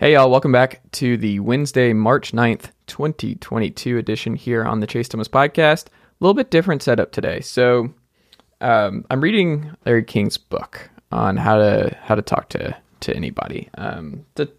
[0.00, 5.08] Hey, y'all, welcome back to the Wednesday, March 9th, 2022 edition here on the Chase
[5.08, 5.86] Thomas podcast.
[5.86, 7.40] A little bit different setup today.
[7.40, 7.92] So,
[8.60, 13.68] um, I'm reading Larry King's book on how to how to talk to to anybody.
[13.76, 14.50] Um, to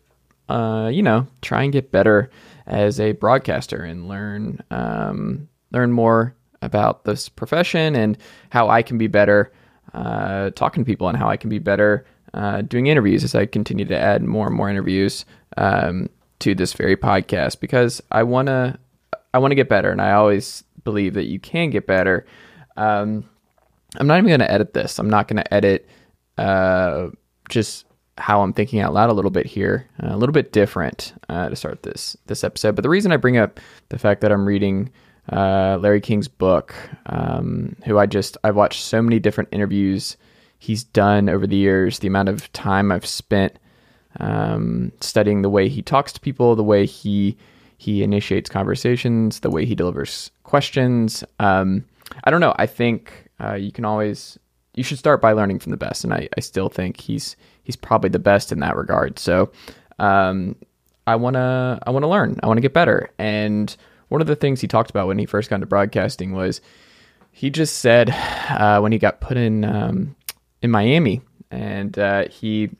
[0.47, 2.29] uh, you know, try and get better
[2.65, 8.17] as a broadcaster and learn um, learn more about this profession and
[8.49, 9.51] how I can be better
[9.93, 13.45] uh, talking to people and how I can be better uh, doing interviews as I
[13.45, 15.25] continue to add more and more interviews
[15.57, 18.77] um, to this very podcast because I want to
[19.33, 22.25] I want to get better and I always believe that you can get better.
[22.77, 23.29] Um,
[23.97, 24.99] I'm not even going to edit this.
[24.99, 25.87] I'm not going to edit
[26.37, 27.09] uh,
[27.49, 27.85] just
[28.17, 31.49] how I'm thinking out loud a little bit here, uh, a little bit different uh,
[31.49, 32.75] to start this this episode.
[32.75, 34.91] But the reason I bring up the fact that I'm reading
[35.31, 36.75] uh, Larry King's book,
[37.07, 40.17] um, who I just I've watched so many different interviews
[40.63, 43.59] he's done over the years, the amount of time I've spent
[44.21, 47.37] um, studying the way he talks to people, the way he
[47.77, 51.21] he initiates conversations, the way he delivers questions.
[51.39, 51.83] Um,
[52.23, 52.55] I don't know.
[52.57, 54.39] I think uh, you can always
[54.73, 57.75] you should start by learning from the best, and I, I still think he's he's
[57.75, 59.19] probably the best in that regard.
[59.19, 59.51] So
[59.99, 60.55] um,
[61.05, 62.39] I wanna I wanna learn.
[62.41, 63.09] I wanna get better.
[63.17, 63.75] And
[64.07, 66.61] one of the things he talked about when he first got into broadcasting was
[67.33, 68.11] he just said
[68.49, 70.15] uh, when he got put in um,
[70.63, 72.71] in Miami and uh, he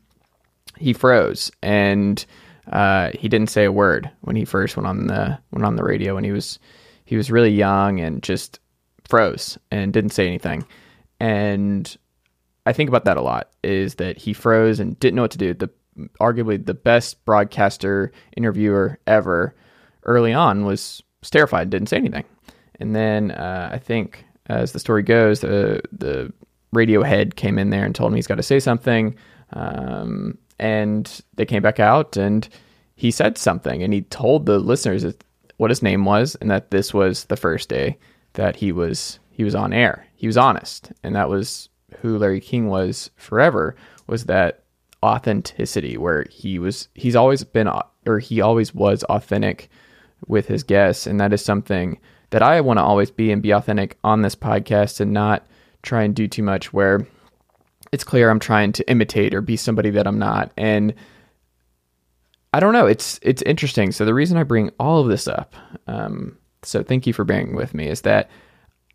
[0.78, 2.26] he froze and
[2.72, 5.84] uh, he didn't say a word when he first went on the went on the
[5.84, 6.58] radio when he was
[7.06, 8.60] he was really young and just
[9.08, 10.66] froze and didn't say anything
[11.20, 11.96] and
[12.66, 15.38] I think about that a lot is that he froze and didn't know what to
[15.38, 15.70] do the
[16.20, 19.54] arguably the best broadcaster interviewer ever
[20.06, 22.26] early on was was terrified, didn't say anything.
[22.80, 26.34] And then uh, I think as the story goes, the the
[26.74, 29.16] radio head came in there and told him he's got to say something.
[29.54, 32.48] Um, and they came back out and
[32.96, 35.06] he said something and he told the listeners
[35.58, 37.98] what his name was and that this was the first day
[38.34, 40.06] that he was he was on air.
[40.16, 41.70] He was honest, and that was
[42.00, 43.76] who Larry King was forever.
[44.08, 44.64] Was that
[45.04, 47.68] authenticity where he was he's always been
[48.06, 49.70] or he always was authentic
[50.28, 51.08] with his guests.
[51.08, 54.36] And that is something that I want to always be and be authentic on this
[54.36, 55.46] podcast and not
[55.84, 57.06] try and do too much where
[57.92, 60.52] it's clear I'm trying to imitate or be somebody that I'm not.
[60.58, 60.96] And
[62.54, 62.88] I don't know.
[62.88, 63.92] It's it's interesting.
[63.92, 65.56] So the reason I bring all of this up,
[65.88, 68.30] um, so thank you for bearing with me, is that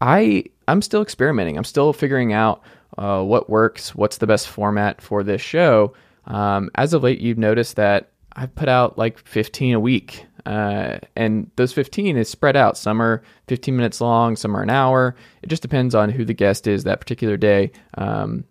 [0.00, 1.56] I I'm still experimenting.
[1.56, 2.62] I'm still figuring out
[2.96, 5.94] uh, what works, what's the best format for this show.
[6.26, 10.24] Um, as of late, you've noticed that I've put out like 15 a week.
[10.48, 12.78] Uh, and those 15 is spread out.
[12.78, 15.14] Some are 15 minutes long, some are an hour.
[15.42, 17.70] It just depends on who the guest is that particular day.
[17.98, 18.44] Um,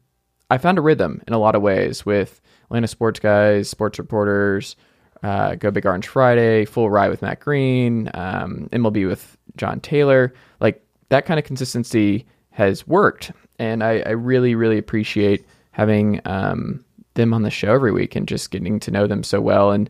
[0.51, 4.75] I found a rhythm in a lot of ways with Atlanta sports guys, sports reporters,
[5.23, 10.33] uh, Go Big Orange Friday, Full Ride with Matt Green, um, MLB with Jon Tayler.
[10.59, 13.31] Like that kind of consistency has worked.
[13.57, 18.27] And I, I really, really appreciate having um, them on the show every week and
[18.27, 19.89] just getting to know them so well and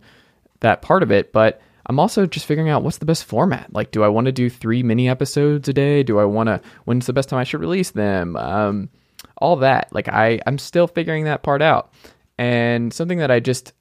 [0.62, 1.34] that part of it.
[1.34, 3.74] But I'm also just figuring out what's the best format.
[3.74, 6.04] Like, do I want to do three mini episodes a day?
[6.04, 8.36] Do I want to, when's the best time I should release them?
[8.36, 8.90] Um,
[9.38, 9.88] all that.
[9.94, 11.94] Like, I, I'm still figuring that part out.
[12.38, 13.72] And something that I just,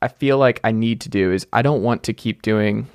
[0.00, 2.88] I feel like I need to do is I don't want to keep doing,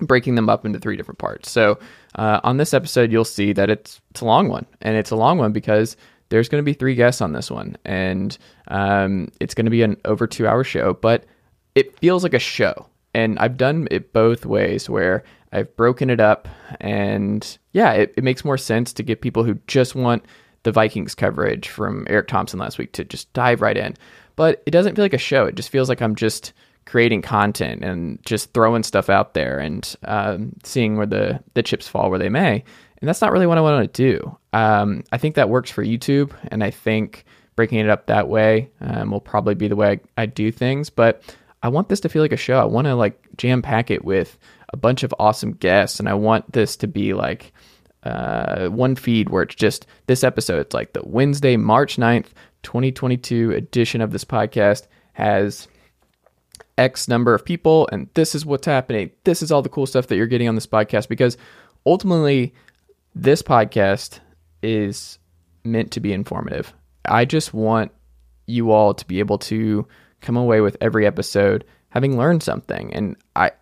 [0.00, 1.50] breaking them up into three different parts.
[1.50, 1.78] So,
[2.14, 4.66] uh, on this episode, you'll see that it's, it's a long one.
[4.80, 5.98] And it's a long one because
[6.30, 7.76] there's going to be three guests on this one.
[7.84, 8.36] And
[8.68, 11.26] um, it's going to be an over two hour show, but
[11.74, 16.20] it feels like a show and I've done it both ways where I've broken it
[16.20, 16.48] up
[16.80, 20.24] and yeah, it, it makes more sense to give people who just want
[20.62, 23.96] the Vikings coverage from Eric Thompson last week to just dive right in.
[24.36, 25.44] But it doesn't feel like a show.
[25.44, 26.52] It just feels like I'm just
[26.86, 31.88] creating content and just throwing stuff out there and um, seeing where the, the chips
[31.88, 32.64] fall where they may.
[33.00, 34.36] And that's not really what I want to do.
[34.52, 37.24] Um, I think that works for YouTube, and I think
[37.56, 40.90] breaking it up that way um, will probably be the way I, I do things.
[40.90, 41.22] But
[41.62, 42.58] I want this to feel like a show.
[42.58, 44.38] I want to like jam pack it with
[44.72, 47.52] a bunch of awesome guests, and I want this to be like
[48.02, 50.60] uh, one feed where it's just this episode.
[50.60, 52.28] It's like the Wednesday, March 9th,
[52.62, 55.68] 2022 edition of this podcast has
[56.78, 59.10] X number of people, and this is what's happening.
[59.24, 61.36] This is all the cool stuff that you're getting on this podcast because
[61.84, 62.54] ultimately,
[63.14, 64.20] this podcast
[64.62, 65.18] is
[65.64, 66.72] meant to be informative.
[67.04, 67.92] I just want
[68.46, 69.86] you all to be able to
[70.20, 72.92] come away with every episode having learned something.
[72.94, 73.52] And I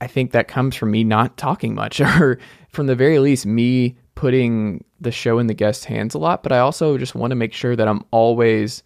[0.00, 2.38] I think that comes from me not talking much or
[2.70, 6.52] from the very least me putting the show in the guest's hands a lot, but
[6.52, 8.82] I also just want to make sure that I'm always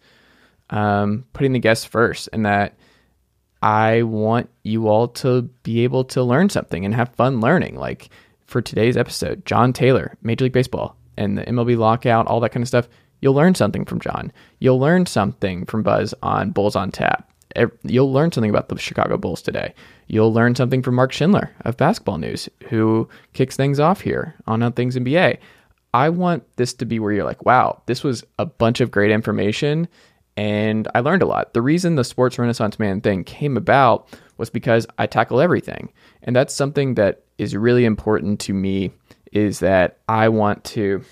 [0.69, 2.77] um, putting the guests first and that
[3.61, 7.75] I want you all to be able to learn something and have fun learning.
[7.75, 8.09] Like
[8.45, 12.63] for today's episode, Jon Tayler, Major League Baseball, and the MLB lockout, all that kind
[12.63, 12.87] of stuff.
[13.25, 14.31] You'll learn something from Jon.
[14.59, 17.27] You'll learn something from Buzz on Bulls on Tap.
[17.81, 19.73] You'll learn something about the Chicago Bulls today.
[20.05, 24.71] You'll learn something from Mark Schindler of Basketball News, who kicks things off here on
[24.73, 25.39] Things NBA.
[25.91, 29.09] I want this to be where you're like, wow, this was a bunch of great
[29.09, 29.87] information
[30.37, 31.55] and I learned a lot.
[31.55, 34.07] The reason the Sports Renaissance Man thing came about
[34.37, 35.91] was because I tackle everything.
[36.21, 38.91] And that's something that is really important to me
[39.31, 41.03] is that I want to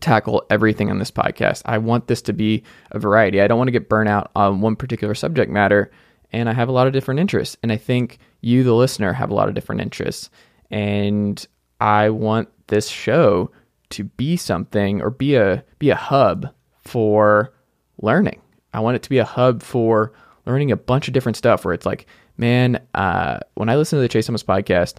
[0.00, 1.62] tackle everything on this podcast.
[1.64, 3.40] I want this to be a variety.
[3.40, 5.90] I don't want to get burnt out on one particular subject matter.
[6.32, 7.56] And I have a lot of different interests.
[7.62, 10.30] And I think you, the listener, have a lot of different interests.
[10.70, 11.46] And
[11.80, 13.50] I want this show
[13.90, 16.52] to be something or be a be a hub
[16.82, 17.54] for
[18.02, 18.40] learning.
[18.72, 20.12] I want it to be a hub for
[20.46, 22.06] learning a bunch of different stuff where it's like,
[22.36, 24.94] man, uh, when I listen to the Chase Thomas podcast,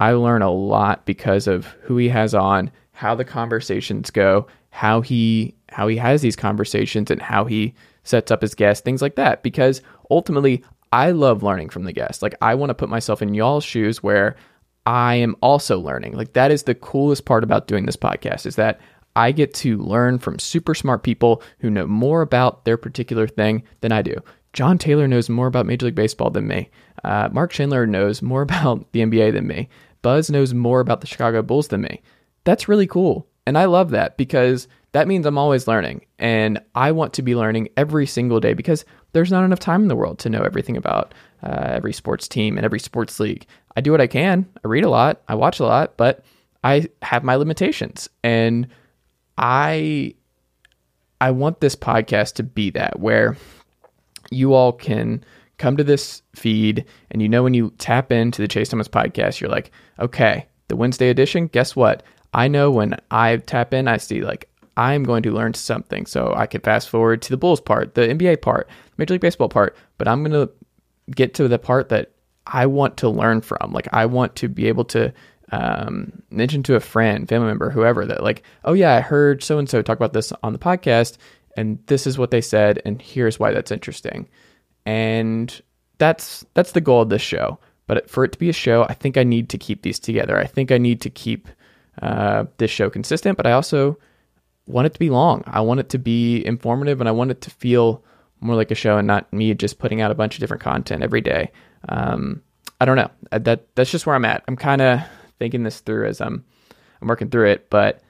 [0.00, 5.00] I learn a lot because of who he has on, how the conversations go, how
[5.00, 9.14] he how he has these conversations and how he sets up his guests, things like
[9.14, 9.42] that.
[9.42, 9.80] Because
[10.10, 10.62] ultimately,
[10.92, 12.22] I love learning from the guests.
[12.22, 14.36] Like I want to put myself in y'all's shoes where
[14.84, 16.12] I am also learning.
[16.12, 18.78] Like that is the coolest part about doing this podcast is that
[19.16, 23.62] I get to learn from super smart people who know more about their particular thing
[23.80, 24.16] than I do.
[24.52, 26.68] Jon Tayler knows more about Major League Baseball than me.
[27.02, 29.70] Uh, Mark Chandler knows more about the NBA than me.
[30.02, 32.02] Buzz knows more about the Chicago Bulls than me.
[32.44, 33.26] That's really cool.
[33.46, 36.04] And I love that because that means I'm always learning.
[36.18, 39.88] And I want to be learning every single day because there's not enough time in
[39.88, 43.46] the world to know everything about uh, every sports team and every sports league.
[43.76, 44.46] I do what I can.
[44.64, 46.24] I read a lot, I watch a lot, but
[46.64, 48.08] I have my limitations.
[48.22, 48.68] And
[49.38, 50.14] I
[51.20, 53.36] I want this podcast to be that where
[54.30, 55.22] you all can
[55.58, 59.40] come to this feed and you know when you tap into the Chase Thomas podcast,
[59.40, 62.02] you're like, okay, the Wednesday edition, guess what?
[62.32, 66.06] I know when I tap in, I see like I'm going to learn something.
[66.06, 69.48] So I can fast forward to the Bulls part, the NBA part, Major League Baseball
[69.48, 70.52] part, but I'm going to
[71.14, 72.12] get to the part that
[72.46, 73.72] I want to learn from.
[73.72, 75.12] Like I want to be able to
[75.52, 79.58] um, mention to a friend, family member, whoever that like, oh yeah, I heard so
[79.58, 81.16] and so talk about this on the podcast,
[81.56, 84.28] and this is what they said, and here's why that's interesting,
[84.86, 85.60] and
[85.98, 87.58] that's that's the goal of this show.
[87.86, 90.38] But for it to be a show, I think I need to keep these together.
[90.38, 91.48] I think I need to keep
[92.00, 93.98] uh, this show consistent, but I also
[94.66, 95.42] want it to be long.
[95.46, 98.04] I want it to be informative, and I want it to feel
[98.40, 101.02] more like a show and not me just putting out a bunch of different content
[101.02, 101.50] every day.
[101.88, 102.42] Um,
[102.80, 103.10] I don't know.
[103.30, 104.42] That that's just where I'm at.
[104.48, 105.00] I'm kind of
[105.38, 106.44] thinking this through as I'm
[107.00, 108.00] I'm working through it, but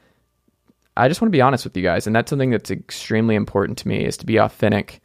[0.97, 3.79] I just want to be honest with you guys, and that's something that's extremely important
[3.79, 5.01] to me is to be authentic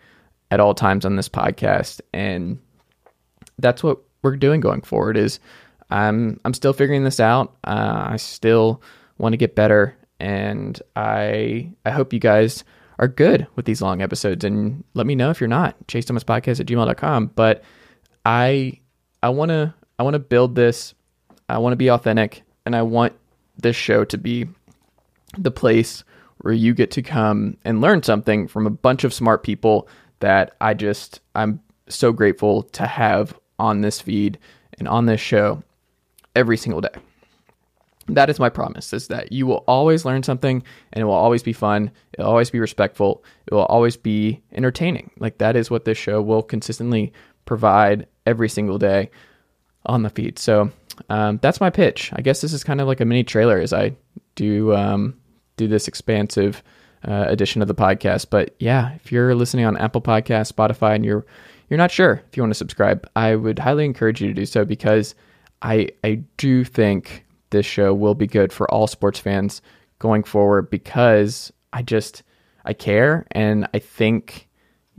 [0.52, 2.60] at all times on this podcast, and
[3.58, 5.18] that's what we're doing going forward.
[5.18, 5.40] Is
[5.90, 7.56] I'm I'm still figuring this out.
[7.64, 8.82] Uh, I still
[9.18, 12.64] want to get better, and I I hope you guys
[12.98, 15.76] are good with these long episodes, and let me know if you're not.
[15.88, 17.28] Chase Thomas Podcast at gmail.com.
[17.36, 17.64] But
[18.26, 18.80] I
[19.22, 20.94] I want to I want to build this
[21.50, 23.14] I want to be authentic and I want
[23.58, 24.48] this show to be
[25.38, 26.04] the place
[26.40, 29.88] where you get to come and learn something from a bunch of smart people
[30.20, 34.40] that I just I'm so grateful to have on this feed
[34.80, 35.64] and on this show
[36.36, 36.90] every single day.
[38.08, 40.64] That is my promise is that you will always learn something
[40.94, 45.10] and it will always be fun, it'll always be respectful, it will always be entertaining.
[45.18, 47.14] Like that is what this show will consistently
[47.46, 49.10] provide every single day
[49.88, 50.38] on the feed.
[50.38, 50.72] So
[51.10, 52.12] um, that's my pitch.
[52.14, 53.96] I guess this is kind of like a mini trailer as I
[54.36, 55.18] do um,
[55.58, 56.62] do this expansive
[57.08, 58.28] uh, edition of the podcast.
[58.30, 61.26] But yeah, if you're listening on Apple Podcast, Spotify, and you're
[61.70, 64.46] you're not sure if you want to subscribe, I would highly encourage you to do
[64.46, 65.16] so because
[65.62, 69.62] I I do think this show will be good for all sports fans
[70.00, 72.24] going forward because I just
[72.66, 74.48] I care and I think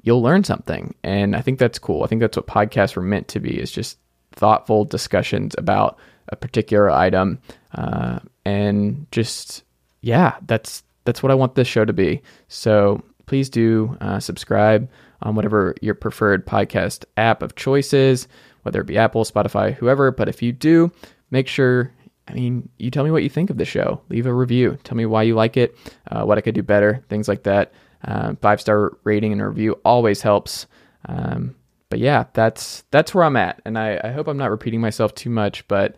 [0.02, 2.04] you'll learn something and I think that's cool.
[2.04, 3.98] I think that's what podcasts were meant to be is just
[4.32, 5.98] thoughtful discussions about
[6.28, 7.40] a particular item,
[7.74, 9.64] uh, and just
[10.02, 12.22] yeah, that's that's what I want this show to be.
[12.48, 14.88] So please do uh, subscribe
[15.22, 18.28] on whatever your preferred podcast app of choice is,
[18.66, 20.10] whether it be Apple, Spotify, whoever.
[20.10, 20.90] But if you do,
[21.30, 21.92] make sure.
[22.28, 24.00] I mean, you tell me what you think of the show.
[24.08, 24.76] Leave a review.
[24.82, 25.78] Tell me why you like it,
[26.10, 27.72] uh, what I could do better, things like that.
[28.04, 30.66] Uh, five star rating and review always helps.
[31.04, 31.54] Um,
[31.88, 35.14] but yeah, that's that's where I'm at, and I, I hope I'm not repeating myself
[35.14, 35.94] too much, but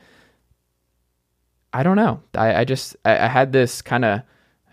[1.73, 2.21] I don't know.
[2.35, 4.23] I, I just I, I had this kind of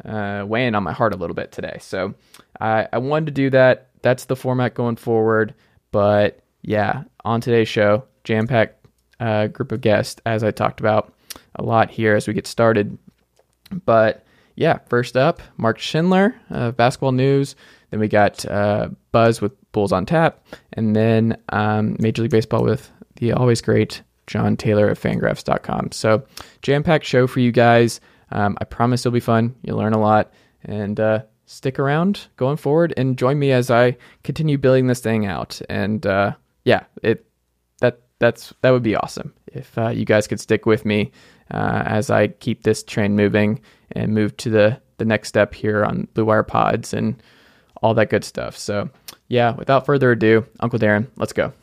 [0.04, 2.16] uh, weighing on my heart a little bit today, so
[2.60, 3.88] I, I wanted to do that.
[4.02, 5.56] That's the format going forward,
[5.92, 8.86] but yeah, on today's show, jam packed
[9.20, 11.14] uh, group of guests, as I talked about
[11.56, 12.98] a lot here as we get started.
[13.86, 17.56] But yeah, first up, Mark Schindler, of basketball news.
[17.92, 20.44] Then we got uh, Buzz with Bulls on Tap,
[20.74, 25.92] and then um, Major League Baseball with the always great Jon Tayler of Fangraphs.com.
[25.92, 26.26] So
[26.64, 28.02] jam packed show for you guys.
[28.32, 29.56] Um, I promise it'll be fun.
[29.62, 33.98] You'll learn a lot, and uh, stick around going forward and join me as I
[34.24, 35.62] continue building this thing out.
[35.70, 36.34] And uh,
[36.66, 37.26] yeah, it
[37.80, 41.12] that that's that would be awesome if uh, you guys could stick with me
[41.52, 45.86] uh, as I keep this train moving and move to the the next step here
[45.86, 47.22] on Blue Wire Pods and
[47.82, 48.58] all that good stuff.
[48.58, 48.90] So
[49.28, 51.54] yeah, without further ado, Uncle Darren, let's go.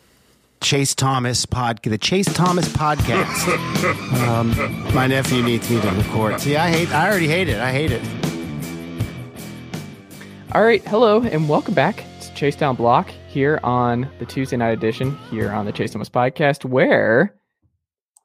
[0.61, 4.23] Chase Thomas pod, the Chase Thomas podcast.
[4.29, 6.41] um, my nephew needs me to record.
[6.41, 6.91] See, I hate.
[6.93, 7.59] I already hate it.
[7.59, 8.03] I hate it.
[10.53, 14.73] All right, hello and welcome back to Chase Down Block here on the Tuesday night
[14.73, 17.35] edition here on the Chase Thomas podcast, where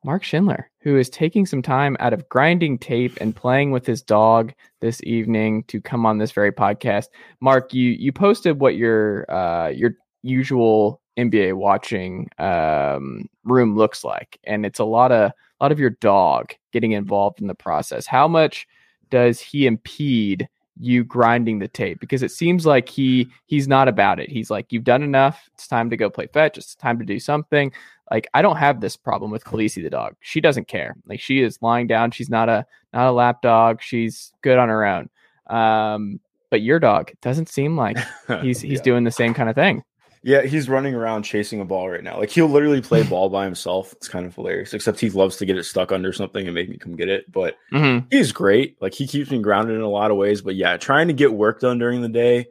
[0.04, 4.02] Mark Schindler, who is taking some time out of grinding tape and playing with his
[4.02, 7.06] dog this evening to come on this very podcast.
[7.40, 14.38] Mark, you you posted what your uh, your usual NBA watching um, room looks like,
[14.44, 18.06] and it's a lot of a lot of your dog getting involved in the process.
[18.06, 18.68] How much
[19.10, 22.00] does he impede you grinding the tape?
[22.00, 24.30] Because it seems like he he's not about it.
[24.30, 25.50] He's like, you've done enough.
[25.54, 26.58] It's time to go play fetch.
[26.58, 27.72] It's time to do something.
[28.12, 30.16] Like I don't have this problem with Khaleesi the dog.
[30.22, 30.96] She doesn't care.
[31.08, 32.12] Like she is lying down.
[32.12, 33.82] She's not a not a lap dog.
[33.82, 35.10] She's good on her own.
[35.48, 36.20] Um,
[36.50, 37.98] but your dog doesn't seem like
[38.42, 38.84] he's he's yeah.
[38.84, 39.84] doing the same kind of thing.
[40.28, 42.20] Yeah, he's running around chasing a ball right now.
[42.20, 43.94] Like he'll literally play ball by himself.
[43.94, 44.74] It's kind of hilarious.
[44.74, 47.32] Except he loves to get it stuck under something and make me come get it.
[47.32, 48.08] But mm-hmm.
[48.12, 48.76] he's great.
[48.82, 50.42] Like he keeps me grounded in a lot of ways.
[50.42, 52.48] But yeah, trying to get work done during the day,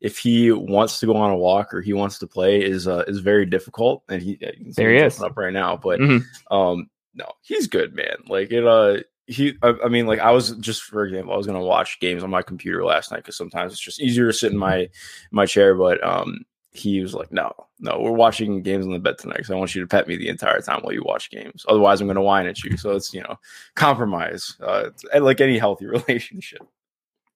[0.00, 3.04] if he wants to go on a walk or he wants to play, is uh,
[3.06, 4.04] is very difficult.
[4.08, 4.38] And he
[4.74, 5.76] there he is up right now.
[5.76, 6.56] But mm-hmm.
[6.56, 8.16] um, no, he's good, man.
[8.26, 8.66] Like it.
[8.66, 11.62] Uh, he I, I, mean like i was just for example i was going to
[11.62, 14.56] watch games on my computer last night because sometimes it's just easier to sit in
[14.56, 14.88] my
[15.30, 19.18] my chair but um he was like, "No, no, we're watching games on the bed
[19.18, 19.46] tonight.
[19.46, 21.64] So I want you to pet me the entire time while you watch games.
[21.68, 23.38] Otherwise, I'm going to whine at you." So it's you know
[23.74, 26.62] compromise, uh, like any healthy relationship.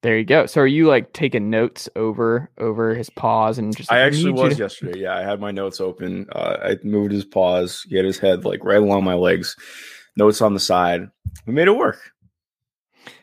[0.02, 0.46] There you go.
[0.46, 3.90] So are you like taking notes over over his paws and just?
[3.90, 4.62] I actually was to...
[4.62, 5.00] yesterday.
[5.00, 6.26] Yeah, I had my notes open.
[6.32, 7.86] Uh, I moved his paws.
[7.88, 9.56] He had his head like right along my legs.
[10.16, 11.08] Notes on the side.
[11.46, 12.12] We made it work.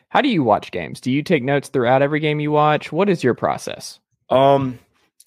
[0.08, 1.00] How do you watch games?
[1.00, 2.90] Do you take notes throughout every game you watch?
[2.90, 4.00] What is your process?
[4.28, 4.78] Um,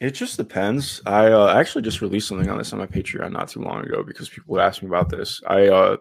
[0.03, 1.01] it just depends.
[1.05, 4.03] I uh, actually just released something on this on my Patreon not too long ago
[4.03, 5.41] because people would ask me about this.
[5.47, 5.97] I uh,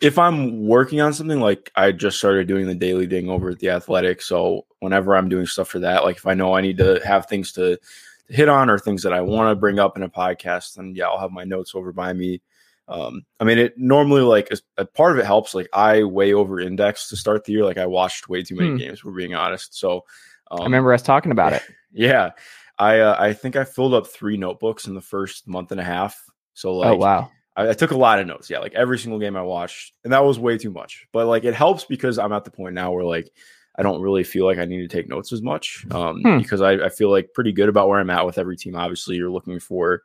[0.00, 3.58] if I'm working on something like I just started doing the daily thing over at
[3.58, 6.78] the Athletic, so whenever I'm doing stuff for that, like if I know I need
[6.78, 9.96] to have things to, to hit on or things that I want to bring up
[9.96, 12.40] in a podcast, then yeah, I'll have my notes over by me.
[12.88, 15.54] Um, I mean, it normally like a, a, part of it helps.
[15.54, 17.64] Like I way over index to start the year.
[17.64, 18.76] Like I watched way too many hmm.
[18.76, 19.04] games.
[19.04, 19.76] We're being honest.
[19.76, 20.04] So
[20.50, 21.62] um, I remember us talking about it.
[21.92, 22.32] Yeah,
[22.78, 25.84] I uh, I think I filled up three notebooks in the first month and a
[25.84, 26.22] half.
[26.54, 28.50] So oh, like, oh wow, I, I, took a lot of notes.
[28.50, 31.06] Yeah, like every single game I watched, and that was way too much.
[31.12, 33.32] But like, it helps because I'm at the point now where like
[33.78, 36.38] I don't really feel like I need to take notes as much um, hmm.
[36.38, 38.74] because I, I feel like pretty good about where I'm at with every team.
[38.74, 40.02] Obviously, you're looking for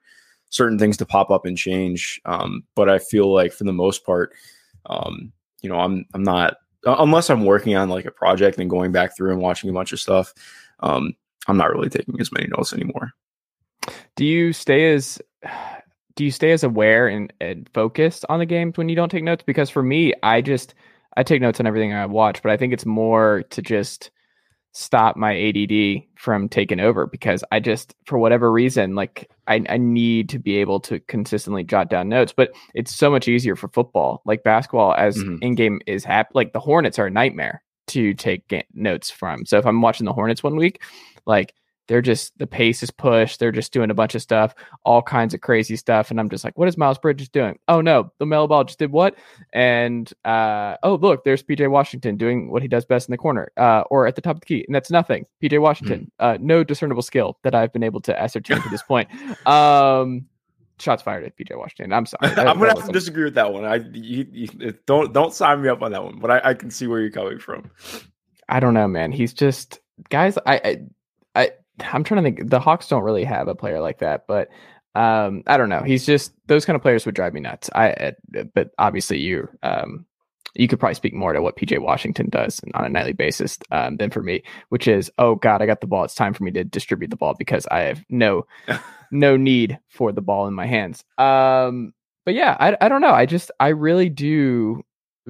[0.49, 4.05] certain things to pop up and change, um, but I feel like for the most
[4.05, 4.33] part,
[4.85, 8.91] um, you know, I'm I'm not unless I'm working on like a project and going
[8.91, 10.33] back through and watching a bunch of stuff.
[10.79, 11.13] Um,
[11.47, 13.11] I'm not really taking as many notes anymore.
[14.15, 15.19] Do you stay as
[16.15, 19.23] do you stay as aware and, and focused on the games when you don't take
[19.23, 19.43] notes?
[19.45, 20.73] Because for me, I just
[21.17, 24.11] I take notes on everything I watch, but I think it's more to just
[24.73, 29.77] stop my ADD from taking over because I just, for whatever reason, like I, I
[29.77, 32.33] need to be able to consistently jot down notes.
[32.35, 35.43] But it's so much easier for football, like basketball, as mm-hmm.
[35.43, 36.29] in game is hap.
[36.33, 39.45] Like the Hornets are a nightmare to take ga- notes from.
[39.45, 40.81] So if I'm watching the Hornets one week,
[41.25, 41.53] like
[41.91, 43.39] they're just the pace is pushed.
[43.39, 46.09] They're just doing a bunch of stuff, all kinds of crazy stuff.
[46.09, 47.59] And I'm just like, what is Miles Bridges doing?
[47.67, 49.15] Oh no, LaMelo Ball just did what?
[49.51, 53.51] And uh, oh look, there's PJ Washington doing what he does best in the corner,
[53.57, 55.25] uh, or at the top of the key, and that's nothing.
[55.43, 56.25] PJ Washington, mm.
[56.25, 59.09] uh, no discernible skill that I've been able to ascertain to this point.
[59.45, 60.27] Um,
[60.79, 61.91] shots fired at PJ Washington.
[61.91, 62.31] I'm sorry.
[62.37, 63.65] I'm gonna have to disagree with that one.
[63.65, 66.71] I you, you, don't don't sign me up on that one, but I, I, can
[66.71, 67.69] see where you're coming from.
[68.47, 69.11] I don't know, man.
[69.11, 70.37] He's just guys.
[70.45, 70.77] I, I
[71.35, 72.49] I I'm trying to think.
[72.49, 74.49] The Hawks don't really have a player like that, but
[74.95, 75.83] um, I don't know.
[75.83, 77.69] He's just those kind of players would drive me nuts.
[77.73, 78.13] I,
[78.53, 80.05] but obviously you um,
[80.53, 83.97] you could probably speak more to what PJ Washington does on a nightly basis um,
[83.97, 86.03] than for me, which is, oh God, I got the ball.
[86.03, 88.45] It's time for me to distribute the ball because I have no
[89.11, 91.03] no need for the ball in my hands.
[91.17, 91.93] Um,
[92.25, 93.13] but yeah, I I don't know.
[93.13, 94.83] I just I really do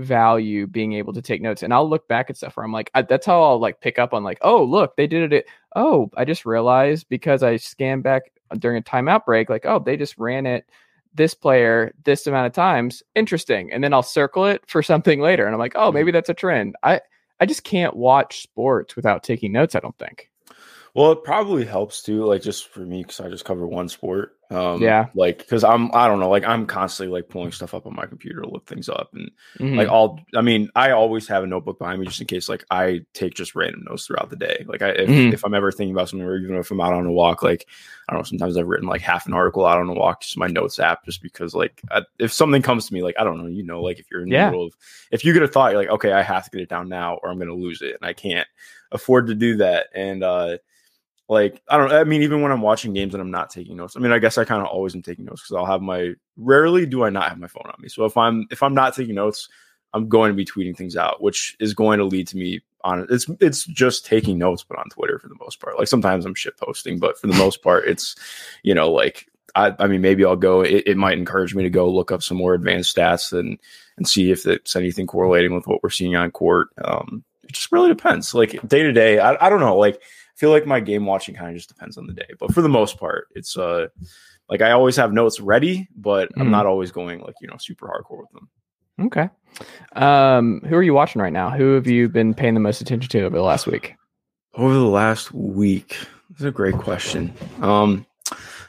[0.03, 2.91] value being able to take notes and I'll look back at stuff where I'm like
[2.93, 5.45] I, that's how I'll like pick up on like oh look they did it.
[5.75, 9.97] Oh I just realized because I scanned back during a timeout break like oh they
[9.97, 10.69] just ran it
[11.13, 13.03] this player this amount of times.
[13.15, 13.71] Interesting.
[13.71, 15.95] And then I'll circle it for something later and I'm like oh Mm-hmm.
[15.95, 16.75] maybe that's a trend.
[16.83, 17.01] I
[17.39, 20.29] I just can't watch sports without taking notes I don't think.
[20.93, 24.35] Well, it probably helps too, like just for me because I just cover one sport.
[24.51, 25.07] Um, Yeah.
[25.15, 28.05] like because I'm I don't know, like I'm constantly like pulling stuff up on my
[28.05, 29.77] computer to look things up, and Mhm.
[29.77, 32.65] like all I mean, I always have a notebook behind me just in case like
[32.69, 34.65] I take just random notes throughout the day.
[34.67, 35.33] Like I if, Mhm.
[35.33, 37.65] if I'm ever thinking about something, or even if I'm out on a walk, like
[38.09, 40.37] I don't know, sometimes I've written like half an article out on a walk, just
[40.37, 43.37] my notes app, just because like I, if something comes to me, like I don't
[43.37, 44.73] know, you know, like if you're in the middle of
[45.11, 47.19] if you get a thought, you're like, okay, I have to get it down now,
[47.23, 48.47] or I'm gonna lose it, and I can't
[48.91, 50.57] afford to do that, and uh
[51.29, 53.95] like I don't I mean even when I'm watching games and I'm not taking notes.
[53.95, 56.13] I mean I guess I kind of always am taking notes because I'll have my
[56.37, 57.87] rarely do I not have my phone on me.
[57.87, 59.47] So if I'm if I'm not taking notes,
[59.93, 63.05] I'm going to be tweeting things out, which is going to lead to me on
[63.09, 65.77] it's it's just taking notes but on Twitter for the most part.
[65.77, 68.15] Like sometimes I'm shit posting, but for the most part it's
[68.63, 71.69] you know like I, I mean maybe I'll go it, it might encourage me to
[71.69, 73.57] go look up some more advanced stats and
[73.97, 76.69] and see if it's anything correlating with what we're seeing on court.
[76.83, 78.33] Um it just really depends.
[78.33, 79.77] Like day to day, I, I don't know.
[79.77, 80.01] Like
[80.41, 82.25] feel like my game watching kind of just depends on the day.
[82.39, 83.87] But for the most part, it's uh
[84.49, 86.51] like I always have notes ready, but I'm Mhm.
[86.51, 88.49] not always going like, you know, super hardcore with them.
[89.05, 89.29] Okay.
[89.93, 91.49] Um, who are you watching right now?
[91.51, 93.95] Who have you been paying the most attention to over the last week?
[94.55, 95.95] Over the last week,
[96.29, 97.33] that's a great question.
[97.61, 98.05] Um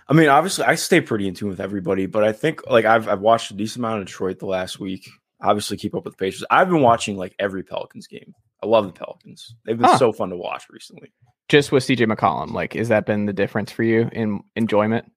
[0.08, 3.08] I mean, obviously I stay pretty in tune with everybody, but I think like I've
[3.08, 5.08] I've watched a decent amount of Detroit the last week.
[5.40, 6.44] Obviously keep up with the Pacers.
[6.50, 8.34] I've been watching like every Pelicans game.
[8.62, 9.56] I love the Pelicans.
[9.64, 9.98] They've been Huh.
[9.98, 11.12] so fun to watch recently.
[11.52, 15.12] Just with CJ McCollum, like, has that been the difference for you in enjoyment?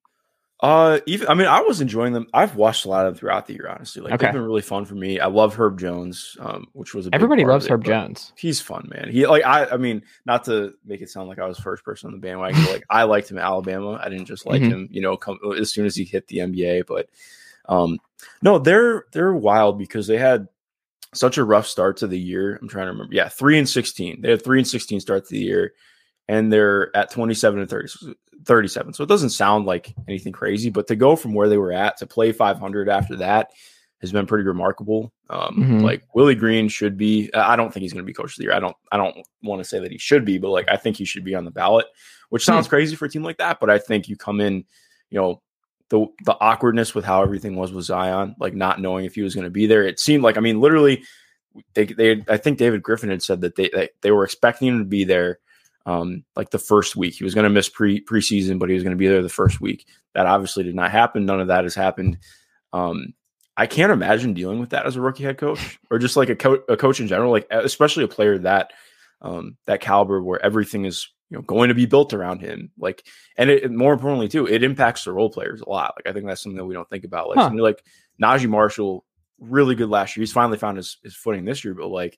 [0.59, 2.27] Uh, even I mean, I was enjoying them.
[2.33, 3.69] I've watched a lot of them throughout the year.
[3.69, 4.25] Honestly, like Okay.
[4.25, 5.17] they've been really fun for me.
[5.21, 8.33] I love Herb Jones, um, which was Everybody loves it, Herb Jones.
[8.37, 9.09] He's fun, man.
[9.09, 9.65] He like I.
[9.67, 12.61] I mean, not to make it sound like I was first person on the bandwagon.
[12.65, 13.97] but, like I liked him at Alabama.
[14.03, 14.67] I didn't just like Mhm.
[14.69, 16.83] him, you know, come as soon as he hit the NBA.
[16.85, 17.07] But
[17.69, 17.97] um,
[18.41, 20.49] no, they're they're wild because they had
[21.13, 22.57] such a rough start to the year.
[22.61, 23.13] I'm trying to remember.
[23.15, 24.21] Yeah, three and sixteen.
[24.21, 25.73] They had three and sixteen starts to the year,
[26.27, 28.93] and they're at 27 and 30, 37.
[28.93, 31.97] So it doesn't sound like anything crazy, but to go from where they were at
[31.97, 33.51] to play 500 after that
[34.01, 35.11] has been pretty remarkable.
[35.29, 35.81] Um, Mhm.
[35.81, 37.33] Like Willie Green should be.
[37.33, 38.53] I don't think he's going to be coach of the year.
[38.53, 38.75] I don't.
[38.91, 41.23] I don't want to say that he should be, but like I think he should
[41.23, 41.85] be on the ballot,
[42.29, 43.59] which sounds crazy for a team like that.
[43.59, 44.65] But I think you come in,
[45.09, 45.41] you know,
[45.89, 49.33] the the awkwardness with how everything was with Zion, like not knowing if he was
[49.33, 49.83] going to be there.
[49.83, 51.03] It seemed like I mean, literally,
[51.73, 54.79] they they I think David Griffin had said that they they, they were expecting him
[54.79, 55.39] to be there.
[55.85, 58.83] Um, like the first week, he was going to miss pre preseason, but he was
[58.83, 59.87] going to be there the first week.
[60.13, 61.25] That obviously did not happen.
[61.25, 62.17] None of that has happened.
[62.73, 63.13] Um,
[63.57, 66.35] I can't imagine dealing with that as a rookie head coach, or just like a,
[66.35, 68.71] co- a coach in general, like especially a player that
[69.21, 72.71] um, that caliber, where everything is you know going to be built around him.
[72.77, 73.05] Like,
[73.37, 75.93] and it, more importantly too, it impacts the role players a lot.
[75.97, 77.29] Like, I think that's something that we don't think about.
[77.29, 77.51] Like, Huh.
[77.53, 77.83] like
[78.21, 79.05] Naji Marshall,
[79.39, 80.21] really good last year.
[80.23, 82.17] He's finally found his, his footing this year, but like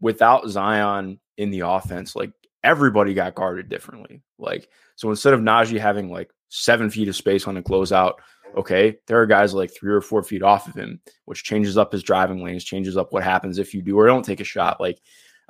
[0.00, 2.32] without Zion in the offense, like
[2.64, 4.22] everybody got guarded differently.
[4.38, 8.14] Like, so instead of Naji having like seven feet of space on a closeout,
[8.56, 11.92] okay, there are guys like three or four feet off of him, which changes up
[11.92, 14.80] his driving lanes, changes up what happens if you do or don't take a shot.
[14.80, 15.00] Like,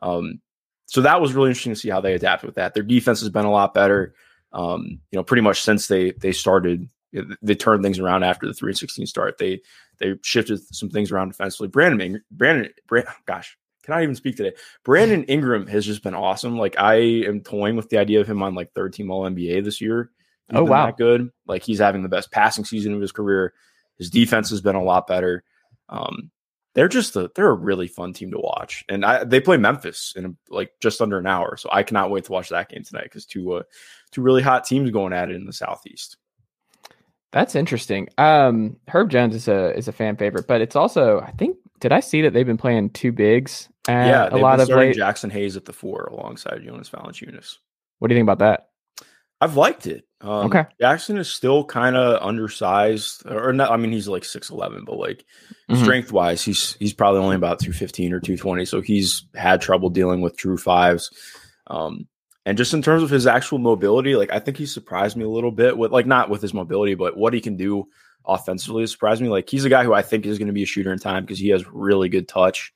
[0.02, 0.40] um,
[0.86, 2.74] so that was really interesting to see how they adapted with that.
[2.74, 4.14] Their defense has been a lot better.
[4.52, 6.88] Um, you know, pretty much since they they started,
[7.42, 9.38] they turned things around after the three and sixteen start.
[9.38, 9.60] They
[9.98, 11.68] they shifted some things around defensively.
[11.68, 14.56] Brandon, Brandon, Brand, gosh, cannot even speak today.
[14.84, 16.58] Brandon Ingram has just been awesome.
[16.58, 19.64] Like I am toying with the idea of him on like third team All NBA
[19.64, 20.10] this year.
[20.48, 20.86] He's Oh, been wow.
[20.86, 21.30] that good.
[21.46, 23.54] Like he's having the best passing season of his career.
[23.98, 25.44] His defense has been a lot better.
[25.88, 26.30] Um,
[26.74, 30.12] they're just a they're a really fun team to watch, and I, they play Memphis
[30.16, 31.56] in like just under an hour.
[31.56, 33.62] So I cannot wait to watch that game tonight because two uh,
[34.10, 36.16] two really hot teams going at it in the Southeast.
[37.30, 38.08] That's interesting.
[38.18, 41.92] Um, Herb Jones is a is a fan favorite, but it's also I think did
[41.92, 43.68] I see that they've been playing two bigs?
[43.88, 44.96] Uh, yeah, a lot of late.
[44.96, 47.56] Jaxson Hayes at the four alongside Jonas Valanciunas.
[47.98, 48.68] What do you think about that?
[49.40, 50.06] I've liked it.
[50.22, 50.64] Um, Okay.
[50.80, 53.70] Jaxson is still kind of undersized, or not.
[53.70, 55.24] I mean, he's like six eleven, but like
[55.70, 55.82] Mhm.
[55.82, 58.64] strength wise, he's he's probably only about two fifteen or two twenty.
[58.64, 61.10] So he's had trouble dealing with true fives.
[61.66, 62.08] Um,
[62.46, 65.28] and just in terms of his actual mobility, like I think he surprised me a
[65.28, 67.86] little bit with like not with his mobility, but what he can do
[68.26, 69.28] offensively has surprised me.
[69.28, 71.24] Like he's a guy who I think is going to be a shooter in time
[71.24, 72.72] because he has really good touch.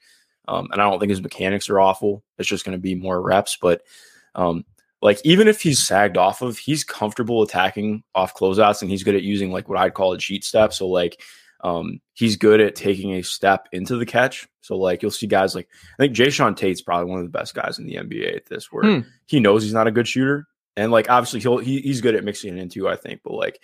[0.48, 2.24] Um, and I don't think his mechanics are awful.
[2.38, 3.58] It's just going to be more reps.
[3.60, 3.82] But
[4.34, 4.64] um,
[5.02, 9.14] like even if he's sagged off of, he's comfortable attacking off closeouts and he's good
[9.14, 10.72] at using like what I'd call a cheat step.
[10.72, 11.20] So like
[11.62, 14.48] um, he's good at taking a step into the catch.
[14.62, 17.54] So like you'll see guys like I think Jae'Sean Tate's probably one of the best
[17.54, 19.08] guys in the NBA at this, where hmm.
[19.26, 22.24] he knows he's not a good shooter, and like obviously he'll he, he's good at
[22.24, 22.88] mixing it into.
[22.88, 23.62] I think, but like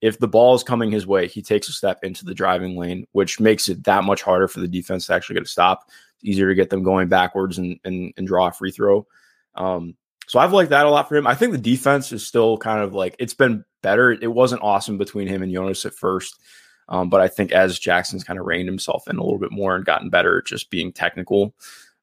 [0.00, 3.06] if the ball is coming his way, he takes a step into the driving lane,
[3.12, 5.90] which makes it that much harder for the defense to actually get a stop.
[6.22, 9.06] Easier to get them going backwards and and, and draw a free throw.
[9.54, 11.26] Um, so I've liked that a lot for him.
[11.26, 14.10] I think the defense is still kind of like it's been better.
[14.12, 16.40] It wasn't awesome between him and Jonas at first.
[16.88, 19.74] Um, but I think as Jaxson's kind of reined himself in a little bit more
[19.74, 21.54] and gotten better at just being technical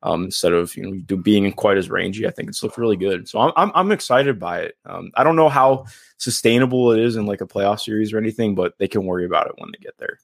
[0.04, 3.28] um, instead of you know being quite as rangy, I think it's looked really good.
[3.28, 4.78] So I'm I'm, I'm excited by it.
[4.86, 5.86] Um, I don't know how
[6.18, 9.48] sustainable it is in like a playoff series or anything, but they can worry about
[9.48, 10.20] it when they get there.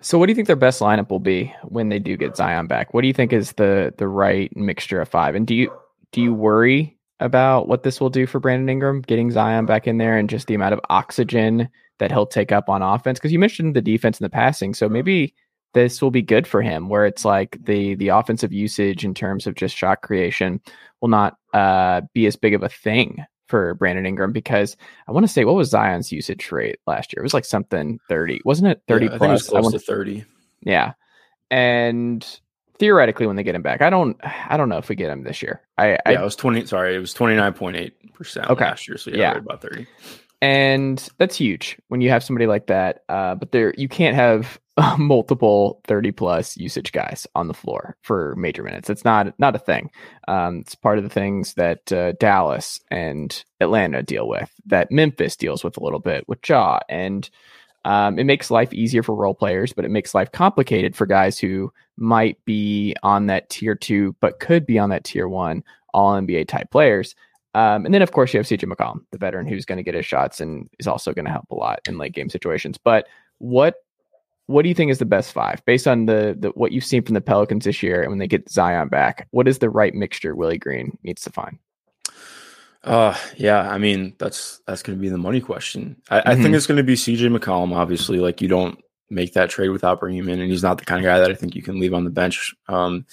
[0.00, 2.66] So, what do you think their best lineup will be when they do get Zion
[2.66, 2.94] back?
[2.94, 5.34] What do you think is the the right mixture of five?
[5.34, 5.72] And do you
[6.12, 9.98] do you worry about what this will do for Brandon Ingram getting Zion back in
[9.98, 13.18] there and just the amount of oxygen that he'll take up on offense?
[13.18, 15.34] Because you mentioned the defense and the passing, so maybe
[15.74, 19.48] this will be good for him, where it's like the the offensive usage in terms
[19.48, 20.60] of just shot creation
[21.00, 24.76] will not uh, be as big of a thing for Brandon Ingram because
[25.08, 27.22] I want to say what was Zion's usage rate last year?
[27.22, 28.82] It was like something thirty, wasn't it?
[28.86, 29.52] Thirty yeah, plus.
[29.52, 30.24] I, I want to thirty.
[30.60, 30.92] Yeah,
[31.50, 32.24] and
[32.78, 33.82] theoretically when they get him back.
[33.82, 35.62] I don't I don't know if we get him this year.
[35.76, 38.88] I yeah, I, it was twenty sorry, it was twenty nine point eight percent last
[38.88, 38.96] year.
[38.96, 39.28] So yeah, yeah.
[39.32, 39.86] Right about thirty.
[40.40, 43.02] And that's huge when you have somebody like that.
[43.08, 44.60] Uh, but there you can't have
[44.98, 48.90] multiple 30 plus usage guys on the floor for major minutes.
[48.90, 49.90] It's not not a thing.
[50.26, 55.36] Um, it's part of the things that uh, Dallas and Atlanta deal with, that Memphis
[55.36, 57.28] deals with a little bit with Ja, and
[57.84, 61.38] um, it makes life easier for role players, but it makes life complicated for guys
[61.38, 65.64] who might be on that tier two, but could be on that tier one
[65.94, 67.14] all NBA type players.
[67.54, 69.94] Um, and then, of course, you have CJ McCollum, the veteran who's going to get
[69.94, 72.78] his shots and is also going to help a lot in late game situations.
[72.78, 73.06] But
[73.38, 73.76] what
[74.48, 77.02] what do you think is the best five based on the, the what you've seen
[77.02, 79.28] from the Pelicans this year and when they get Zion back?
[79.30, 81.58] What is the right mixture Willie Green needs to find?
[82.82, 86.00] Uh yeah, I mean that's that's going to be the money question.
[86.08, 86.28] I, mm-hmm.
[86.28, 86.54] I think mm-hmm.
[86.54, 87.76] it's going to be CJ McCollum.
[87.76, 90.86] Obviously, like you don't make that trade without bringing him in, and he's not the
[90.86, 92.54] kind of guy that I think you can leave on the bench.
[92.68, 93.04] Um,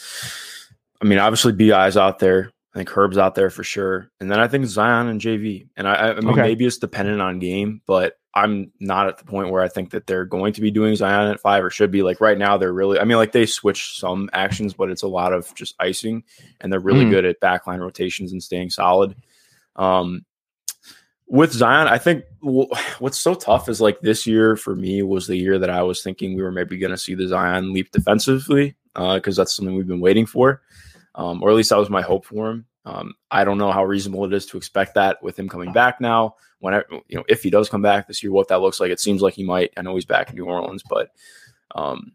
[1.02, 2.54] I mean, obviously Bi's out there.
[2.74, 5.68] I think Herb's out there for sure, and then I think Zion and JV.
[5.76, 6.42] And I, I mean, okay.
[6.42, 10.08] maybe it's dependent on game, but I'm not at the point where I think that
[10.08, 12.04] they're going to be doing Zion at five or should be.
[12.04, 13.00] Like right now, they're really.
[13.00, 16.24] I mean, like they switch some actions, but it's a lot of just icing,
[16.60, 17.12] and they're really mm.
[17.12, 19.16] good at backline rotations and staying solid.
[19.78, 20.26] Um,
[21.28, 22.70] with Zion, I think w-
[23.00, 26.04] what's so tough is like this year for me was the year that I was
[26.04, 29.76] thinking we were maybe going to see the Zion leap defensively because uh, that's something
[29.76, 30.62] we've been waiting for,
[31.16, 32.66] um, or at least that was my hope for him.
[32.86, 36.00] Um, I don't know how reasonable it is to expect that with him coming back
[36.00, 36.36] now.
[36.60, 38.92] When I, you know, if he does come back this year, what that looks like.
[38.92, 39.74] It seems like he might.
[39.76, 41.10] I know he's back in New Orleans, but
[41.74, 42.14] um,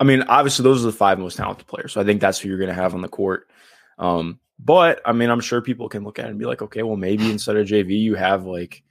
[0.00, 1.92] I mean, obviously those are the five most talented players.
[1.92, 3.50] So I think that's who you're going to have on the court.
[3.98, 6.82] Um, but I mean, I'm sure people can look at it and be like, okay,
[6.82, 8.82] well, maybe instead of JV, you have like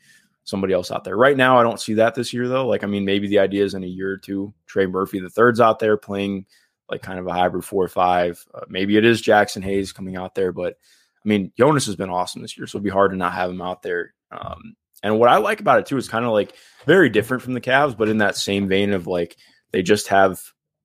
[0.44, 1.16] somebody else out there.
[1.18, 2.68] Right now, I don't see that this year though.
[2.68, 5.30] Like, I mean, maybe the idea is in a year or two, Trey Murphy the
[5.30, 6.46] third's out there playing
[6.90, 8.44] like kind of a hybrid four or five.
[8.54, 10.78] Uh, maybe it is Jaxson Hayes coming out there, but
[11.24, 13.50] I mean, Jonas has been awesome this year, so it'd be hard to not have
[13.50, 14.14] him out there.
[14.32, 16.54] Um, and what I like about it too is kind of like
[16.86, 19.38] very different from the Cavs, but in that same vein of like
[19.72, 20.42] they just have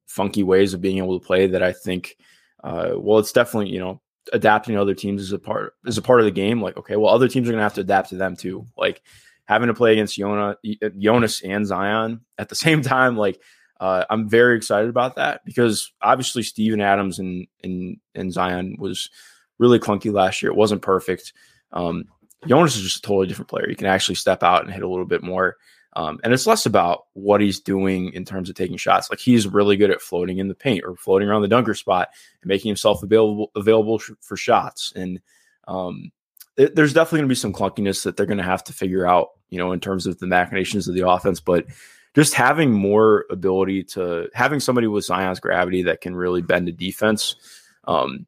[0.07, 2.17] funky ways of being able to play that I think.
[2.63, 4.01] Uh, well, it's definitely you know
[4.33, 6.61] adapting to other teams is a part is a part of the game.
[6.61, 8.67] Like, okay, well, other teams are gonna have to adapt to them too.
[8.77, 9.03] Like
[9.45, 10.57] having to play against Yona,
[10.99, 13.17] Jonas and Zion at the same time.
[13.17, 13.41] Like,
[13.81, 19.11] uh, I'm very excited about that because obviously Steven Adams and and and Zion was
[19.59, 20.51] really clunky last year.
[20.51, 21.33] It wasn't perfect.
[21.73, 22.05] Um,
[22.47, 23.69] Jonas is just a totally different player.
[23.69, 25.57] He can actually step out and hit a little bit more.
[25.95, 29.11] Um, and it's less about what he's doing in terms of taking shots.
[29.11, 32.11] Like he's really good at floating in the paint or floating around the dunker spot
[32.43, 34.93] and making himself available available for shots.
[34.95, 35.21] And
[35.67, 36.13] um,
[36.57, 39.07] it, there's definitely going to be some clunkiness that they're going to have to figure
[39.07, 41.41] out, you know, in terms of the machinations of the offense.
[41.41, 41.67] But
[42.15, 46.73] just having more ability to having somebody with Zion's gravity that can really bend the
[46.73, 47.37] defense.
[47.85, 48.27] Um,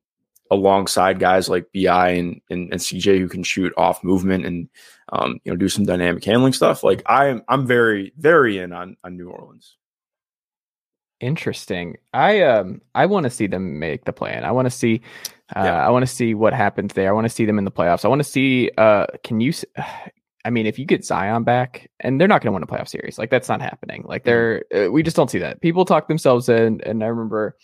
[0.50, 4.68] alongside guys like Bi and, and, and CJ who can shoot off movement and
[5.10, 6.82] um, you know, do some dynamic handling stuff.
[6.82, 9.76] Like I'm, I'm very, very in on, on New Orleans.
[11.20, 11.98] Interesting.
[12.14, 14.42] I um I want to see them make the plan.
[14.42, 15.02] I want to see
[15.54, 15.86] uh, yeah.
[15.86, 17.10] I want to see what happens there.
[17.10, 18.06] I want to see them in the playoffs.
[18.06, 19.52] I want to see uh can you
[20.44, 22.88] I mean if you get Zion back and they're not going to win a playoff
[22.88, 23.18] series.
[23.18, 24.05] Like that's not happening.
[24.07, 25.61] Like they're uh, we just don't see that.
[25.61, 27.57] People talk themselves in and I remember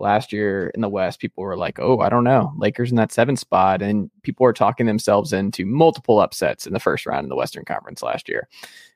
[0.00, 3.12] last year in the West, people were like, "Oh, I don't know, Lakers in that
[3.12, 7.28] seven spot," and people were talking themselves into multiple upsets in the first round in
[7.28, 8.48] the Western Conference last year.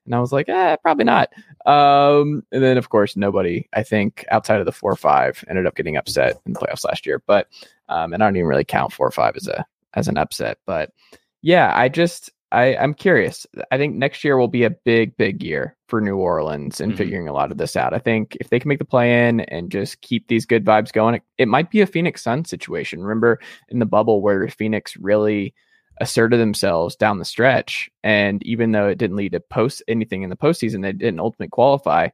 [0.07, 1.33] And I was like, eh, probably not.
[1.66, 5.66] Um, and then, of course, nobody, I think, outside of the four or five, ended
[5.66, 7.23] up getting upset in the playoffs last year.
[7.27, 7.49] But
[7.88, 10.59] um, and I don't even really count four or five as a as an upset.
[10.66, 10.90] But
[11.42, 13.46] yeah, I just I, I'm curious.
[13.70, 16.98] I think next year will be a big, big year for New Orleans and mm-hmm.
[16.98, 17.94] figuring a lot of this out.
[17.94, 20.92] I think if they can make the play in and just keep these good vibes
[20.92, 23.02] going, it, it might be a Phoenix Sun situation.
[23.02, 25.52] Remember in the bubble where Phoenix really
[26.00, 30.30] asserted themselves down the stretch, and even though it didn't lead to post anything in
[30.30, 32.09] the postseason, they didn't ultimately qualify.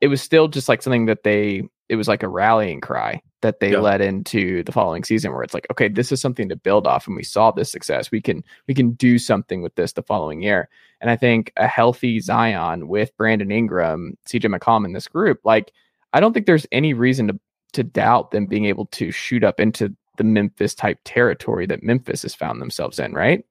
[0.00, 1.62] It was still just like something that they.
[1.88, 5.54] It was like a rallying cry that they led into the following season where it's
[5.54, 8.10] like okay this is something to build off and we saw this success.
[8.10, 10.68] We can we can do something with this the following year.
[11.00, 15.72] And i think a healthy zion with brandon ingram cj mccollum in this group like
[16.12, 17.40] i don't think there's any reason to
[17.74, 22.22] to doubt them being able to shoot up into the memphis type territory that memphis
[22.22, 23.44] has found themselves in right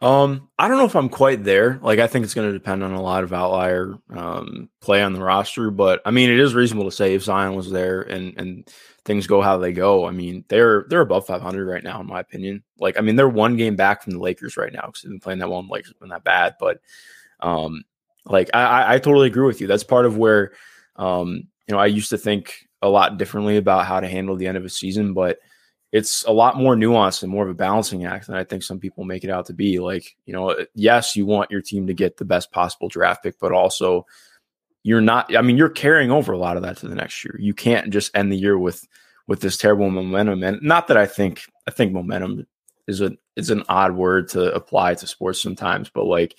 [0.00, 1.78] um, I don't know if I'm quite there.
[1.82, 5.12] Like, I think it's going to depend on a lot of outlier um, play on
[5.12, 5.70] the roster.
[5.70, 8.70] But I mean, it is reasonable to say if Zion was there and and
[9.04, 10.06] things go how they go.
[10.06, 12.62] I mean, they're they're above 500 right now, in my opinion.
[12.78, 15.20] Like, I mean, they're one game back from the Lakers right now because they've been
[15.20, 15.68] playing that one.
[15.68, 16.80] Lakers been that bad, but
[17.40, 17.84] um,
[18.24, 19.66] like I, I totally agree with you.
[19.66, 20.52] That's part of where
[20.96, 24.46] um, you know, I used to think a lot differently about how to handle the
[24.46, 25.38] end of a season, but
[25.92, 28.78] it's a lot more nuanced and more of a balancing act than I think some
[28.78, 29.78] people make it out to be.
[29.78, 33.38] Like, you know, yes, you want your team to get the best possible draft pick,
[33.38, 34.06] but also
[34.82, 37.36] you're not I mean, you're carrying over a lot of that to the next year.
[37.38, 38.86] You can't just end the year with
[39.26, 40.42] with this terrible momentum.
[40.42, 42.46] And not that I think I think momentum
[42.86, 46.38] is a is an odd word to apply to sports sometimes, but like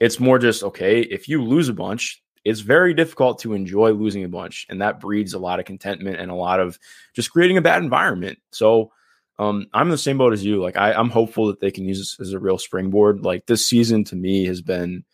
[0.00, 4.24] it's more just okay, if you lose a bunch, it's very difficult to enjoy losing
[4.24, 6.78] a bunch, and that breeds a lot of contentment and a lot of
[7.14, 8.38] just creating a bad environment.
[8.50, 8.92] So
[9.38, 10.62] um, I'm in the same boat as you.
[10.62, 13.24] Like I, I'm hopeful that they can use this as a real springboard.
[13.24, 15.04] Like this season to me has been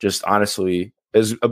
[0.00, 1.50] just honestly as a,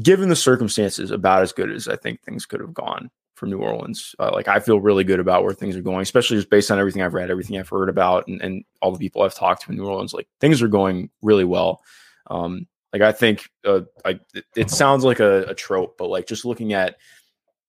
[0.00, 3.58] given the circumstances about as good as I think things could have gone for New
[3.58, 4.14] Orleans.
[4.18, 6.78] Uh, like I feel really good about where things are going, especially just based on
[6.78, 9.70] everything I've read, everything I've heard about, and, and all the people I've talked to
[9.70, 10.12] in New Orleans.
[10.12, 11.82] Like things are going really well.
[12.28, 14.20] Um, like I think uh, I,
[14.56, 16.96] it sounds like a, a, trope, but like just looking at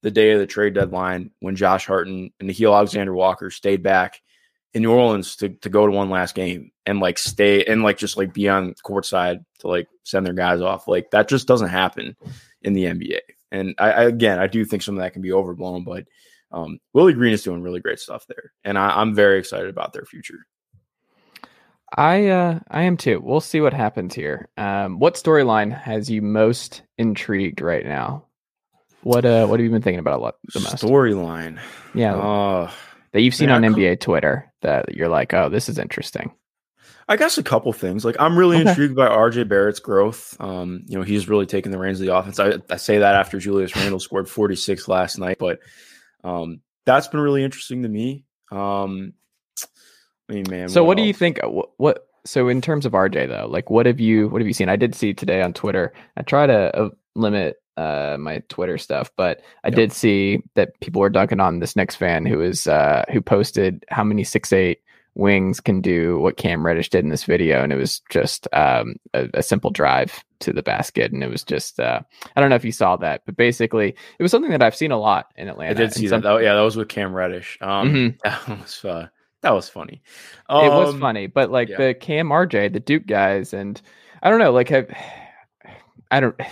[0.01, 4.21] the day of the trade deadline when Josh Hart and Nickeil Alexander Walker stayed back
[4.73, 7.97] in New Orleans to, to go to one last game and like stay and like
[7.97, 10.87] just like be on courtside to like send their guys off.
[10.87, 12.15] Like that just doesn't happen
[12.61, 13.19] in the NBA.
[13.51, 16.05] And I, I again, I do think some of that can be overblown, but
[16.51, 19.93] um, Willie Green is doing really great stuff there, and I, I'm very excited about
[19.93, 20.47] their future.
[21.95, 23.19] I uh I am too.
[23.23, 24.49] We'll see what happens here.
[24.57, 28.25] Um what storyline has you most intrigued right now?
[29.03, 30.83] What uh what have you been thinking about a lot the most?
[30.83, 31.59] Storyline.
[31.93, 32.15] Yeah.
[32.15, 32.71] Uh,
[33.11, 36.31] that you've seen yeah, on NBA Twitter that you're like, "Oh, this is interesting."
[37.09, 38.05] I guess a couple things.
[38.05, 38.69] Like I'm really okay.
[38.69, 40.37] intrigued by RJ Barrett's growth.
[40.39, 42.39] Um, you know, he's really taken the reins of the offense.
[42.39, 45.59] I, I say that after Julius Randle scored 46 last night, but
[46.23, 48.25] um, that's been really interesting to me.
[48.51, 49.13] Um,
[50.29, 50.69] I mean, man.
[50.69, 51.43] So, what, what do you think?
[51.43, 54.47] Uh, what, what, So, in terms of RJ, though, like, what have you what have
[54.47, 54.69] you seen?
[54.69, 55.93] I did see today on Twitter.
[56.17, 59.75] I try to uh, limit uh, my Twitter stuff, but I yep.
[59.75, 63.85] did see that people were dunking on this Knicks fan who is uh, who posted
[63.89, 64.81] how many six eight
[65.15, 68.95] wings can do what Cam Reddish did in this video, and it was just um,
[69.13, 72.01] a, a, simple drive to the basket, and it was just uh,
[72.35, 74.91] I don't know if you saw that, but basically it was something that I've seen
[74.91, 75.71] a lot in Atlanta.
[75.71, 76.29] I did see some, that.
[76.29, 77.57] Oh, yeah, that was with Cam Reddish.
[77.61, 78.17] Um, mm-hmm.
[78.49, 79.07] That was uh,
[79.41, 80.01] that was funny.
[80.49, 81.77] Um, it was um, funny, but like yeah.
[81.77, 83.81] the Cam RJ, the Duke guys, and
[84.21, 84.89] I don't know, like have
[86.11, 86.39] I don't.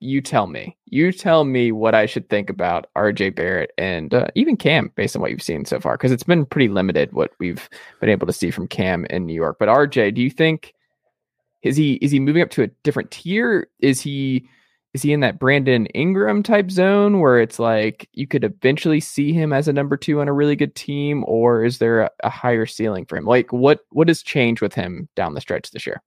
[0.00, 0.76] You tell me.
[0.84, 5.16] You tell me what I should think about RJ Barrett and uh, even Cam, based
[5.16, 7.68] on what you've seen so far, because it's been pretty limited what we've
[8.00, 9.56] been able to see from Cam in New York.
[9.58, 10.72] But RJ, do you think
[11.62, 13.66] is he is he moving up to a different tier?
[13.80, 14.48] Is he
[14.98, 19.32] is he in that Brandon Ingram type zone where it's like you could eventually see
[19.32, 22.28] him as a number two on a really good team, or is there a, a
[22.28, 23.24] higher ceiling for him?
[23.24, 26.02] Like what what has changed with him down the stretch this year?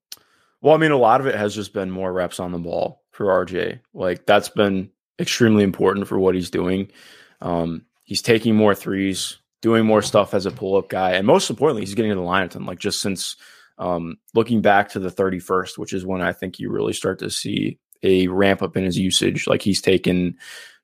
[0.59, 3.01] Well, I mean, a lot of it has just been more reps on the ball
[3.11, 3.79] for RJ.
[3.93, 6.91] Like that's been extremely important for what he's doing.
[7.39, 11.49] Um, he's taking more threes, doing more stuff as a pull up guy, and most
[11.49, 12.65] importantly, he's getting to the line of them.
[12.65, 13.37] Like just since
[13.77, 17.29] um, looking back to the 31st, which is when I think you really start to
[17.29, 19.47] see a ramp up in his usage.
[19.47, 20.37] Like he's taken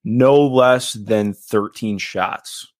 [0.03, 2.71] no less than 13 shots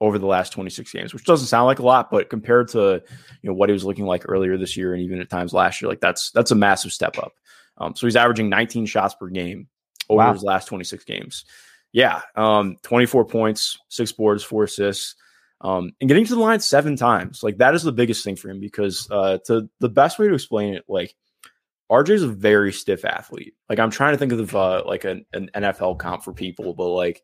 [0.00, 3.02] over the last 26 games, which doesn't sound like a lot, but compared to
[3.42, 5.80] you know what he was looking like earlier this year and even at times last
[5.80, 7.32] year, like that's that's a massive step up.
[7.78, 9.68] Um, so he's averaging 19 shots per game
[10.08, 10.32] over wow.
[10.32, 11.44] his last 26 games.
[11.92, 15.14] Yeah, um, 24 points, six boards, four assists,
[15.62, 17.42] um, and getting to the line seven times.
[17.42, 20.34] Like that is the biggest thing for him because uh, to the best way to
[20.34, 21.14] explain it, like
[21.90, 23.54] RJ is a very stiff athlete.
[23.68, 26.88] Like I'm trying to think of uh, like an, an NFL comp for people, but
[26.88, 27.22] like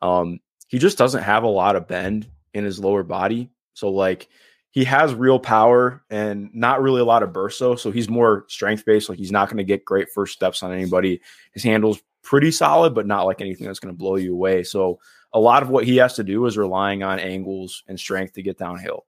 [0.00, 3.50] um, he just doesn't have a lot of bend in his lower body.
[3.74, 4.28] So like
[4.70, 7.76] he has real power and not really a lot of burst though.
[7.76, 9.08] So he's more strength based.
[9.08, 11.20] Like he's not going to get great first steps on anybody.
[11.52, 14.62] His handle's pretty solid, but not like anything that's going to blow you away.
[14.62, 14.98] So
[15.32, 18.42] a lot of what he has to do is relying on angles and strength to
[18.42, 19.04] get downhill.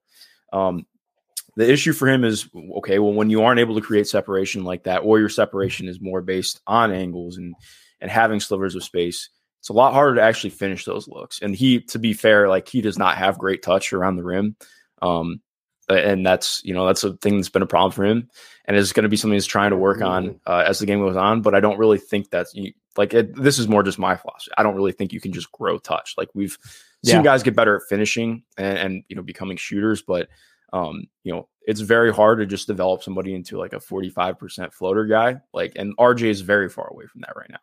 [0.53, 0.85] Um,
[1.55, 2.99] the issue for him is okay.
[2.99, 6.21] Well, when you aren't able to create separation like that, or your separation is more
[6.21, 7.55] based on angles and
[8.01, 11.41] and having slivers of space, it's a lot harder to actually finish those looks.
[11.41, 14.55] And he, to be fair, like he does not have great touch around the rim.
[15.01, 15.41] Um,
[15.89, 18.29] and that's you know that's a thing that's been a problem for him,
[18.65, 20.99] and is going to be something he's trying to work on uh, as the game
[20.99, 21.41] goes on.
[21.41, 22.55] But I don't really think that's
[22.97, 24.51] like it, this is more just my philosophy.
[24.57, 26.15] I don't really think you can just grow touch.
[26.17, 26.57] Like we've
[27.03, 27.23] seen yeah.
[27.23, 30.27] guys get better at finishing and, and you know becoming shooters, but
[30.73, 35.05] um, you know it's very hard to just develop somebody into like a 45% floater
[35.05, 35.37] guy.
[35.53, 37.57] Like and RJ is very far away from that right now.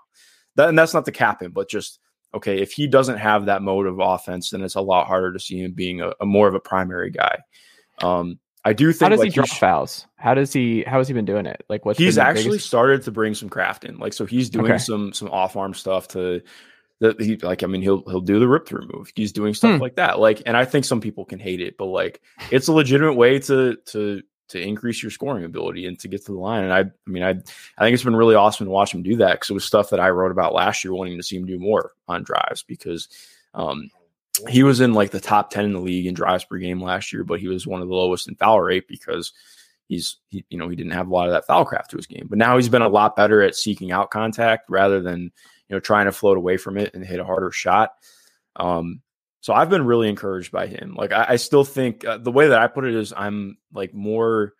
[0.56, 2.00] That, and that's not the cap him, but just
[2.34, 5.38] okay, if he doesn't have that mode of offense, then it's a lot harder to
[5.38, 7.38] see him being a, a more of a primary guy.
[8.00, 9.02] Um, I do think.
[9.02, 10.06] How does like, he drop fouls?
[10.16, 10.82] How does he?
[10.82, 11.64] How has he been doing it?
[11.68, 11.96] Like what?
[11.96, 12.66] He's actually biggest...
[12.66, 13.98] started to bring some craft in.
[13.98, 14.78] Like so, he's doing okay.
[14.78, 16.42] some some off arm stuff to.
[17.02, 19.12] That he like, I mean, he'll he'll do the rip through move.
[19.14, 19.82] He's doing stuff hmm.
[19.82, 20.18] like that.
[20.18, 23.38] Like, and I think some people can hate it, but like, it's a legitimate way
[23.40, 26.62] to to to increase your scoring ability and to get to the line.
[26.62, 29.16] And I, I mean, I, I think it's been really awesome to watch him do
[29.16, 31.46] that because it was stuff that I wrote about last year, wanting to see him
[31.46, 33.08] do more on drives because
[33.54, 33.88] um,
[34.50, 37.12] he was in like the top 10 in the league in drives per game last
[37.14, 39.32] year, but he was one of the lowest in foul rate because
[39.88, 42.06] he's, he, you know, he didn't have a lot of that foul craft to his
[42.06, 42.26] game.
[42.28, 45.32] But now he's been a lot better at seeking out contact rather than,
[45.72, 47.92] you know, trying to float away from it and hit a harder shot.
[48.56, 49.00] Um,
[49.40, 50.94] so I've been really encouraged by him.
[50.94, 53.94] Like I, I still think uh, the way that I put it is I'm like
[53.94, 54.52] more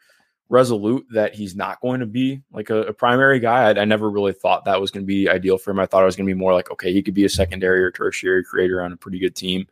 [0.49, 3.71] resolute that he's not going to be like a, a primary guy.
[3.71, 5.81] I, I, never really thought that was going to be ideal for him.
[5.81, 7.83] I thought it was going to be more like, okay, he could be a secondary
[7.83, 9.67] or tertiary creator on a pretty good team.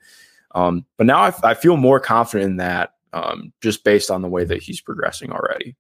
[0.54, 4.28] Um, but now I, I, feel more confident in that um, just based on the
[4.28, 5.74] way that he's progressing already.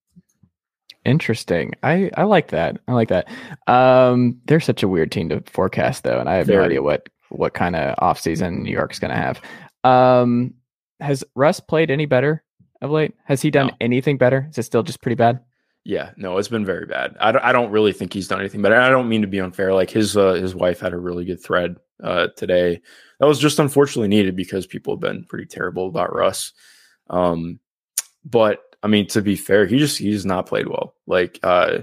[1.04, 1.72] Interesting.
[1.82, 2.78] I, I like that.
[2.86, 3.28] I like that.
[3.66, 6.58] Um, they're such a weird team to forecast though, and I have Very.
[6.58, 9.40] no idea what what kind of offseason New York's going to have.
[9.84, 10.54] Um,
[11.00, 12.42] has Russ played any better
[12.82, 13.14] of late?
[13.24, 13.76] Has he done no.
[13.80, 14.48] anything better?
[14.50, 15.40] Is it still just pretty bad?
[15.84, 17.16] Yeah, no, it's been very bad.
[17.20, 19.40] I don't, I don't really think he's done anything, but I don't mean to be
[19.40, 19.72] unfair.
[19.72, 22.80] Like his uh, his wife had a really good thread uh, today
[23.18, 26.52] that was just unfortunately needed because people have been pretty terrible about Russ.
[27.08, 27.60] Um,
[28.24, 30.94] but I mean, to be fair, he just he's not played well.
[31.06, 31.80] Like uh,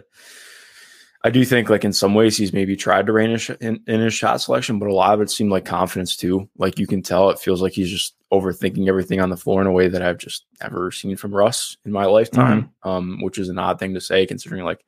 [1.24, 4.14] I do think like in some ways he's maybe tried to rein in, in, his
[4.14, 6.50] shot selection, but a lot of it seemed like confidence too.
[6.58, 9.68] Like you can tell it feels like he's just overthinking everything on the floor in
[9.68, 12.90] a way that I've just never seen from Russ in my lifetime, mm-hmm.
[12.90, 14.84] um, which is an odd thing to say considering like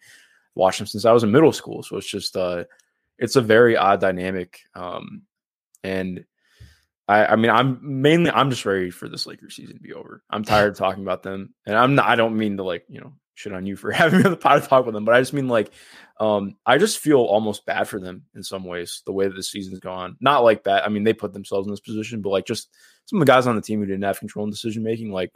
[0.56, 1.84] watched him since I was in middle school.
[1.84, 2.66] So it's just uh
[3.18, 4.62] it's a very odd dynamic.
[4.76, 5.24] Um,
[5.84, 6.26] and
[7.10, 10.22] I, I mean, I'm mainly I'm just ready for this Lakers season to be over.
[10.30, 12.08] I'm tired of talking about them, and I'm not.
[12.08, 14.38] I don't mean to like you know shit on you for having me on the
[14.38, 15.72] pod to talk with them, but I just mean like,
[16.20, 19.42] um, I just feel almost bad for them in some ways the way that the
[19.42, 20.18] season's gone.
[20.22, 20.86] Not like that.
[20.86, 22.70] I mean, they put themselves in this position, but like just
[23.06, 25.32] some of the guys on the team who didn't have control in decision making, like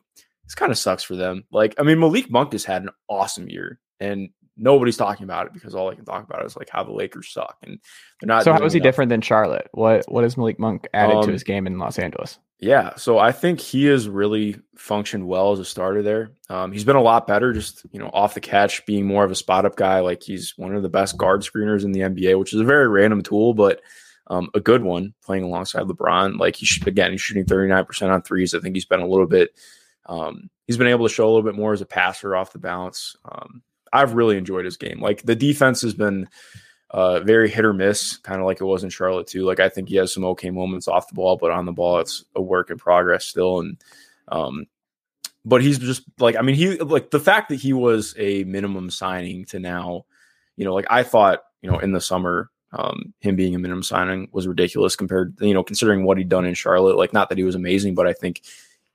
[0.46, 1.46] this kind of sucks for them.
[1.52, 5.54] Like, I mean, Malik Monk has had an awesome year, and nobody's talking about it
[5.54, 7.80] because all I can talk about is like how the Lakers suck and
[8.20, 8.44] they're not.
[8.44, 8.86] So how is he enough.
[8.86, 9.70] different than Charlotte?
[9.74, 12.40] What what has Malik Monk added um, to his game in Los Angeles?
[12.60, 16.32] Yeah, so I think he has really functioned well as a starter there.
[16.50, 19.32] Um, he's been a lot better, just you know, off the catch, being more of
[19.32, 20.00] a spot up guy.
[20.00, 22.88] Like he's one of the best guard screeners in the NBA, which is a very
[22.88, 23.82] random tool, but
[24.28, 25.14] um, a good one.
[25.26, 28.54] Playing alongside LeBron, like he should, again, he's shooting thirty nine percent on threes.
[28.54, 29.54] I think he's been a little bit.
[30.06, 32.60] Um, he's been able to show a little bit more as a passer off the
[32.60, 33.18] bounce.
[33.26, 33.62] Um,
[33.94, 35.00] I've really enjoyed his game.
[35.00, 36.28] Like the defense has been
[36.90, 39.46] uh, very hit or miss, kind of like it was in Charlotte too.
[39.46, 42.00] Like I think he has some okay moments off the ball, but on the ball,
[42.00, 43.60] it's a work in progress still.
[43.60, 43.82] And
[44.28, 44.66] um,
[45.46, 48.90] but he's just like I mean, he like the fact that he was a minimum
[48.90, 50.06] signing to now,
[50.56, 53.84] you know, like I thought, you know, in the summer, um, him being a minimum
[53.84, 56.98] signing was ridiculous compared, you know, considering what he'd done in Charlotte.
[56.98, 58.42] Like not that he was amazing, but I think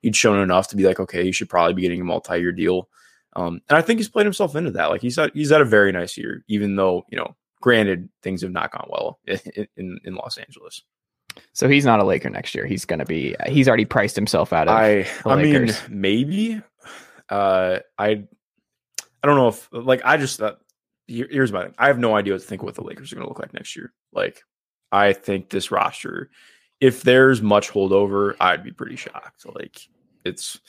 [0.03, 2.89] he'd shown enough to be like, okay, you should probably be getting a multi-year deal.
[3.37, 4.87] Um, and I think he's played himself into that.
[4.87, 8.43] Like he's had, he's had a very nice year, even though you know, granted, things
[8.43, 10.83] have not gone well in in, in Los Angeles.
[11.53, 12.67] So he's not a Laker next year.
[12.67, 13.37] He's going to be.
[13.47, 14.75] He's already priced himself out of.
[14.75, 16.61] I I mean maybe.
[17.29, 18.25] Uh, I
[19.23, 20.55] I don't know if like I just uh,
[21.07, 21.75] here's my thing.
[21.79, 23.55] I have no idea what to think what the Lakers are going to look like
[23.55, 23.93] next year.
[24.13, 24.43] Like
[24.93, 26.31] I think this roster,
[26.81, 29.45] if there's much holdover, I'd be pretty shocked.
[29.47, 29.81] Like
[30.25, 30.61] it's,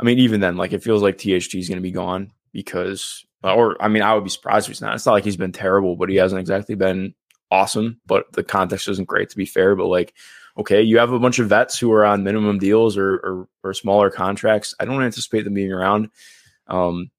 [0.00, 3.24] I mean, even then, like it feels like THT is going to be gone because,
[3.42, 4.94] or I mean, I would be surprised if he's not.
[4.94, 7.14] It's not like he's been terrible, but he hasn't exactly been
[7.50, 8.00] awesome.
[8.06, 9.76] But the context isn't great to be fair.
[9.76, 10.14] But like,
[10.56, 13.74] okay, you have a bunch of vets who are on minimum deals or or, or
[13.74, 14.74] smaller contracts.
[14.80, 16.10] I don't anticipate them being around.
[16.66, 17.10] Um,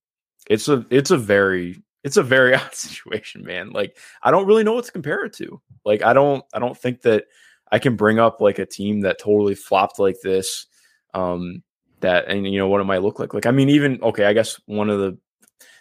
[0.50, 3.72] it's a it's a very it's a very odd situation, man.
[3.72, 5.62] Like I don't really know what to compare it to.
[5.86, 7.26] Like I don't I don't think that
[7.72, 10.66] I can bring up like a team that totally flopped like this.
[11.14, 11.64] Um
[12.02, 13.34] that and you know what it might look like.
[13.34, 15.18] Like I mean, even okay, I guess one of the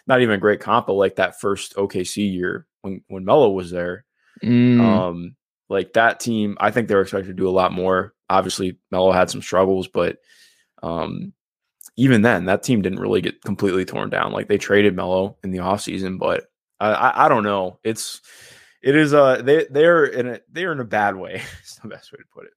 [0.07, 3.71] not even a great comp, but like that first OKC year when when Melo was
[3.71, 4.05] there.
[4.43, 4.79] Mm.
[4.79, 5.35] Um
[5.69, 8.13] like that team, I think they were expected to do a lot more.
[8.29, 10.17] Obviously, Melo had some struggles, but
[10.83, 11.33] um
[11.97, 14.31] even then, that team didn't really get completely torn down.
[14.31, 16.45] Like they traded Melo in the offseason, but
[16.79, 17.79] I, I, I don't know.
[17.83, 18.21] It's
[18.81, 21.41] it is uh they they're in a they're in a bad way.
[21.61, 22.53] it's the best way to put it.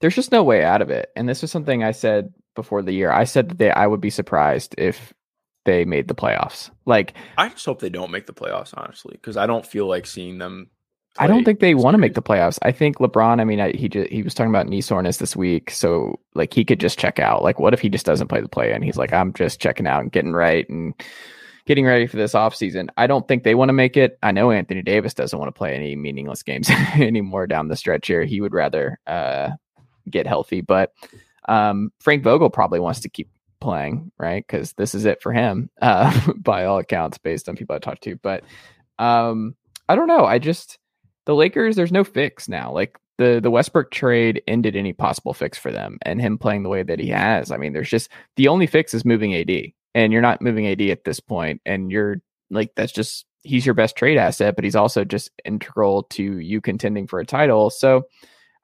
[0.00, 1.10] There's just no way out of it.
[1.16, 3.10] And this was something I said before the year.
[3.10, 5.12] I said that they I would be surprised if
[5.64, 6.70] they made the playoffs.
[6.86, 10.06] Like I just hope they don't make the playoffs, honestly, because I don't feel like
[10.06, 10.70] seeing them
[11.18, 12.58] I don't think they want to make the playoffs.
[12.62, 13.40] I think LeBron.
[13.40, 16.52] I mean, I, he just, he was talking about knee soreness this week, so like
[16.52, 17.42] he could just check out.
[17.42, 18.72] Like, what if he just doesn't play the play?
[18.72, 20.92] And he's like, I'm just checking out and getting right and
[21.66, 22.88] getting ready for this offseason.
[22.96, 24.18] I don't think they want to make it.
[24.24, 28.08] I know Anthony Davis doesn't want to play any meaningless games anymore down the stretch
[28.08, 28.24] here.
[28.24, 29.50] He would rather uh,
[30.10, 30.92] get healthy, but
[31.48, 33.30] um, Frank Vogel probably wants to keep
[33.60, 34.44] playing, right?
[34.46, 38.02] Because this is it for him, uh, by all accounts, based on people I talked
[38.04, 38.16] to.
[38.16, 38.44] But
[38.98, 39.56] um,
[39.88, 40.24] I don't know.
[40.24, 40.78] I just
[41.26, 42.72] the Lakers, there's no fix now.
[42.72, 46.68] Like the the Westbrook trade ended any possible fix for them, and him playing the
[46.68, 47.50] way that he has.
[47.50, 49.50] I mean, there's just the only fix is moving AD,
[49.94, 52.16] and you're not moving AD at this point, and you're
[52.50, 56.60] like that's just he's your best trade asset, but he's also just integral to you
[56.60, 57.70] contending for a title.
[57.70, 58.02] So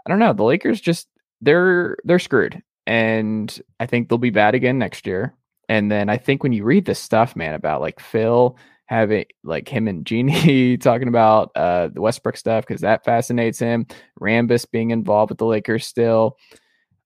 [0.06, 0.32] I don't know.
[0.32, 1.08] The Lakers just
[1.40, 5.32] they're they're screwed, and I think they'll be bad again next year.
[5.68, 9.68] And then I think when you read this stuff, man, about like Phil having like
[9.68, 13.86] him and Jeanie talking about uh, the Westbrook stuff because that fascinates him.
[14.20, 16.36] Rambis being involved with the Lakers still.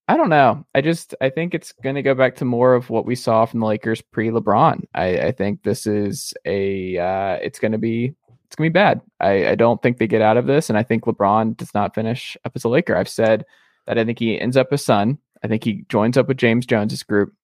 [0.09, 0.65] I don't know.
[0.75, 3.45] I just I think it's going to go back to more of what we saw
[3.45, 4.85] from the Lakers pre LeBron.
[4.95, 8.15] I, I think this is a uh, it's going to be
[8.47, 9.03] it's going to be bad.
[9.21, 11.95] I, I don't think they get out of this, and I think LeBron does not
[11.95, 12.97] finish up as a Laker.
[12.97, 13.45] I've said
[13.87, 15.19] that I think he ends up a Sun.
[15.45, 17.35] I think he joins up with James Jones's group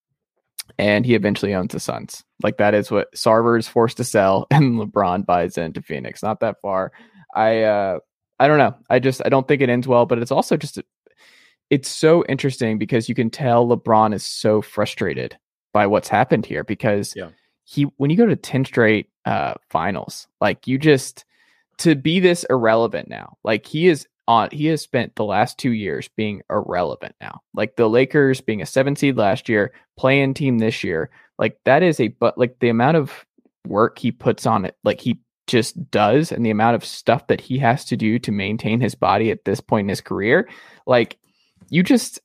[0.79, 2.25] and he eventually owns the Suns.
[2.43, 6.23] Like that is what Sarver is forced to sell, and LeBron buys into Phoenix.
[6.23, 6.93] Not that far.
[7.35, 7.99] I uh,
[8.39, 8.75] I don't know.
[8.89, 10.81] I just I don't think it ends well, but it's also just
[11.69, 15.37] it's so interesting because you can tell LeBron is so frustrated
[15.73, 17.29] by what's happened here because yeah.
[17.65, 21.25] he when you go to 10 straight uh finals, like you just
[21.79, 23.37] to be this irrelevant now.
[23.45, 27.41] Like he is on he has spent the last two years being irrelevant now.
[27.53, 31.11] Like the Lakers being a seven seed last year, playing team this year.
[31.37, 33.27] Like that is a but like the amount of
[33.67, 35.19] work he puts on it, like he
[35.49, 38.95] just does, and the amount of stuff that he has to do to maintain his
[38.95, 40.49] body at this point in his career,
[40.87, 41.19] like
[41.69, 42.21] you just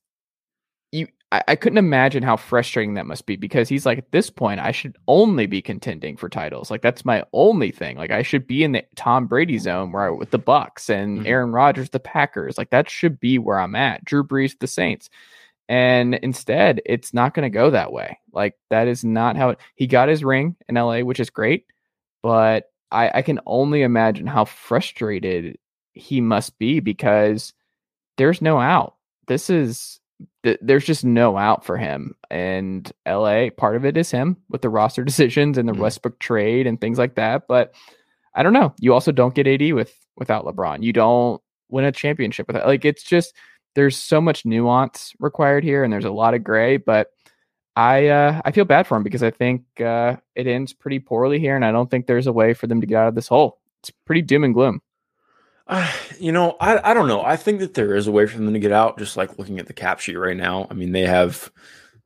[1.36, 4.62] I, I couldn't imagine how frustrating that must be because he's like, at this point,
[4.62, 6.72] I should only be contending for titles.
[6.72, 7.98] Like that's my only thing.
[7.98, 11.20] Like I should be in the Tom Brady zone where I, with the Bucs and
[11.20, 11.28] mm-hmm.
[11.28, 12.58] Aaron Rodgers, the Packers.
[12.58, 14.06] Like that should be where I'm at.
[14.06, 15.10] Drew Brees, the Saints.
[15.68, 18.18] And instead, it's not going to go that way.
[18.32, 21.66] Like that is not how it, he got his ring in LA, which is great.
[22.24, 25.58] But I, I can only imagine how frustrated
[25.94, 27.52] he must be because
[28.18, 28.96] there's no out.
[29.28, 30.00] This is
[30.44, 32.16] th- there's just no out for him.
[32.30, 36.20] And LA, part of it is him with the roster decisions and the mm Westbrook
[36.20, 37.44] trade and things like that.
[37.48, 37.74] But
[38.34, 38.74] I don't know.
[38.80, 40.84] You also don't get AD with without LeBron.
[40.84, 42.66] You don't win a championship with it.
[42.66, 43.34] Like it's just
[43.76, 46.78] there's so much nuance required here, and there's a lot of gray.
[46.78, 47.10] But
[47.76, 51.40] I uh, I feel bad for him because I think uh, it ends pretty poorly
[51.40, 53.28] here, and I don't think there's a way for them to get out of this
[53.28, 53.60] hole.
[53.82, 54.82] It's pretty doom and gloom.
[55.68, 57.24] Uh, you know, I, I don't know.
[57.24, 59.60] I think that there is a way for them to get out, just like looking
[59.60, 60.68] at the cap sheet right now.
[60.70, 61.52] I mean, they have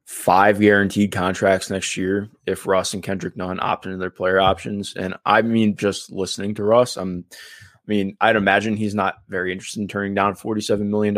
[0.06, 4.96] five guaranteed contracts next year if Russ and Kendrick Nunn opt into their player options.
[4.96, 9.52] And I mean, just listening to Russ, I'm I mean, I'd imagine he's not very
[9.52, 11.14] interested in turning down $47 million,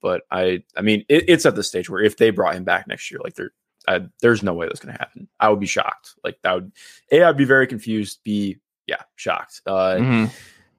[0.00, 2.86] but I I mean, it, it's at the stage where if they brought him back
[2.86, 3.50] next year, like there
[3.88, 5.28] I, there's no way that's going to happen.
[5.40, 6.14] I would be shocked.
[6.22, 6.72] Like that would,
[7.10, 8.20] A, I'd be very confused.
[8.22, 9.62] B, yeah, shocked.
[9.66, 10.24] Uh, mm-hmm.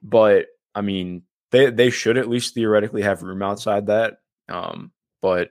[0.02, 4.18] But I mean, they they should at least theoretically have room outside that.
[4.48, 5.50] Um, but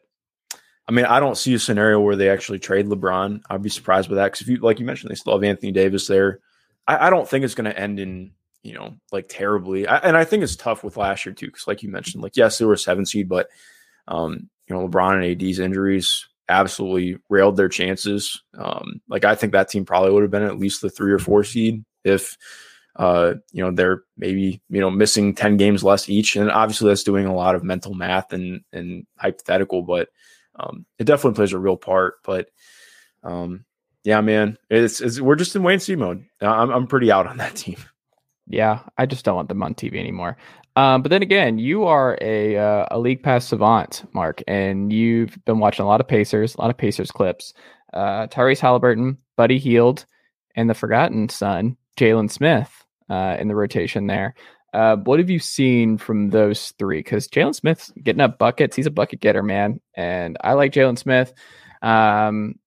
[0.87, 3.41] I mean, I don't see a scenario where they actually trade LeBron.
[3.49, 5.71] I'd be surprised by that because if you like you mentioned, they still have Anthony
[5.71, 6.39] Davis there.
[6.87, 8.31] I, I don't think it's going to end in
[8.63, 9.87] you know, like terribly.
[9.87, 12.35] I, and I think it's tough with last year too, because like you mentioned, like
[12.35, 13.49] yes, they were a seven seed, but
[14.07, 18.41] um, you know, LeBron and AD's injuries absolutely railed their chances.
[18.57, 21.19] Um, like I think that team probably would have been at least the three or
[21.19, 22.37] four seed if
[22.99, 26.35] uh, you know, they're maybe, you know, missing 10 games less each.
[26.35, 30.09] And obviously that's doing a lot of mental math and and hypothetical, but
[30.55, 32.15] um, it definitely plays a real part.
[32.25, 32.49] But
[33.23, 33.63] um,
[34.03, 36.25] yeah, man, it's, it's we're just in wait and see mode.
[36.41, 37.77] I'm I'm pretty out on that team.
[38.51, 40.35] Yeah, I just don't want them on TV anymore.
[40.75, 45.37] Um, but then again, you are a uh, a league pass savant, Mark, and you've
[45.45, 47.53] been watching a lot of Pacers, a lot of Pacers clips.
[47.93, 50.07] Uh, Tyrese Haliburton, Buddy Hield,
[50.55, 54.35] and the Forgotten Son, Jalen Smith, uh, in the rotation there.
[54.73, 56.99] Uh, what have you seen from those three?
[56.99, 58.75] Because Jalen Smith's getting up buckets.
[58.75, 61.33] He's a bucket getter, man, and I like Jalen Smith.
[61.81, 62.59] Um,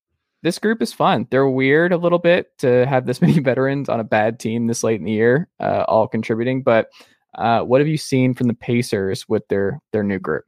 [0.43, 1.29] this group is fun.
[1.31, 4.83] They're weird a little bit to have this many veterans on a bad team this
[4.83, 6.63] late in the year, uh, all contributing.
[6.63, 6.91] But
[7.37, 10.45] uh, what have you seen from the Pacers with their their new group?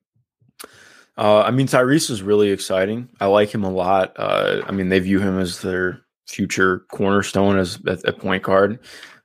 [1.16, 3.08] Uh, I mean, Tyrese is really exciting.
[3.20, 4.12] I like him a lot.
[4.16, 8.80] Uh, I mean, they view him as their future cornerstone as at point guard.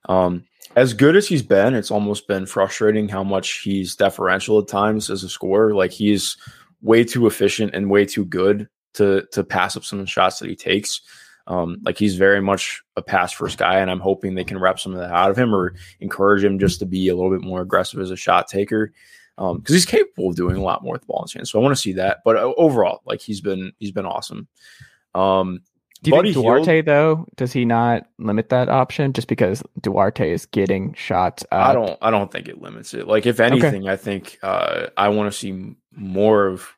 [0.08, 0.44] Um,
[0.76, 5.10] as good as he's been, it's almost been frustrating how much he's deferential at times
[5.10, 5.74] as a scorer.
[5.74, 6.36] Like he's
[6.80, 10.56] way too efficient and way too good to to pass up some shots that he
[10.56, 11.00] takes.
[11.46, 14.78] Um, like he's very much a pass first guy, and I'm hoping they can wrap
[14.78, 17.42] some of that out of him or encourage him just to be a little bit
[17.42, 18.92] more aggressive as a shot taker
[19.38, 21.32] Um, because um, he's capable of doing a lot more with the ball in his
[21.32, 21.50] hands.
[21.50, 22.18] So I want to see that.
[22.24, 24.46] But uh, overall, like he's been he's been awesome.
[25.14, 25.62] Um,
[26.02, 29.62] Do you Buddy think Duarte Hield, though does he not limit that option just because
[29.80, 31.44] Duarte is getting shots?
[31.52, 31.68] Up?
[31.68, 33.06] I don't I don't think it limits it.
[33.06, 33.92] Like if anything, okay.
[33.92, 36.68] I think uh, I want to see more of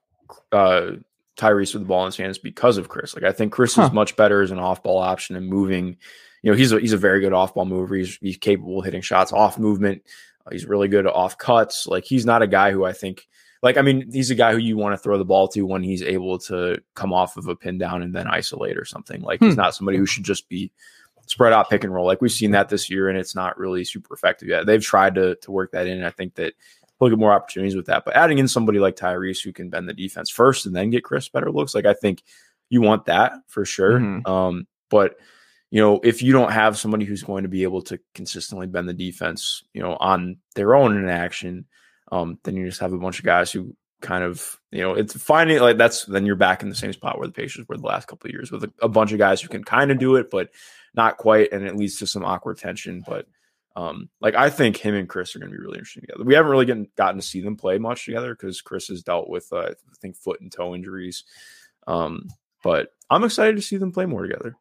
[0.51, 0.93] uh,
[1.37, 3.15] Tyrese with the ball in his hands because of Chris.
[3.15, 3.85] Like I think Chris huh.
[3.85, 5.97] is much better as an off ball option and moving.
[6.43, 7.95] You know, he's a he's a very good off ball mover.
[7.95, 10.03] He's he's capable of hitting shots off movement.
[10.45, 11.87] Uh, he's really good off cuts.
[11.87, 13.29] Like he's not a guy who I think
[13.63, 15.83] like I mean he's a guy who you want to throw the ball to when
[15.83, 19.23] he's able to come off of a pin down and then isolate or something.
[19.23, 19.47] Like hmm.
[19.47, 20.73] he's not somebody who should just be
[21.27, 22.07] spread out pick and roll.
[22.07, 24.67] Like we've seen that this year and it's not really super effective yet.
[24.67, 25.99] They've tried to to work that in.
[25.99, 26.55] and I think that
[26.99, 28.05] he'll get more opportunities with that.
[28.05, 31.05] But adding in somebody like Tyrese who can bend the defense first and then get
[31.05, 32.23] Chris better looks like I think
[32.69, 34.01] you want that for sure.
[34.01, 34.31] Mm-hmm.
[34.31, 35.17] Um, but
[35.71, 38.89] you know, if you don't have somebody who's going to be able to consistently bend
[38.89, 41.65] the defense, you know, on their own in action,
[42.13, 45.21] um, then you just have a bunch of guys who kind of, you know, it's
[45.21, 47.87] finding like that's then you're back in the same spot where the Pacers were the
[47.87, 50.17] last couple of years with a, a bunch of guys who can kind of do
[50.17, 50.51] it, but
[50.95, 53.03] not quite, and it leads to some awkward tension.
[53.07, 53.27] But
[53.77, 56.25] um, like I think him and Chris are going to be really interesting together.
[56.25, 59.31] We haven't really gotten, gotten to see them play much together because Chris has dealt
[59.31, 61.25] with uh, I think foot and toe injuries.
[61.87, 62.29] Um,
[62.63, 64.55] but I'm excited to see them play more together.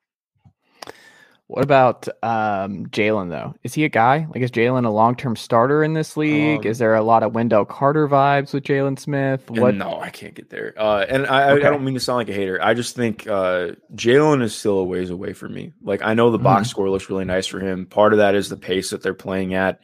[1.51, 3.55] What about um, Jalen though?
[3.61, 4.25] Is he a guy?
[4.33, 6.59] Like, is Jalen a long term starter in this league?
[6.59, 9.49] Um, is there a lot of Wendell Carter vibes with Jalen Smith?
[9.49, 9.75] What?
[9.75, 10.73] No, I can't get there.
[10.77, 11.67] Uh, and I, okay.
[11.67, 12.57] I, don't mean to sound like a hater.
[12.63, 15.73] I just think uh, Jalen is still a ways away from me.
[15.81, 16.69] Like, I know the box mm-hmm.
[16.69, 17.85] score looks really nice for him.
[17.85, 19.81] Part of that is the pace that they're playing at.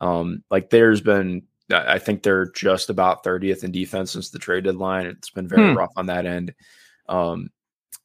[0.00, 4.64] Um, like, there's been, I think they're just about 30th in defense since the trade
[4.64, 5.06] deadline.
[5.06, 5.78] It's been very hmm.
[5.78, 6.54] rough on that end.
[7.08, 7.50] Um,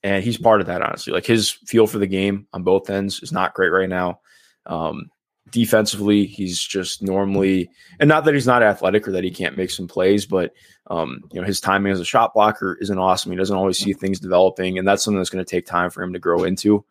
[0.04, 0.82] and he's part of that.
[0.82, 4.20] Honestly, like his feel for the game on both ends is not great right now.
[4.66, 5.10] Um,
[5.52, 7.70] defensively, he's just normally,
[8.00, 10.54] and not that he's not athletic or that he can't make some plays, but
[10.88, 13.32] um, you know his timing as a shot blocker isn't awesome.
[13.32, 16.04] He doesn't always see things developing, and that's something that's going to take time for
[16.04, 16.86] him to grow into.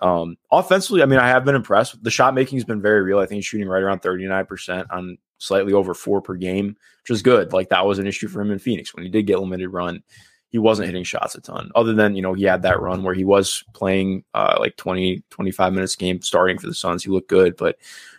[0.00, 2.02] Um, offensively, I mean, I have been impressed.
[2.02, 3.18] The shot making has been very real.
[3.18, 7.22] I think he's shooting right around 39% on slightly over four per game, which is
[7.22, 7.52] good.
[7.52, 10.02] Like that was an issue for him in Phoenix when he did get limited run
[10.50, 13.14] he wasn't hitting shots a ton other than you know he had that run where
[13.14, 17.04] he was playing uh, like 20 25 minutes game starting for the suns.
[17.04, 17.76] He looked good but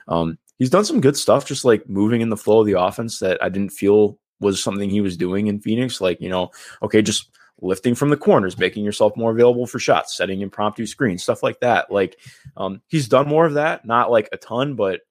[0.07, 3.19] um, he's done some good stuff just like moving in the flow of the offense
[3.19, 6.01] that i didn't feel was something he was doing in phoenix.
[6.01, 6.51] Like you know
[6.81, 7.29] okay just
[7.61, 11.59] lifting from the corners making yourself more available for shots setting impromptu screens stuff like
[11.59, 11.91] that.
[11.91, 12.17] Like
[12.57, 15.01] um, he's done more of that not like a ton but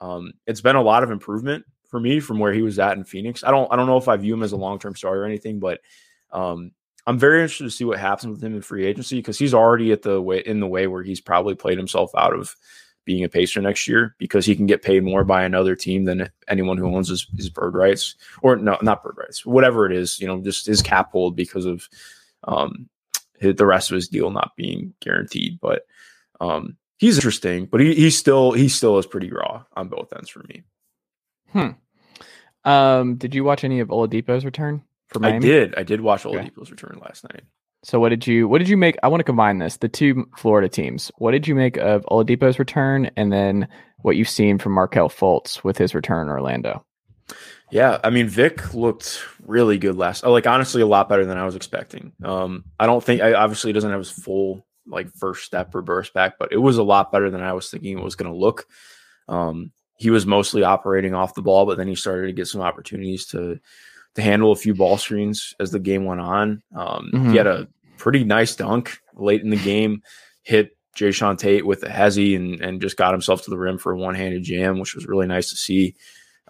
[0.00, 3.04] um, it's been a lot of improvement for me from where he was at in
[3.04, 3.44] phoenix.
[3.44, 5.58] I don't i don't know if i view him as a long-term starter or anything
[5.58, 5.80] but
[6.32, 6.72] um,
[7.06, 9.92] I'm very interested to see what happens with him in free agency because he's already
[9.92, 12.54] at the way in the way where he's probably played himself out of
[13.04, 16.30] being a pacer next year because he can get paid more by another team than
[16.48, 20.20] anyone who owns his, his Bird rights or no, not Bird rights, whatever it is,
[20.20, 21.88] you know, just his cap hold because of
[22.44, 22.88] um,
[23.38, 25.58] his, the rest of his deal not being guaranteed.
[25.60, 25.86] But
[26.40, 30.28] um, he's interesting, but he, he's still he still is pretty raw on both ends
[30.28, 30.62] for me.
[31.48, 32.70] Hmm.
[32.70, 34.82] Um, did you watch any of Oladipo's return?
[35.10, 35.36] For Miami?
[35.36, 35.74] I did.
[35.76, 36.70] I did watch Oladipo's okay.
[36.70, 37.42] return last night.
[37.82, 38.96] So what did you what did you make?
[39.02, 41.10] I want to combine this, the two Florida teams.
[41.16, 43.68] What did you make of Oladipo's return, and then
[44.02, 46.84] what you've seen from Markelle Fultz with his return in Orlando.
[47.70, 50.24] Yeah, I mean Vic looked really good last.
[50.24, 52.12] Like honestly, a lot better than I was expecting.
[52.24, 56.12] Um, I don't think I obviously doesn't have his full like first step or burst
[56.12, 58.36] back, but it was a lot better than I was thinking it was going to
[58.36, 58.66] look.
[59.28, 62.62] Um, he was mostly operating off the ball, but then he started to get some
[62.62, 63.60] opportunities to
[64.14, 66.62] to handle a few ball screens as the game went on.
[66.74, 67.30] Um, mm-hmm.
[67.30, 70.02] He had a pretty nice dunk late in the game,
[70.42, 73.92] hit Jae'Sean Tate with a hezzy and and just got himself to the rim for
[73.92, 75.94] a one handed jam, which was really nice to see.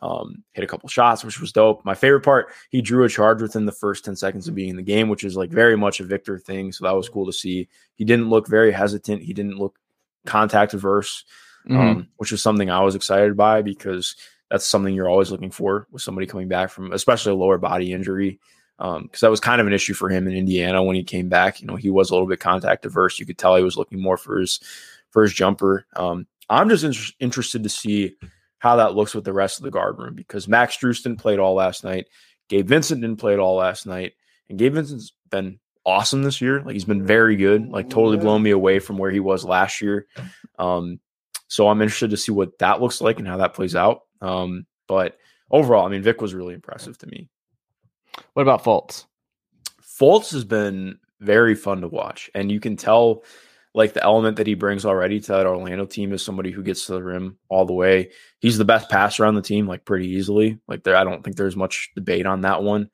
[0.03, 1.85] Um, hit a couple shots, which was dope.
[1.85, 4.77] My favorite part, he drew a charge within the first 10 seconds of being in
[4.77, 6.73] the game, which is like very much a Victor thing.
[6.73, 7.69] So that was cool to see.
[7.97, 9.21] He didn't look very hesitant.
[9.21, 9.79] He didn't look
[10.25, 11.27] contact averse,
[11.69, 11.79] mm-hmm.
[11.79, 14.17] um, which was something I was excited by because
[14.51, 17.93] that's something you're always looking for with somebody coming back from, especially a lower body
[17.93, 18.41] injury.
[18.79, 21.29] Because um, that was kind of an issue for him in Indiana when he came
[21.29, 21.61] back.
[21.61, 23.19] You know, he was a little bit contact averse.
[23.19, 24.59] You could tell he was looking more for his
[25.11, 25.87] for his jumper.
[25.97, 28.17] Um, I'm just in- interested to see
[28.59, 31.37] how that looks with the rest of the guard room because Max Strus didn't play
[31.39, 32.07] all last night.
[32.49, 34.15] Gabe Vincent didn't play it all last night.
[34.49, 36.63] And Gabe Vincent's been awesome this year.
[36.63, 39.81] Like he's been very good, like totally blown me away from where he was last
[39.81, 40.07] year.
[40.59, 41.01] Um,
[41.49, 44.03] so I'm interested to see what that looks like and how that plays out.
[44.21, 45.19] Um, but
[45.51, 47.29] overall, I mean, Vic was really impressive to me.
[48.35, 49.07] What about Fultz?
[49.83, 53.25] Fultz has been very fun to watch, and you can tell
[53.75, 56.87] like the element that he brings already to that Orlando team is somebody who gets
[56.87, 58.11] to the rim all the way.
[58.41, 60.59] He's the best passer on the team, like pretty easily.
[60.67, 62.91] Like there, I don't think there's much debate on that one.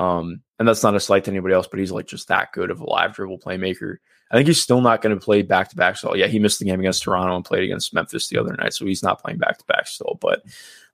[0.00, 2.70] Um, and that's not a slight to anybody else, but he's like just that good
[2.70, 3.96] of a live dribble playmaker.
[4.30, 5.98] I think he's still not going to play back to back.
[5.98, 8.72] So yeah, he missed the game against Toronto and played against Memphis the other night,
[8.72, 10.16] so he's not playing back to back still.
[10.18, 10.42] But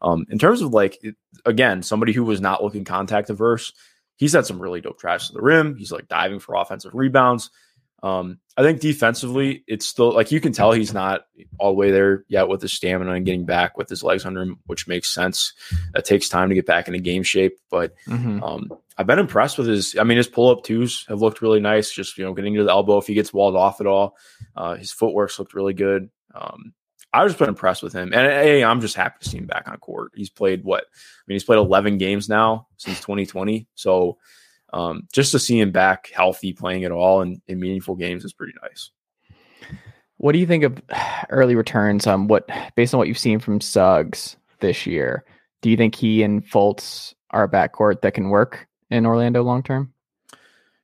[0.02, 1.00] um, in terms of like
[1.44, 3.72] again, somebody who was not looking contact averse,
[4.16, 5.76] he's had some really dope drives to the rim.
[5.76, 7.50] He's like diving for offensive rebounds.
[8.02, 11.26] Um, I think defensively, it's still like you can tell he's not
[11.58, 14.42] all the way there yet with his stamina and getting back with his legs under
[14.42, 15.52] him, which makes sense.
[15.92, 17.58] That takes time to get back into game shape.
[17.70, 18.42] But mm-hmm.
[18.42, 19.96] um, I've been impressed with his.
[19.98, 21.90] I mean, his pull up twos have looked really nice.
[21.90, 24.16] Just you know, getting to the elbow if he gets walled off at all.
[24.54, 26.08] Uh, his footwork's looked really good.
[26.34, 26.72] Um,
[27.12, 29.68] I've just been impressed with him, and hey, I'm just happy to see him back
[29.68, 30.12] on court.
[30.14, 30.84] He's played what?
[30.84, 33.66] I mean, he's played 11 games now since 2020.
[33.74, 34.18] So
[34.76, 38.34] um, just to see him back healthy, playing at all in, in meaningful games is
[38.34, 38.90] pretty nice.
[40.18, 40.82] What do you think of
[41.30, 42.06] early returns?
[42.06, 45.24] Um, what based on what you've seen from Suggs this year,
[45.62, 49.62] do you think he and Fultz are a backcourt that can work in Orlando long
[49.62, 49.94] term?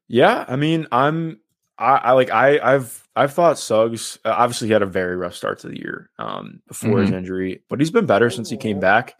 [0.08, 1.40] Yeah, I mean, I'm
[1.76, 5.34] I, I, like I I've I've thought Suggs uh, obviously he had a very rough
[5.34, 7.02] start to the year um, before mm-hmm.
[7.02, 9.16] his injury, but he's been better since he came back.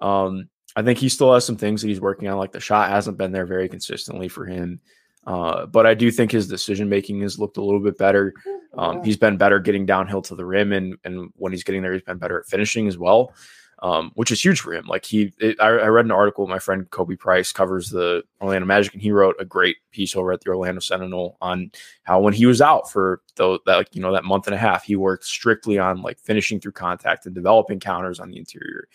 [0.00, 2.38] Um, I think he still has some things that he's working on.
[2.38, 4.80] Like the shot hasn't been there very consistently for him.
[5.26, 8.32] Uh, but I do think his decision making has looked a little bit better.
[8.76, 11.92] Um, he's been better getting downhill to the rim, and and when he's getting there,
[11.92, 13.34] he's been better at finishing as well,
[13.80, 14.86] um, which is huge for him.
[14.86, 16.46] Like he, it, I, I, read an article.
[16.46, 20.32] My friend Khobi Price covers the Orlando Magic, and he wrote a great piece over
[20.32, 21.72] at the Orlando Sentinel on
[22.04, 24.58] how when he was out for the, that like you know that month and a
[24.58, 28.88] half, he worked strictly on like finishing through contact and developing counters on the interior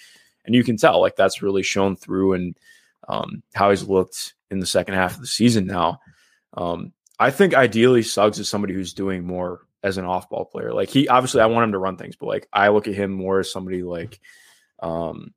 [0.45, 2.57] and you can tell like that's really shown through and
[3.07, 5.99] um, how he's looked in the second half of the season now.
[6.53, 10.73] Um, I think ideally Suggs is somebody who's doing more as an off ball player.
[10.73, 13.11] Like he obviously I want him to run things, but like I look at him
[13.11, 14.19] more as somebody like
[14.81, 15.33] um,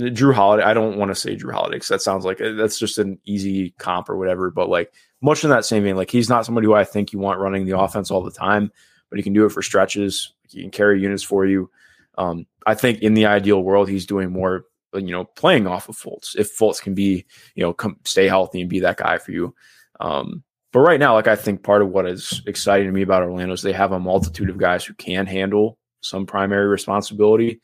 [0.00, 0.62] Jrue Holiday.
[0.62, 3.18] I don't want to say Drew Holiday because that sounds like uh, that's just an
[3.24, 4.50] easy comp or whatever.
[4.50, 7.18] But like much in that same vein, like he's not somebody who I think you
[7.18, 8.70] want running the offense all the time,
[9.10, 10.32] but he can do it for stretches.
[10.48, 11.70] He can carry units for you.
[12.18, 15.96] Um, I think in the ideal world, he's doing more, you know, playing off of
[15.96, 16.36] Fultz.
[16.36, 19.54] If Fultz can be, you know, come stay healthy and be that guy for you.
[20.00, 20.42] Um,
[20.72, 23.54] but right now, like I think part of what is exciting to me about Orlando
[23.54, 27.60] is they have a multitude of guys who can handle some primary responsibility.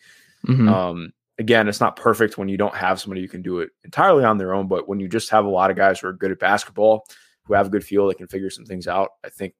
[0.46, 0.68] Mm-hmm.
[0.68, 4.24] Um, again, it's not perfect when you don't have somebody who can do it entirely
[4.24, 6.30] on their own, but when you just have a lot of guys who are good
[6.30, 7.04] at basketball,
[7.44, 9.10] who have a good feel, they can figure some things out.
[9.24, 9.54] I think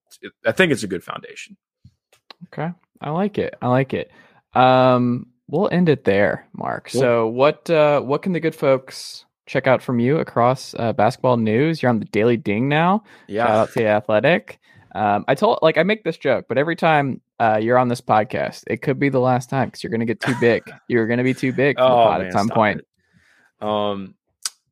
[0.47, 1.57] I think it's a good foundation.
[2.47, 2.71] Okay,
[3.01, 3.55] I like it.
[3.61, 4.11] I like it.
[4.55, 6.91] Um, we'll end it there, Mark.
[6.91, 7.01] Cool.
[7.01, 11.37] So, what uh, what can the good folks check out from you across uh, basketball
[11.37, 11.83] news?
[11.83, 13.05] You're on the Daily Ding now.
[13.27, 13.47] Yeah.
[13.47, 14.59] Shout out to the Athletic.
[14.95, 18.01] Um, I told like I make this joke, but every time uh, you're on this
[18.01, 20.63] podcast, it could be the last time because you're going to get too big.
[20.89, 22.81] you're going to be too big for oh, the pod man, at some point.
[22.81, 23.67] It.
[23.67, 24.15] Um,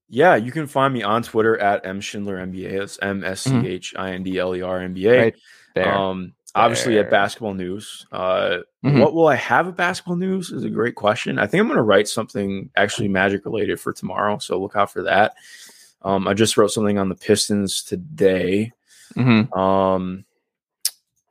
[0.09, 2.45] yeah, you can find me on Twitter at m schindler.
[2.47, 5.18] That's M S C H I N D L E R N B A.
[5.18, 5.35] Right
[5.74, 5.93] there.
[5.93, 8.07] Um, obviously at basketball news.
[8.13, 9.01] Uh, mm-hmm.
[9.01, 11.39] What will I have at basketball news is a great question.
[11.39, 14.93] I think I'm going to write something actually magic related for tomorrow, so look out
[14.93, 15.35] for that.
[16.03, 18.73] Um, I just wrote something on the Pistons today.
[19.15, 19.53] Mm-hmm.
[19.59, 20.25] Um,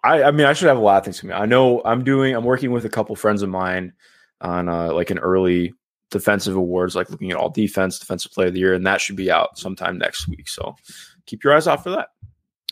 [0.03, 1.35] I, I mean, I should have a lot of things coming.
[1.35, 2.35] I know I'm doing.
[2.35, 3.93] I'm working with a couple friends of mine
[4.39, 5.73] on uh, like an early
[6.09, 9.15] defensive awards, like looking at all defense, defensive player of the year, and that should
[9.15, 10.47] be out sometime next week.
[10.47, 10.75] So
[11.25, 12.09] keep your eyes out for that.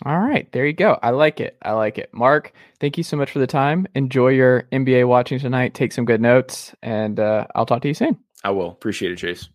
[0.06, 0.98] All right, there you go.
[1.04, 1.58] I like it.
[1.62, 2.10] I like it.
[2.14, 3.86] Mark, thank you so much for the time.
[3.96, 5.74] Enjoy your NBA watching tonight.
[5.74, 8.18] Take some good notes, and uh, I'll talk to you soon.
[8.44, 8.70] I will.
[8.70, 9.50] Appreciate it, Chase.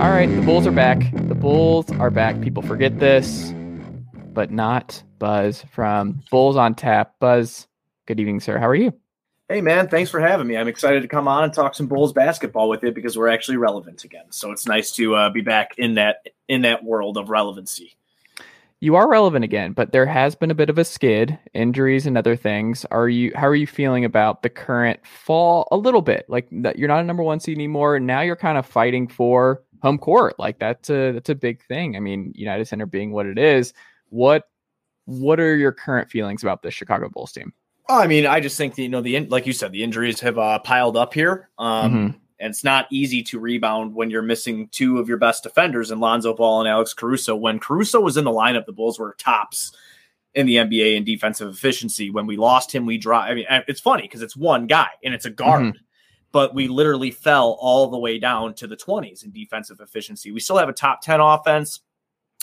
[0.00, 1.12] All right, the Bulls are back.
[1.12, 2.40] The Bulls are back.
[2.40, 3.52] People forget this,
[4.32, 7.16] but not Buzz from Bulls on Tap.
[7.20, 7.66] Buzz,
[8.06, 8.56] good evening, sir.
[8.56, 8.94] How are you?
[9.50, 10.56] Hey man, thanks for having me.
[10.56, 13.56] I'm excited to come on and talk some Bulls basketball with you because we're actually
[13.56, 14.26] relevant again.
[14.30, 17.96] So it's nice to uh, be back in that in that world of relevancy.
[18.78, 22.16] You are relevant again, but there has been a bit of a skid, injuries and
[22.16, 22.84] other things.
[22.92, 26.26] Are you how are you feeling about the current fall a little bit?
[26.28, 27.98] Like that you're not a number 1 seed anymore.
[27.98, 30.38] Now you're kind of fighting for home court.
[30.38, 31.96] Like that's a that's a big thing.
[31.96, 33.74] I mean, United Center being what it is,
[34.10, 34.44] what
[35.06, 37.52] what are your current feelings about the Chicago Bulls team?
[37.94, 40.38] I mean, I just think the, you know the like you said, the injuries have
[40.38, 42.16] uh, piled up here, um, mm-hmm.
[42.38, 46.00] and it's not easy to rebound when you're missing two of your best defenders, in
[46.00, 47.34] Lonzo Ball and Alex Caruso.
[47.34, 49.72] When Caruso was in the lineup, the Bulls were tops
[50.34, 52.10] in the NBA in defensive efficiency.
[52.10, 53.30] When we lost him, we dropped.
[53.30, 55.62] I mean, it's funny because it's one guy and it's a guard.
[55.62, 55.84] Mm-hmm
[56.32, 60.30] but we literally fell all the way down to the 20s in defensive efficiency.
[60.30, 61.80] We still have a top 10 offense.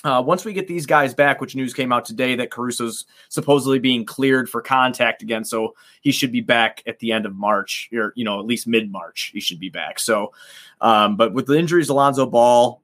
[0.04, 3.80] Uh, once we get these guys back, which news came out today that Caruso's supposedly
[3.80, 7.90] being cleared for contact again, so he should be back at the end of March,
[7.92, 10.00] or you know at least mid March, he should be back.
[10.00, 10.34] So,
[10.82, 12.82] um, but with the injuries, Alonzo Ball,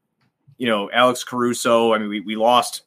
[0.58, 2.82] you know Alex Caruso, I mean we we lost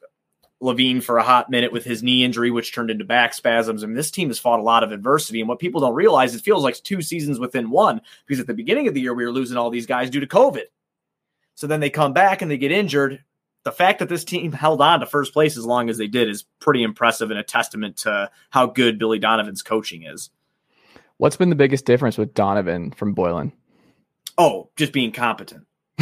[0.61, 3.83] LaVine for a hot minute with his knee injury, which turned into back spasms.
[3.83, 5.39] I mean, this team has fought a lot of adversity.
[5.39, 8.53] And what people don't realize, it feels like two seasons within one, because at the
[8.53, 10.63] beginning of the year, we were losing all these guys due to COVID.
[11.53, 13.23] So then they come back and they get injured.
[13.63, 16.29] The fact that this team held on to first place as long as they did
[16.29, 20.29] is pretty impressive and a testament to how good Billy Donovan's coaching is.
[21.17, 23.51] What's been the biggest difference with Donovan from Boylen?
[24.37, 25.65] Oh, just being competent.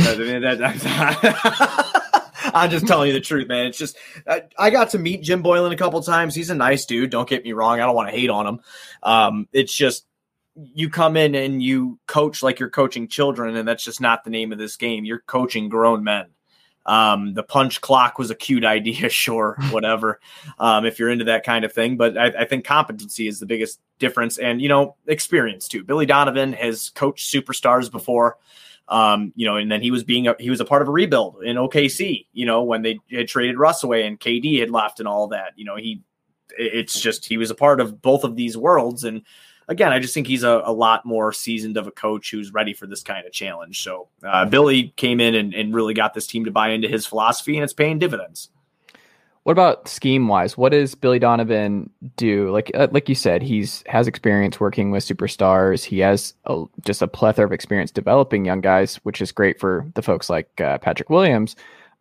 [2.53, 3.67] I'm just telling you the truth, man.
[3.67, 3.97] It's just
[4.27, 6.35] I, I, got to meet Jim Boylen a couple times.
[6.35, 7.09] He's a nice dude.
[7.09, 7.79] Don't get me wrong.
[7.79, 8.59] I don't want to hate on him.
[9.03, 10.05] Um, it's just
[10.55, 14.29] you come in and you coach like you're coaching children, and that's just not the
[14.29, 15.05] name of this game.
[15.05, 16.27] You're coaching grown men.
[16.85, 20.19] Um, the punch clock was a cute idea, sure, whatever.
[20.59, 23.45] um, if you're into that kind of thing, but I, I, think competency is the
[23.45, 25.83] biggest difference, and you know, experience too.
[25.83, 28.37] Billy Donovan has coached superstars before.
[28.87, 30.91] Um, you know, and then he was being a, he was a part of a
[30.91, 32.27] rebuild in OKC.
[32.33, 35.53] You know, when they had traded Russ away and KD had left and all that.
[35.55, 36.03] You know, he
[36.57, 39.23] it's just he was a part of both of these worlds and
[39.67, 42.73] again, I just think he's a, a, lot more seasoned of a coach who's ready
[42.73, 43.81] for this kind of challenge.
[43.81, 47.05] So uh, Billy came in and, and, really got this team to buy into his
[47.05, 48.49] philosophy, and it's paying dividends.
[49.43, 50.57] What about scheme wise?
[50.57, 52.49] What does Billy Donovan do?
[52.49, 55.83] Like uh, like you said, he's has experience working with superstars.
[55.83, 59.85] He has a, just a plethora of experience developing young guys, which is great for
[59.93, 61.55] the folks like uh, Patrick Williams.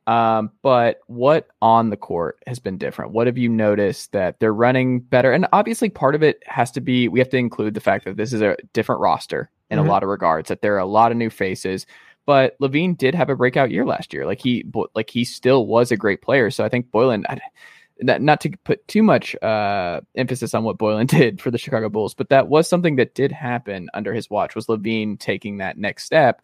[0.07, 3.13] Um, but what on the court has been different?
[3.13, 5.33] What have you noticed that they're running better?
[5.33, 8.17] And obviously, part of it has to be we have to include the fact that
[8.17, 9.89] this is a different roster in mm-hmm.
[9.89, 10.49] a lot of regards.
[10.49, 11.87] That there are a lot of new faces.
[12.27, 14.25] But LaVine did have a breakout year last year.
[14.25, 16.51] Like he, like he still was a great player.
[16.51, 17.25] So I think Boylen,
[18.01, 21.89] not, not to put too much uh, emphasis on what Boylen did for the Chicago
[21.89, 24.55] Bulls, but that was something that did happen under his watch.
[24.55, 26.43] Was LaVine taking that next step?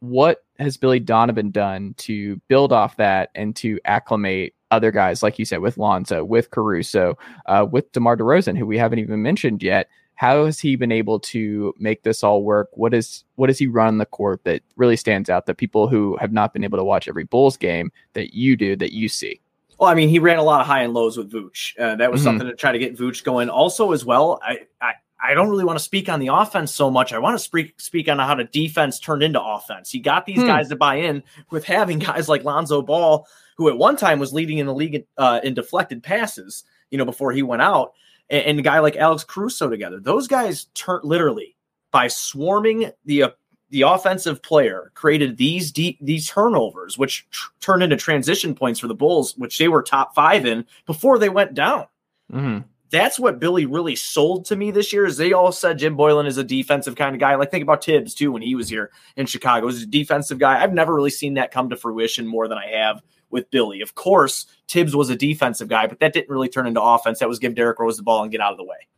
[0.00, 5.38] What has Billy Donovan done to build off that and to acclimate other guys, like
[5.38, 7.16] you said, with Lonzo, with Caruso,
[7.46, 9.88] uh, with DeMar DeRozan, who we haven't even mentioned yet?
[10.16, 12.70] how has he been able to make this all work?
[12.72, 16.16] What is what does he run the court that really stands out that people who
[16.16, 19.40] have not been able to watch every Bulls game that you do that you see?
[19.78, 21.78] Well, I mean, he ran a lot of high and lows with Vooch.
[21.78, 22.28] Uh, that was mm-hmm.
[22.28, 23.50] something to try to get Vooch going.
[23.50, 26.90] Also, as well, I, I I don't really want to speak on the offense so
[26.90, 27.12] much.
[27.12, 29.90] I want to speak speak on how the defense turned into offense.
[29.90, 30.46] He got these hmm.
[30.46, 34.32] guys to buy in with having guys like Lonzo Ball, who at one time was
[34.32, 36.64] leading in the league uh, in deflected passes.
[36.90, 37.94] You know, before he went out
[38.30, 40.00] and, and a guy like Alex Caruso together.
[40.00, 41.56] Those guys turn literally
[41.90, 43.30] by swarming the uh,
[43.70, 48.86] the offensive player created these deep, these turnovers, which tr- turned into transition points for
[48.86, 51.86] the Bulls, which they were top five in before they went down.
[52.32, 52.58] Mm-hmm.
[52.90, 55.06] That's what Billy really sold to me this year.
[55.06, 57.34] Is they all said Jim Boylen is a defensive kind of guy.
[57.34, 59.66] Like think about Thibs too when he was here in Chicago.
[59.66, 60.62] He's a defensive guy.
[60.62, 63.80] I've never really seen that come to fruition more than I have with Billy.
[63.80, 67.18] Of course, Thibs was a defensive guy, but that didn't really turn into offense.
[67.18, 68.88] That was give Derrick Rose the ball and get out of the way.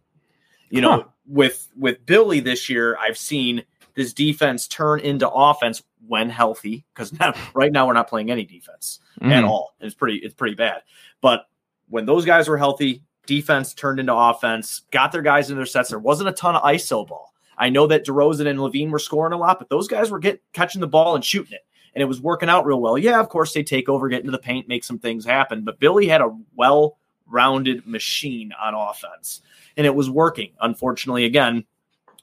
[0.70, 1.04] You know, huh.
[1.26, 3.64] with with Billy this year, I've seen
[3.98, 6.84] this defense turn into offense when healthy?
[6.94, 7.12] Because
[7.54, 9.30] right now we're not playing any defense mm.
[9.30, 9.74] at all.
[9.80, 10.82] It's pretty it's pretty bad.
[11.20, 11.46] But
[11.88, 15.90] when those guys were healthy, defense turned into offense, got their guys in their sets.
[15.90, 17.32] There wasn't a ton of ISO ball.
[17.56, 20.42] I know that DeRozan and LaVine were scoring a lot, but those guys were get
[20.52, 21.64] catching the ball and shooting it.
[21.94, 22.96] And it was working out real well.
[22.96, 25.64] Yeah, of course they take over, get into the paint, make some things happen.
[25.64, 29.42] But Billy had a well rounded machine on offense.
[29.76, 30.52] And it was working.
[30.60, 31.64] Unfortunately, again,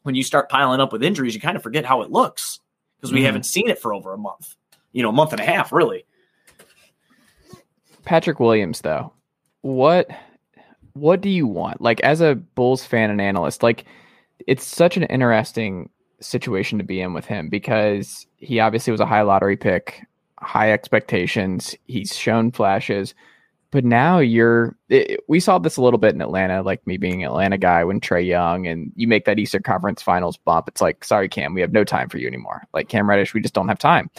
[0.03, 2.59] when you start piling up with injuries, you kind of forget how it looks
[2.97, 4.55] because we mm haven't seen it for over a month,
[4.91, 6.05] you know, a month and a half, really.
[8.03, 9.13] Patrick Williams, though,
[9.61, 10.09] what
[10.95, 11.81] what do you want?
[11.81, 13.85] Like as a Bulls fan and analyst, like
[14.47, 15.89] it's such an interesting
[16.21, 20.01] situation to be in with him because he obviously was a high lottery pick,
[20.39, 21.75] high expectations.
[21.85, 23.13] He's shown flashes,
[23.71, 24.77] but now you're.
[24.87, 27.83] It, we saw this a little bit in Atlanta, like me being an Atlanta guy
[27.83, 30.69] when Trae Young and you make that Eastern Conference Finals bump.
[30.69, 32.63] It's like, sorry, Cam, we have no time for you anymore.
[32.73, 34.09] Like Cam Reddish, we just don't have time.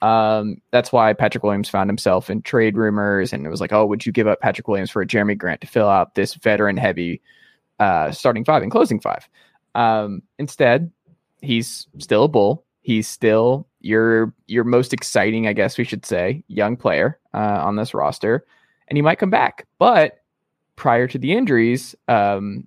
[0.00, 3.86] Um, that's why Patrick Williams found himself in trade rumors, and it was like, oh,
[3.86, 6.76] would you give up Patrick Williams for a Jerami Grant to fill out this veteran
[6.76, 7.20] heavy
[7.80, 9.28] uh, starting five and closing five?
[9.74, 10.90] Um, instead,
[11.42, 12.64] he's still a bull.
[12.80, 17.76] He's still your your most exciting, I guess we should say, young player uh, on
[17.76, 18.44] this roster,
[18.88, 19.66] and he might come back.
[19.78, 20.22] But
[20.76, 22.66] prior to the injuries, um,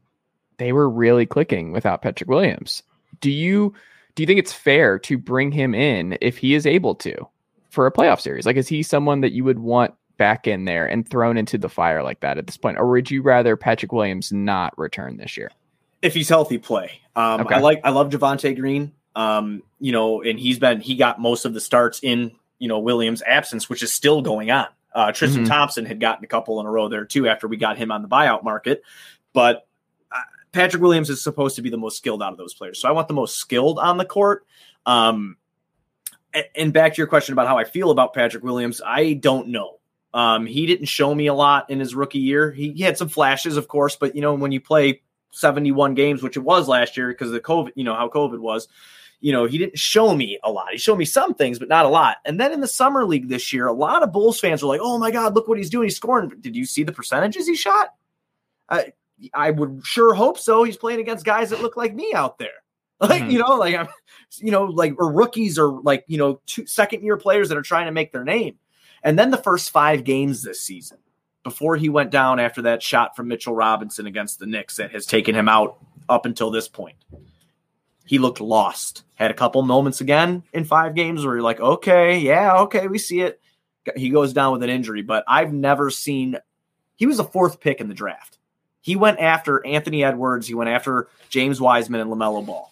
[0.58, 2.84] they were really clicking without Patrick Williams.
[3.22, 3.74] Do you?
[4.16, 7.28] Do you think it's fair to bring him in if he is able to
[7.70, 8.46] for a playoff series?
[8.46, 11.70] Like, is he someone that you would want back in there and thrown into the
[11.70, 15.36] fire like that at this point, or would you rather Patrick Williams not return this
[15.36, 15.52] year?
[16.02, 17.02] If he's healthy, play.
[17.16, 17.56] Um, okay.
[17.56, 18.92] I like I love Javonte Green.
[19.16, 22.80] Um, you know, and he's been he got most of the starts in you know
[22.80, 24.68] Williams' absence, which is still going on.
[24.94, 25.52] Uh, Tristan mm-hmm.
[25.52, 28.02] Thompson had gotten a couple in a row there too after we got him on
[28.02, 28.84] the buyout market,
[29.34, 29.68] but
[30.52, 32.80] Patrick Williams is supposed to be the most skilled out of those players.
[32.80, 34.46] So I want the most skilled on the court.
[34.86, 35.38] Um,
[36.56, 39.80] and back to your question about how I feel about Patrick Williams, I don't know.
[40.14, 42.52] Um, he didn't show me a lot in his rookie year.
[42.52, 46.22] He, he, had some flashes, of course, but you know when you play 71 games,
[46.22, 48.68] which it was last year because of the COVID, you know how COVID was.
[49.22, 50.72] You know he didn't show me a lot.
[50.72, 52.18] He showed me some things, but not a lot.
[52.26, 54.82] And then in the summer league this year, a lot of Bulls fans were like,
[54.84, 55.86] "Oh my God, look what he's doing!
[55.86, 57.94] He's scoring." Did you see the percentages he shot?
[59.34, 60.64] I would sure hope so.
[60.64, 62.50] He's playing against guys that look like me out there.
[63.02, 63.32] Like, mm-hmm.
[63.32, 63.88] you know, like I'm,
[64.38, 67.64] you know, like or rookies or like, you know, two second year players that are
[67.64, 68.60] trying to make their name.
[69.02, 71.00] And then the first five games this season,
[71.44, 75.08] before he went down after that shot from Mitchell Robinson against the Knicks that has
[75.08, 75.78] taken him out
[76.10, 76.96] up until this point,
[78.06, 79.04] he looked lost.
[79.16, 83.00] Had a couple moments again in five games where you're like, okay, yeah, okay, we
[83.00, 83.42] see it.
[83.96, 86.38] He goes down with an injury, but I've never seen.
[86.98, 88.38] He was a fourth pick in the draft.
[88.82, 90.48] He went after Anthony Edwards.
[90.48, 92.72] He went after James Wiseman and LaMelo Ball.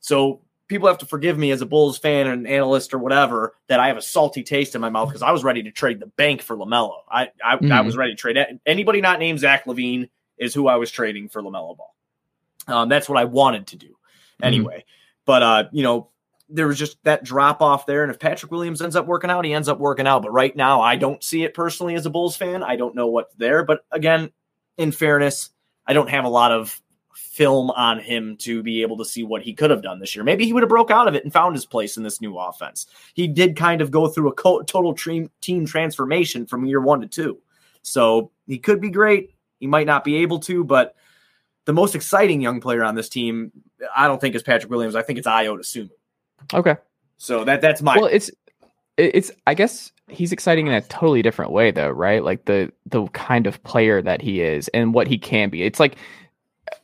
[0.00, 3.80] So people have to forgive me as a Bulls fan and analyst or whatever that
[3.80, 6.06] I have a salty taste in my mouth because I was ready to trade the
[6.06, 6.94] bank for LaMelo.
[7.10, 7.72] I I, mm-hmm.
[7.72, 8.36] I, was ready to trade.
[8.66, 11.94] Anybody not named Zach LaVine is who I was trading for LaMelo Ball.
[12.68, 14.44] Um, that's what I wanted to do mm-hmm.
[14.44, 14.78] anyway.
[14.78, 15.22] Mm-hmm.
[15.24, 16.10] But uh, you know,
[16.48, 18.02] there was just that drop off there.
[18.02, 20.22] And if Patrick Williams ends up working out, he ends up working out.
[20.22, 22.62] But right now, I don't see it personally as a Bulls fan.
[22.62, 23.64] I don't know what's there.
[23.64, 24.30] But again,
[24.78, 25.50] in fairness,
[25.86, 26.80] I don't have a lot of
[27.14, 30.24] film on him to be able to see what he could have done this year.
[30.24, 32.38] Maybe he would have broke out of it and found his place in this new
[32.38, 32.86] offense.
[33.14, 37.02] He did kind of go through a co- total team team transformation from year 1
[37.02, 37.38] to 2.
[37.82, 39.34] So, he could be great.
[39.60, 40.96] He might not be able to, but
[41.66, 43.52] the most exciting young player on this team,
[43.94, 44.94] I don't think is Patrick Williams.
[44.94, 45.90] I think it's Ayo Dosunmu.
[46.54, 46.76] Okay.
[47.18, 48.30] So that that's my Well, it's
[48.96, 52.22] it's I guess he's exciting in a totally different way though, right?
[52.22, 55.62] Like the the kind of player that he is and what he can be.
[55.62, 55.96] It's like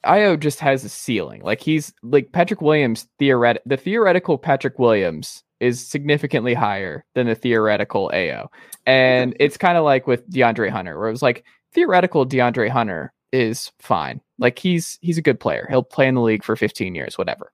[0.04, 1.42] Ayo just has a ceiling.
[1.42, 7.34] Like he's like Patrick Williams theoret the theoretical Patrick Williams is significantly higher than the
[7.34, 8.48] theoretical Ayo.
[8.86, 13.12] And it's kind of like with DeAndre Hunter, where it was like theoretical DeAndre Hunter
[13.32, 14.20] is fine.
[14.38, 15.66] Like he's he's a good player.
[15.70, 17.52] He'll play in the league for 15 years, whatever.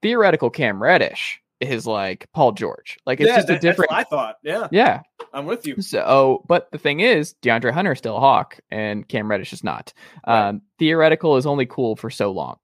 [0.00, 2.98] Theoretical Cam Reddish is like Paul George.
[3.06, 3.92] Like it's yeah, just a different.
[3.92, 4.36] I thought.
[4.42, 4.68] Yeah.
[4.70, 5.02] Yeah.
[5.32, 5.80] I'm with you.
[5.82, 9.64] So, but the thing is, DeAndre Hunter is still a Hawk, and Cam Reddish is
[9.64, 9.92] not.
[10.26, 10.48] Right.
[10.48, 12.56] Um, theoretical is only cool for so long.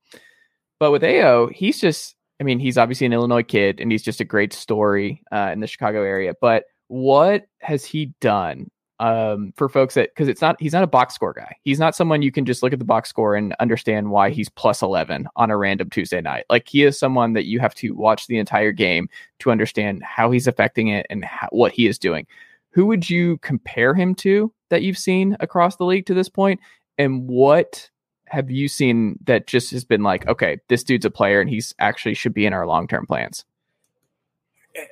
[0.78, 2.14] But with Ayo, he's just.
[2.40, 5.60] I mean, he's obviously an Illinois kid, and he's just a great story uh, in
[5.60, 6.34] the Chicago area.
[6.40, 8.70] But what has he done
[9.00, 11.56] um, for folks that because it's not he's not a box score guy.
[11.62, 14.48] He's not someone you can just look at the box score and understand why he's
[14.48, 16.44] plus eleven on a random Tuesday night.
[16.48, 19.08] Like he is someone that you have to watch the entire game
[19.40, 22.26] to understand how he's affecting it and how, what he is doing.
[22.70, 26.60] Who would you compare him to that you've seen across the league to this point,
[26.98, 27.90] and what
[28.26, 31.74] have you seen that just has been like, okay, this dude's a player and he's
[31.78, 33.44] actually should be in our long term plans?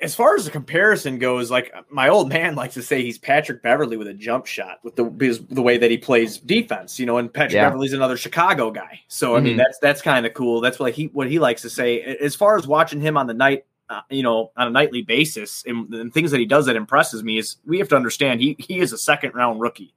[0.01, 3.61] As far as the comparison goes, like my old man likes to say he's Patrick
[3.61, 5.03] Beverley with a jump shot with the
[5.49, 7.67] the way that he plays defense, you know, and Patrick yeah.
[7.69, 9.01] Beverley's another Chicago guy.
[9.09, 9.57] So I mean mm-hmm.
[9.57, 10.61] that's that's kind of cool.
[10.61, 12.01] That's what he what he likes to say.
[12.01, 15.63] As far as watching him on the night, uh, you know, on a nightly basis
[15.65, 18.55] and, and, things that he does that impresses me is we have to understand he
[18.59, 19.93] he is a second round rookie.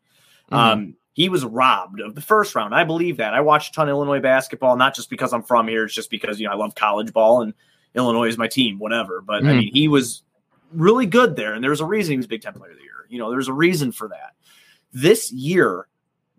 [0.51, 0.55] Mm-hmm.
[0.55, 2.75] Um, he was robbed of the first round.
[2.75, 3.35] I believe that.
[3.35, 5.85] I watch a ton of Illinois basketball, not just because I'm from here.
[5.85, 7.55] It's just because you know I love college ball and
[7.97, 9.21] Illinois is my team, whatever.
[9.21, 9.49] But mm.
[9.49, 9.59] I hmm.
[9.59, 10.23] mean, he was
[10.73, 13.07] really good there, and there's a reason he was Big Ten Player of the Year.
[13.09, 14.35] You know, there's a reason for that.
[14.93, 15.89] This year,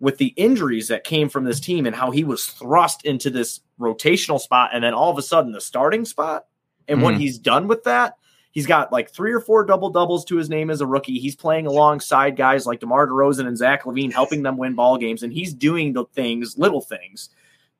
[0.00, 3.60] with the injuries that came from this team and how he was thrust into this
[3.80, 6.46] rotational spot, and then all of a sudden the starting spot,
[6.86, 7.02] and mm.
[7.02, 7.20] what hmm.
[7.20, 8.16] he's done with that.
[8.50, 11.18] He's got like three or four double doubles to his name as a rookie.
[11.18, 15.22] He's playing alongside guys like DeMar DeRozan and Zach LaVine helping them win ball games,
[15.22, 17.28] and he's doing the things, little things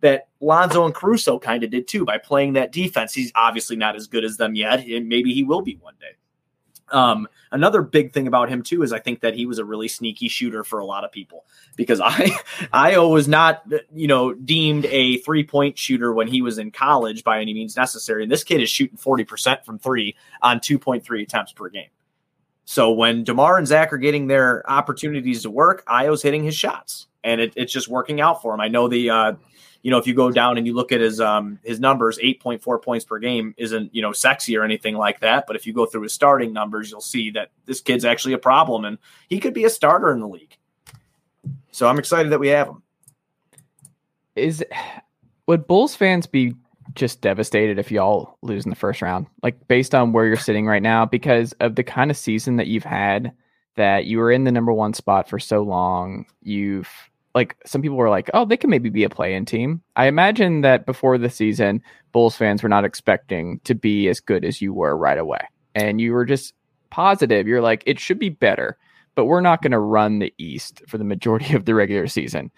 [0.01, 3.13] that Lonzo and Caruso kind of did too by playing that defense.
[3.15, 6.17] He's obviously not as good as them yet, and maybe he will be one day.
[6.91, 9.89] Um, another big thing about him too is I think that he was a really
[9.89, 11.45] sneaky shooter for a lot of people
[11.77, 12.31] because I
[12.73, 13.63] I was not
[13.95, 17.77] you know deemed a three point shooter when he was in college by any means
[17.77, 18.23] necessary.
[18.23, 21.69] And this kid is shooting forty percent from three on two point three attempts per
[21.69, 21.91] game.
[22.65, 27.07] So when Demar and Zach are getting their opportunities to work, Ayo's hitting his shots,
[27.25, 28.61] and it, it's just working out for him.
[28.61, 29.33] I know the uh,
[29.83, 32.41] you know, if you go down and you look at his um his numbers, eight
[32.41, 35.47] point four points per game isn't you know sexy or anything like that.
[35.47, 38.39] But if you go through his starting numbers, you'll see that this kid's actually a
[38.39, 38.99] problem, and
[39.29, 40.57] he could be a starter in the league.
[41.71, 42.83] So I'm excited that we have him.
[44.35, 44.65] Is
[45.47, 46.55] would Bulls fans be
[46.95, 49.27] just devastated if y'all lose in the first round?
[49.43, 52.67] Like based on where you're sitting right now, because of the kind of season that
[52.67, 53.33] you've had,
[53.77, 56.91] that you were in the number one spot for so long, you've
[57.39, 59.81] like some people were like, oh, they can maybe be a play in team.
[59.95, 61.81] I imagine that before the season,
[62.11, 65.39] Bulls fans were not expecting to be as good as you were right away.
[65.77, 66.53] And you were just
[66.91, 67.47] positive.
[67.47, 68.77] You're like, it should be better,
[69.15, 72.51] but we're not going to run the East for the majority of the regular season.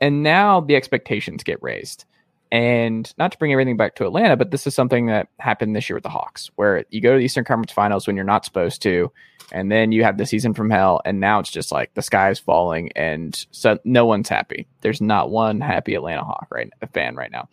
[0.00, 2.06] And now the expectations get raised.
[2.54, 5.90] And not to bring everything back to Atlanta, but this is something that happened this
[5.90, 8.44] year with the Hawks, where you go to the Eastern Conference Finals when you're not
[8.44, 9.10] supposed to,
[9.50, 12.30] and then you have the season from hell, and now it's just like the sky
[12.30, 14.68] is falling, and so no one's happy.
[14.82, 17.48] There's not one happy Atlanta Hawk right fan right now,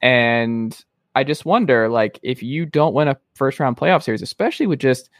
[0.00, 0.74] and
[1.14, 4.78] I just wonder, like, if you don't win a first round playoff series, especially with
[4.78, 5.10] just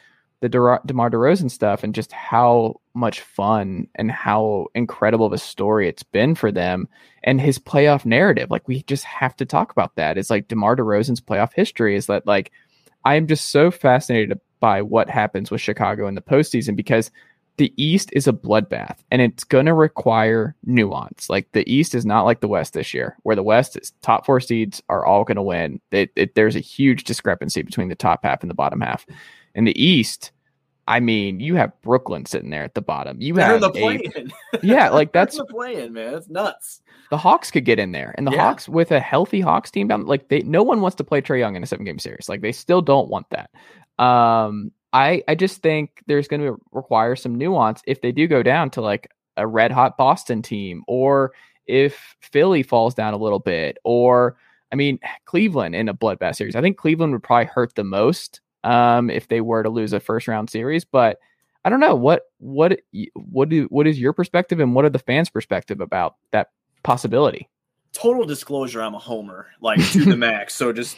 [0.41, 5.39] the De- DeMar DeRozan stuff and just how much fun and how incredible of a
[5.39, 6.89] story it's been for them
[7.25, 8.51] and his playoff narrative.
[8.51, 10.19] Like we just have to talk about that.
[10.19, 12.53] It's like DeMar DeRozan's playoff history is that like
[13.05, 17.11] I am just so fascinated by what happens with Chicago in the postseason because
[17.57, 21.31] the East is a bloodbath and it's going to require nuance.
[21.31, 24.27] Like the East is not like the West this year, where the West is top
[24.27, 25.81] four seeds are all going to win.
[25.91, 29.07] It, it, there's a huge discrepancy between the top half and the bottom half.
[29.57, 30.31] In the East,
[30.89, 33.21] I mean, you have Brooklyn sitting there at the bottom.
[33.21, 34.33] You They're have the play-in.
[34.63, 36.15] yeah, like that's the playing, man.
[36.15, 36.81] It's nuts.
[37.11, 38.43] The Hawks could get in there, and the yeah.
[38.43, 41.41] Hawks with a healthy Hawks team down, like they, no one wants to play Trae
[41.41, 42.29] Young in a seven game series.
[42.29, 43.51] Like they still don't want that.
[44.03, 48.43] Um, I, I just think there's going to require some nuance if they do go
[48.43, 51.33] down to like a red hot Boston team, or
[51.67, 54.37] if Philly falls down a little bit, or
[54.73, 56.55] I mean Cleveland in a bloodbath series.
[56.55, 60.01] I think Cleveland would probably hurt the most um, if they were to lose a
[60.01, 60.85] first round series.
[60.85, 61.19] But
[61.65, 62.81] I don't know what what
[63.15, 66.51] what do what is your perspective and what are the fans' perspective about that
[66.83, 67.49] possibility?
[67.93, 70.55] Total disclosure, I'm a homer, like to the max.
[70.55, 70.97] So just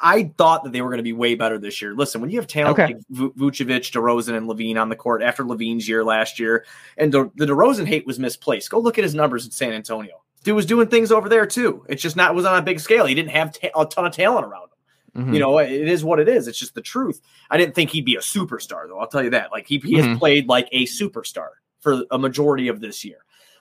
[0.00, 1.94] I thought that they were going to be way better this year.
[1.94, 2.94] Listen, when you have talent okay.
[2.94, 6.64] like Vucevic, DeRozan, and LaVine on the court after LaVine's year last year,
[6.96, 8.70] and the, the DeRozan hate was misplaced.
[8.70, 10.22] Go look at his numbers in San Antonio.
[10.44, 11.84] Dude was doing things over there too.
[11.88, 13.06] It's just not was on a big scale.
[13.06, 14.68] He didn't have ta- a ton of talent around.
[15.16, 15.34] Mm-hmm.
[15.34, 16.48] You know, it is what it is.
[16.48, 17.20] It's just the truth.
[17.50, 18.98] I didn't think he'd be a superstar, though.
[18.98, 19.52] I'll tell you that.
[19.52, 20.10] Like he, he mm-hmm.
[20.10, 21.48] has played like a superstar
[21.80, 23.18] for a majority of this year.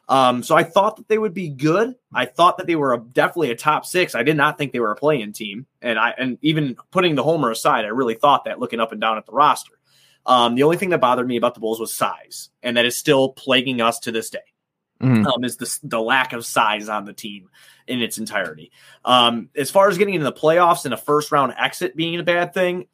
[0.08, 1.96] Um, so I thought that they would be good.
[2.14, 4.14] I thought that they were a, definitely a top six.
[4.16, 7.24] I did not think they were a playing team, and I and even putting the
[7.24, 9.74] homer aside, I really thought that looking up and down at the roster.
[10.26, 12.98] Um, the only thing that bothered me about the Bulls was size, and that is
[12.98, 14.40] still plaguing us to this day.
[15.02, 15.28] Mm-hmm.
[15.28, 17.50] Um, is the the lack of size on the team
[17.88, 18.72] in its entirety.
[19.04, 22.24] Um, as far as getting into the playoffs and a first round exit being a
[22.24, 22.88] bad thing,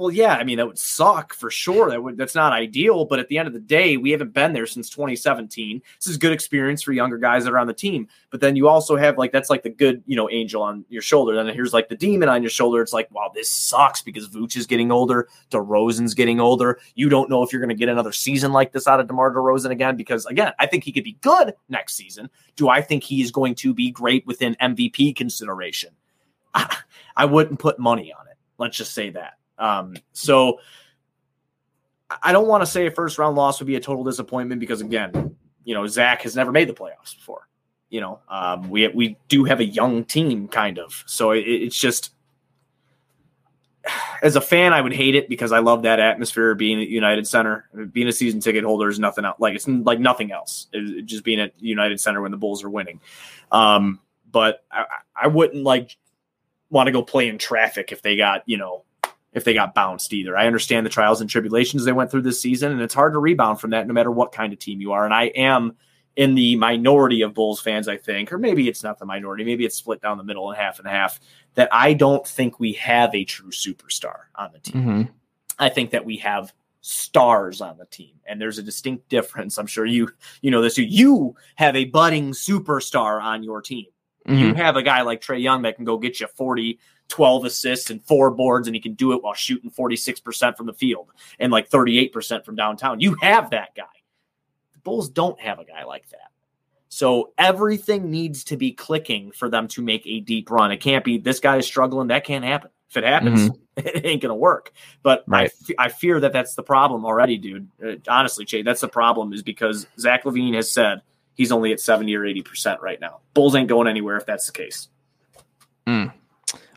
[0.00, 1.90] Well, yeah, I mean that would suck for sure.
[1.90, 4.54] That would that's not ideal, but at the end of the day, we haven't been
[4.54, 5.82] there since 2017.
[5.98, 8.08] This is good experience for younger guys that are on the team.
[8.30, 11.02] But then you also have like that's like the good, you know, angel on your
[11.02, 11.34] shoulder.
[11.34, 12.80] Then here's like the demon on your shoulder.
[12.80, 16.80] It's like, wow, this sucks because Vooch is getting older, DeRozan's getting older.
[16.94, 19.34] You don't know if you're going to get another season like this out of DeMar
[19.34, 22.30] DeRozan again because again, I think he could be good next season.
[22.56, 25.90] Do I think he is going to be great within MVP consideration?
[26.54, 26.74] I,
[27.14, 28.38] I wouldn't put money on it.
[28.56, 29.34] Let's just say that.
[29.60, 30.58] Um, so
[32.22, 34.80] I don't want to say a first round loss would be a total disappointment because
[34.80, 37.46] again, you know, Zach has never made the playoffs before.
[37.90, 41.04] You know, um, we we do have a young team, kind of.
[41.06, 42.12] So it, it's just
[44.22, 47.26] as a fan, I would hate it because I love that atmosphere being at United
[47.26, 47.68] Center.
[47.92, 49.38] Being a season ticket holder is nothing else.
[49.40, 50.68] Like it's like nothing else.
[50.72, 53.00] It, just being at United Center when the Bulls are winning.
[53.50, 54.00] Um,
[54.30, 54.84] but I,
[55.20, 55.96] I wouldn't like
[56.70, 58.84] want to go play in traffic if they got you know
[59.32, 60.36] if they got bounced either.
[60.36, 63.18] I understand the trials and tribulations they went through this season, and it's hard to
[63.18, 65.04] rebound from that no matter what kind of team you are.
[65.04, 65.76] And I am
[66.16, 69.64] in the minority of Bulls fans, I think, or maybe it's not the minority, maybe
[69.64, 71.20] it's split down the middle and half and half,
[71.54, 74.82] that I don't think we have a true superstar on the team.
[74.82, 75.02] Mm-hmm.
[75.58, 76.52] I think that we have
[76.82, 80.08] stars on the team and there's a distinct difference i'm sure you
[80.40, 83.84] you know this you have a budding superstar on your team
[84.28, 84.38] Mm-hmm.
[84.38, 87.90] you have a guy like Trae Young that can go get you 40, 12 assists
[87.90, 91.08] and four boards, and he can do it while shooting 46% from the field
[91.38, 93.00] and like 38% from downtown.
[93.00, 93.84] You have that guy.
[94.74, 96.30] The Bulls don't have a guy like that.
[96.88, 100.72] So everything needs to be clicking for them to make a deep run.
[100.72, 102.08] It can't be this guy is struggling.
[102.08, 102.70] That can't happen.
[102.90, 104.72] If it happens, it ain't going to work.
[105.02, 105.52] But I, Right.
[105.62, 107.68] f- I fear that that's the problem already, dude.
[107.84, 111.02] Uh, honestly, Jay, that's the problem is because Zach LaVine has said
[111.34, 113.20] he's only at 70 or 80% right now.
[113.34, 114.88] Bulls ain't going anywhere if that's the case.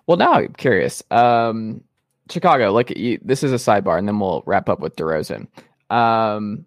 [0.05, 1.03] Well, now I'm curious.
[1.11, 1.83] Um,
[2.29, 5.47] Chicago, like you, this is a sidebar, and then we'll wrap up with DeRozan.
[5.89, 6.65] Um,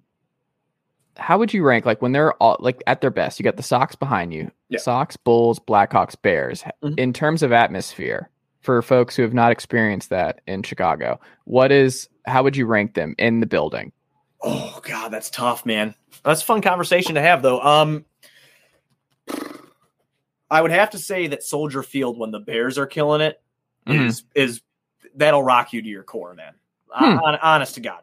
[1.17, 3.39] how would you rank like when they're all like at their best?
[3.39, 4.79] You got the Sox behind you, Yeah.
[4.79, 6.63] Sox, Bulls, Blackhawks, Bears.
[6.83, 6.99] Mhm.
[6.99, 8.31] In terms of atmosphere,
[8.61, 12.95] for folks who have not experienced that in Chicago, what is how would you rank
[12.95, 13.93] them in the building?
[14.43, 15.95] Oh god, that's tough, man.
[16.25, 17.61] That's a fun conversation to have though.
[17.61, 18.05] Um
[20.51, 23.41] I would have to say that Soldier Field when the Bears are killing it
[23.87, 24.25] is Mhm.
[24.35, 24.63] is
[25.15, 26.55] that'll rock you to your core, man.
[26.91, 27.17] Hmm.
[27.17, 28.01] Hon- honest to God.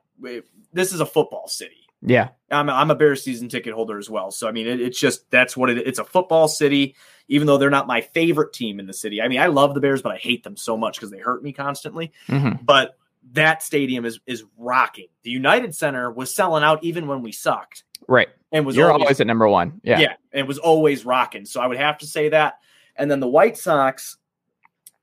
[0.73, 1.77] This is a football city.
[2.05, 4.29] Yeah, I'm a, I'm a Bears season ticket holder as well.
[4.29, 5.77] So I mean, it, it's just that's what it.
[5.87, 6.95] It's a football city,
[7.29, 9.21] even though they're not my favorite team in the city.
[9.21, 11.41] I mean, I love the Bears, but I hate them so much because they hurt
[11.43, 12.11] me constantly.
[12.27, 12.65] Mhm.
[12.65, 12.97] But
[13.31, 15.07] that stadium is is rocking.
[15.23, 18.29] The United Center was selling out even when we sucked, right.
[18.51, 19.79] and was You're always, always at number one.
[19.83, 21.45] Yeah, yeah, and was always rocking.
[21.45, 22.59] So I would have to say that.
[22.95, 24.17] And then the White Sox,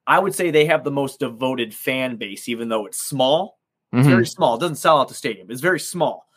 [0.07, 3.59] I would say they have the most devoted fan base, even though it's small.
[3.93, 4.11] It's Mhm.
[4.11, 4.55] very small.
[4.55, 5.51] It doesn't sell out the stadium.
[5.51, 6.29] It's very small.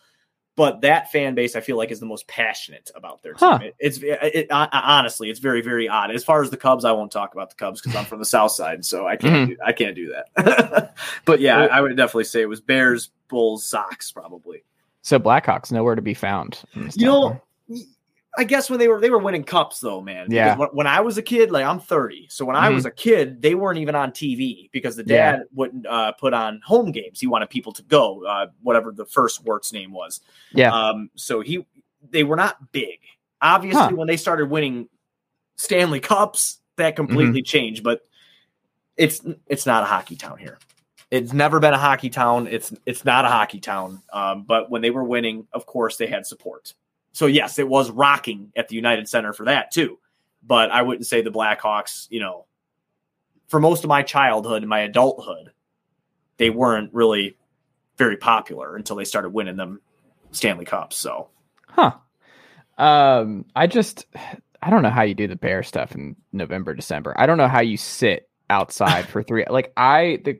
[0.55, 3.49] But that fan base, I feel like, is the most passionate about their team.
[3.49, 3.59] Huh.
[3.63, 6.11] It- it's it, it- honestly, it's very, very odd.
[6.11, 8.25] As far as the Cubs, I won't talk about the Cubs because I'm from the
[8.25, 9.33] South Side, so I can't.
[9.33, 9.49] Mm-hmm.
[9.51, 10.93] Do, I can't do that.
[11.25, 14.63] but yeah, I would definitely say it was Bears, Bulls, Sox, probably.
[15.01, 16.61] So Blackhawks nowhere to be found.
[16.75, 17.41] You know,
[18.35, 20.27] I guess when they were they were winning cups though, man.
[20.31, 20.55] Yeah.
[20.57, 22.75] When, when I was a kid, like I'm 30, so when I Mhm.
[22.75, 25.33] was a kid, they weren't even on TV because the Yeah.
[25.33, 27.19] dad wouldn't uh, put on home games.
[27.19, 30.19] He wanted people to go, uh, whatever the first Wirtz name was.
[30.51, 30.73] Yeah.
[30.73, 31.65] Um, so he
[32.09, 32.99] they were not big.
[33.41, 33.91] Obviously, Huh.
[33.95, 34.89] when they started winning
[35.57, 37.45] Stanley Cups, that completely Mm-hmm.
[37.45, 37.83] changed.
[37.83, 38.01] But
[38.97, 40.57] it's it's not a hockey town here.
[41.11, 42.47] It's never been a hockey town.
[42.47, 44.01] It's it's not a hockey town.
[44.11, 46.73] Um, but when they were winning, of course, they had support.
[47.13, 49.99] So yes, it was rocking at the United Center for that too.
[50.45, 52.07] But I wouldn't say the Blackhawks.
[52.09, 52.45] You know,
[53.47, 55.51] for most of my childhood and my adulthood,
[56.37, 57.37] they weren't really
[57.97, 59.79] very popular until they started winning them
[60.31, 60.97] Stanley Cups.
[60.97, 61.29] So
[61.69, 61.93] Huh.
[62.77, 64.05] Um, I just
[64.61, 67.13] I don't know how you do the bear stuff in November, December.
[67.17, 70.39] I don't know how you sit outside for three like I the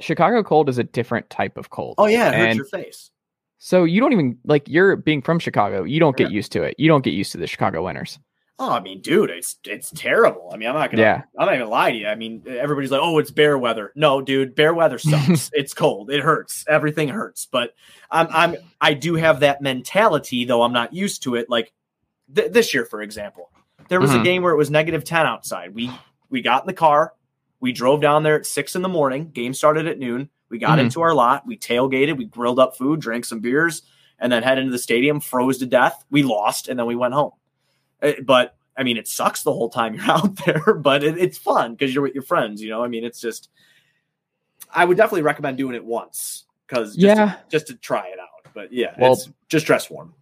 [0.00, 1.96] Chicago cold is a different type of cold.
[1.98, 3.10] oh yeah, it hurts And your face.
[3.58, 6.36] So you don't even like you're being from Chicago, you don't get Yeah.
[6.36, 6.74] used to it.
[6.78, 8.18] You don't get used to the Chicago winters.
[8.60, 10.50] Oh, I mean, dude, it's it's terrible.
[10.52, 11.22] I mean, I'm not gonna Yeah.
[11.38, 12.08] I'm not gonna lie to you.
[12.08, 15.50] I mean, everybody's like, "Oh, it's bear weather." No, dude, bear weather sucks.
[15.52, 16.10] it's cold.
[16.10, 16.64] It hurts.
[16.68, 17.46] Everything hurts.
[17.46, 17.74] But
[18.10, 21.48] I'm I'm I do have that mentality, though I'm not used to it.
[21.48, 21.72] Like
[22.34, 23.50] th- this year, for example,
[23.88, 24.24] there was a Mhm.
[24.24, 25.72] game where it was negative ten outside.
[25.72, 25.90] We
[26.28, 27.12] we got in the car,
[27.60, 29.30] we drove down there at six in the morning.
[29.30, 30.30] Game started at noon.
[30.50, 30.82] We got Mhm.
[30.84, 31.46] into our lot.
[31.46, 32.16] We tailgated.
[32.16, 33.82] We grilled up food, drank some beers,
[34.18, 35.20] and then head into the stadium.
[35.20, 36.04] Froze to death.
[36.10, 37.32] We lost, and then we went home.
[38.02, 41.36] Uh, But I mean, it sucks the whole time you're out there, but it, it's
[41.38, 42.62] fun because you're with your friends.
[42.62, 43.50] You know, I mean, it's just
[44.72, 47.26] I would definitely recommend doing it once because just Yeah.
[47.26, 48.52] to, just to try it out.
[48.54, 50.14] But yeah, Well- it's just dress warm.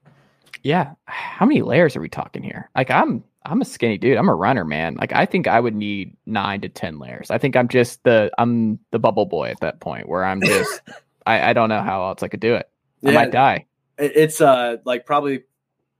[0.62, 0.94] Yeah.
[1.05, 2.70] How many layers are we talking here?
[2.74, 4.16] Like I'm I'm a skinny dude.
[4.16, 4.97] I'm a runner, man.
[4.97, 7.31] Like I think I would need nine to ten layers.
[7.31, 10.81] I think I'm just the I'm the bubble boy at that point where I'm just
[11.27, 12.68] I, I don't know how else I could do it.
[13.06, 13.66] I might die.
[13.98, 15.44] it's uh like probably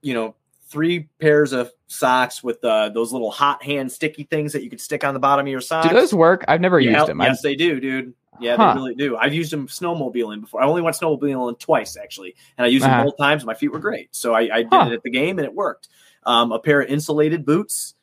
[0.01, 0.35] you know
[0.69, 4.81] three pairs of socks with uh, those little hot hand sticky things that you could
[4.81, 5.87] stick on the bottom of your socks.
[5.87, 6.43] Do those work?
[6.49, 7.21] I've never Yeah, used them.
[7.21, 8.13] Yes, they do, dude.
[8.41, 8.73] Yeah, Huh.
[8.73, 9.15] they really do.
[9.15, 10.61] I've used them snowmobiling before.
[10.61, 12.97] I only went snowmobiling twice actually, and I used Uh-huh.
[12.97, 13.45] them both times.
[13.45, 14.87] My feet were great, so I, I did Huh.
[14.87, 15.87] it at the game and it worked.
[16.27, 17.95] Um, a pair of insulated boots,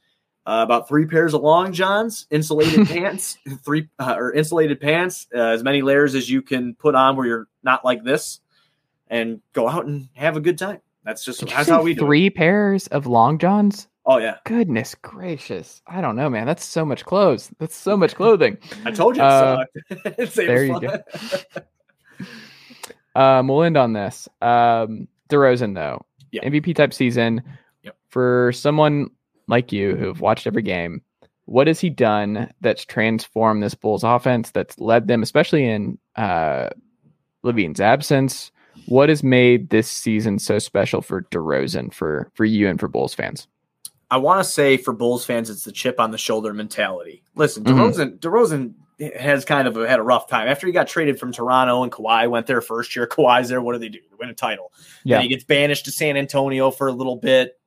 [0.47, 5.39] uh, about three pairs of long johns, insulated pants, three uh, or insulated pants, uh,
[5.39, 8.41] as many layers as you can put on where you're not like this,
[9.09, 10.81] and go out and have a good time.
[11.05, 12.03] That's just Did that's how we do.
[12.03, 12.07] it.
[12.07, 13.89] three pairs of long johns.
[14.07, 15.83] Oh yeah, Goodness gracious!
[15.87, 16.47] I don't know, man.
[16.47, 17.51] That's so much clothes.
[17.59, 18.57] That's so much clothing.
[18.87, 19.23] I told you.
[19.23, 20.07] Uh, it sucked.
[20.19, 21.03] It's- it there you fun.
[23.15, 24.29] Um, we'll end on this.
[24.43, 26.43] Um, DeRozan though, Yeah.
[26.45, 27.43] MVP type season.
[28.15, 29.11] For someone
[29.49, 31.03] like you who've watched every game,
[31.47, 34.53] what has he done that's transformed this Bulls offense?
[34.53, 36.69] That's led them, especially in uh,
[37.45, 38.53] LaVine's absence.
[38.86, 43.15] What has made this season so special for DeRozan for for you and for Bulls
[43.15, 43.49] fans?
[44.12, 47.24] I want to say for Bulls fans, it's the chip on the shoulder mentality.
[47.35, 47.74] Listen, Mhm.
[47.74, 48.19] DeRozan,
[49.01, 51.91] DeRozan has kind of had a rough time after he got traded from Toronto and
[51.91, 53.09] Kawhi went there first year.
[53.11, 53.61] Kawhi's there.
[53.61, 53.99] What do they do?
[54.09, 54.73] They win a title.
[55.03, 55.16] Yeah.
[55.16, 57.59] Then he gets banished to San Antonio for a little bit.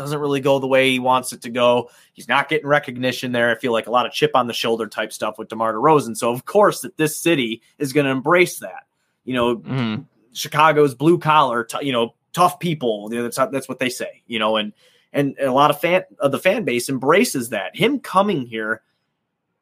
[0.00, 1.90] Doesn't really go the way he wants it to go.
[2.14, 3.50] He's not getting recognition there.
[3.50, 6.16] I feel like a lot of chip on the shoulder type stuff with DeMar DeRozan.
[6.16, 8.84] So of course that this city is going to embrace that.
[9.24, 10.06] You know, Mhm.
[10.32, 13.08] Chicago's blue collar, t- you know, tough people.
[13.12, 14.22] You know, that's that's what they say.
[14.26, 14.72] You know, and
[15.12, 17.76] and a lot of fan of the fan base embraces that.
[17.76, 18.80] Him coming here,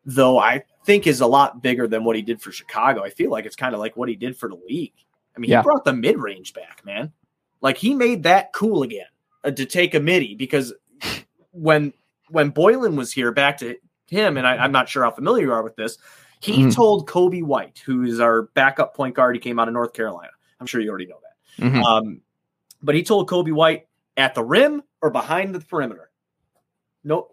[0.04, 3.02] though, I think is a lot bigger than what he did for Chicago.
[3.02, 4.92] I feel like it's kind of like what he did for the league.
[5.36, 5.62] I mean, Yeah.
[5.62, 7.12] he brought the mid range back, man.
[7.60, 9.06] Like he made that cool again
[9.48, 10.72] uh, to take a midi because
[11.52, 11.92] when
[12.30, 13.76] when Boylen was here, back to
[14.08, 15.96] him, and I, I'm not sure how familiar you are with this.
[16.40, 16.74] He Mhm.
[16.74, 20.30] told Coby White, who is our backup point guard, he came out of North Carolina.
[20.60, 21.64] I'm sure you already know that.
[21.64, 21.82] Mhm.
[21.84, 22.20] Um,
[22.82, 26.10] but he told Coby White at the rim or behind the perimeter.
[27.02, 27.28] No,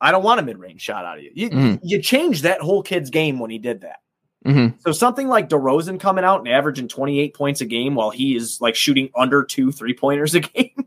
[0.00, 1.30] I don't want a mid range shot out of you.
[1.34, 1.80] You, Mhm.
[1.82, 4.00] you changed that whole kid's game when he did that.
[4.46, 4.74] Mhm.
[4.82, 8.60] So something like DeRozan coming out and averaging 28 points a game while he is
[8.60, 10.86] like shooting under two three pointers a game.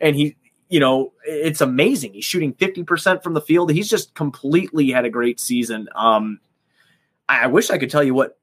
[0.00, 0.36] And he,
[0.68, 2.14] you know, it's amazing.
[2.14, 3.70] He's shooting 50% from the field.
[3.70, 5.88] He's just completely had a great season.
[5.94, 6.40] Um,
[7.28, 8.38] I I wish I could tell you what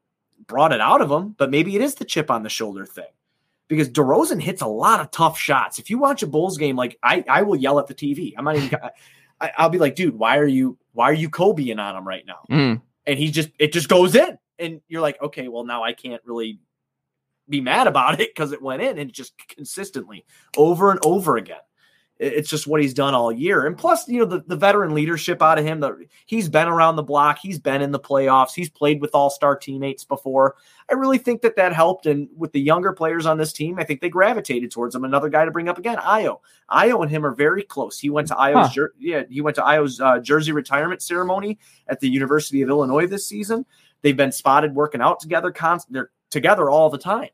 [0.48, 3.06] brought it out of him, but maybe it is the chip on the shoulder thing.
[3.68, 5.80] Because DeRozan hits a lot of tough shots.
[5.80, 8.34] If you watch a Bulls game, like I, I will yell at the TV.
[8.38, 8.80] I'm not even.
[9.40, 12.26] I, I'll be like, dude, why are you, why are you Kobeing on him right
[12.26, 12.40] now?
[12.50, 12.82] Mhm.
[13.08, 16.22] and he just it just goes in and you're like okay well now i can't
[16.24, 16.60] really
[17.52, 20.26] be mad about it because it went in and just consistently
[20.58, 21.60] over and over again
[22.24, 25.42] it's just what he's done all year and plus you know the, the veteran leadership
[25.42, 28.70] out of him the, he's been around the block he's been in the playoffs he's
[28.70, 30.56] played with all-star teammates before
[30.92, 33.84] i really think that that helped and with the younger players on this team i
[33.84, 37.26] think they gravitated towards him another guy to bring up again Ayo Ayo and him
[37.26, 38.74] are very close he went to Ayo's Huh.
[38.74, 41.58] jer- yeah he went to Ayo's uh, jersey retirement ceremony
[41.88, 43.66] at the University of Illinois this season.
[44.04, 45.52] They've been spotted working out together.
[45.52, 47.30] Const- they're together all the time.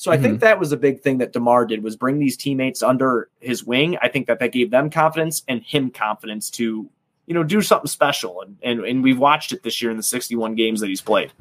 [0.00, 2.82] So I think that was a big thing that Demar did was bring these teammates
[2.82, 3.98] under his wing.
[4.00, 6.88] I think that that gave them confidence and him confidence to
[7.26, 8.40] you know do something special.
[8.40, 11.32] And and, and we've watched it this year in the 61 games that he's played.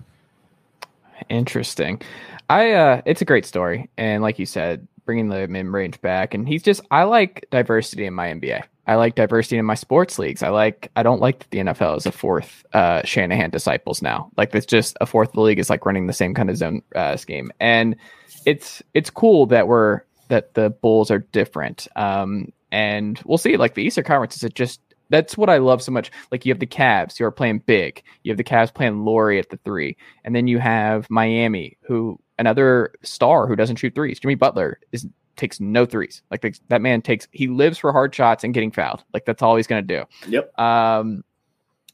[1.29, 2.01] Interesting.
[2.49, 6.33] I uh it's a great story and like you said bringing the mid range back
[6.33, 8.63] and he's just I like diversity in my NBA.
[8.87, 10.43] I like diversity in my sports leagues.
[10.43, 14.29] I like I don't like that the NFL is a fourth uh Shanahan disciples now.
[14.35, 16.81] Like it's just a fourth the league is like running the same kind of zone
[16.93, 17.53] uh, scheme.
[17.61, 17.95] And
[18.45, 21.87] it's it's cool that we're that the Bulls are different.
[21.95, 24.79] Um and we'll see like the Eastern Conference is it just
[25.09, 26.11] that's what I love so much.
[26.31, 28.03] Like you have the Cavs who are playing big.
[28.23, 32.19] You have the Cavs playing Lauri at the three, and then you have Miami, who
[32.37, 34.19] another star who doesn't shoot threes.
[34.19, 36.21] Jimmy Butler is takes no threes.
[36.29, 39.03] Like that man takes he lives for hard shots and getting fouled.
[39.13, 40.03] Like that's all he's gonna do.
[40.27, 40.57] Yep.
[40.59, 41.23] Um,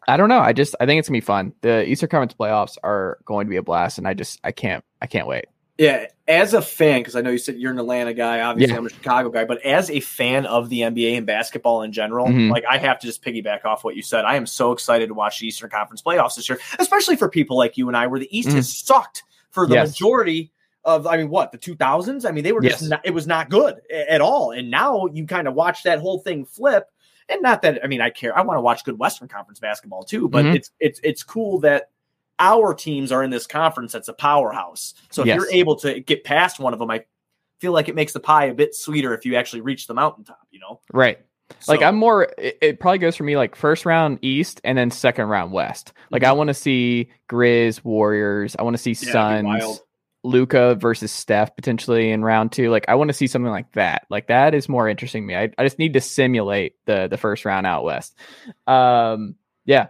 [0.07, 0.39] I don't know.
[0.39, 1.53] I just I think it's gonna be fun.
[1.61, 4.83] The Eastern Conference playoffs are going to be a blast, and I just I can't
[5.01, 5.45] I can't wait.
[5.77, 8.39] Yeah, as a fan, because I know you said you're an Atlanta guy.
[8.41, 8.79] Obviously, Yeah.
[8.79, 12.27] I'm a Chicago guy, but as a fan of the NBA and basketball in general,
[12.27, 12.49] Mhm.
[12.49, 14.23] like I have to just piggyback off what you said.
[14.23, 17.57] I am so excited to watch the Eastern Conference playoffs this year, especially for people
[17.57, 19.81] like you and I, where the East has sucked for the Mm-hmm.
[19.83, 19.89] Yes.
[19.91, 20.51] majority
[20.85, 21.07] of.
[21.07, 22.25] I mean, what the 2000s?
[22.25, 22.89] I mean, they were just Yes.
[22.91, 26.19] not, it was not good at all, and now you kind of watch that whole
[26.19, 26.85] thing flip.
[27.27, 28.37] And not that I mean, I care.
[28.37, 30.55] I want to watch good Western Conference basketball too, but Mhm.
[30.55, 31.89] it's it's it's cool that
[32.39, 34.93] our teams are in this conference that's a powerhouse.
[35.11, 35.35] So if Yes.
[35.37, 37.05] you're able to get past one of them, I
[37.61, 40.41] feel like it makes the pie a bit sweeter if you actually reach the mountaintop,
[40.51, 40.81] you know?
[40.91, 41.19] Right.
[41.67, 42.23] Like I'm more.
[42.37, 45.93] It, it probably goes for me like first round East and then second round West.
[46.09, 48.55] Like I want to see Grizz Warriors.
[48.57, 49.45] I want to see Mm-hmm.
[49.47, 49.79] Yeah, Suns.
[50.23, 52.71] Luka versus Steph potentially in round two.
[52.71, 54.07] Like I want to see something like that.
[54.09, 55.35] Like that is more interesting to me.
[55.35, 58.17] I, I just need to simulate the the first round out west.
[58.65, 59.35] Um,
[59.65, 59.87] yeah.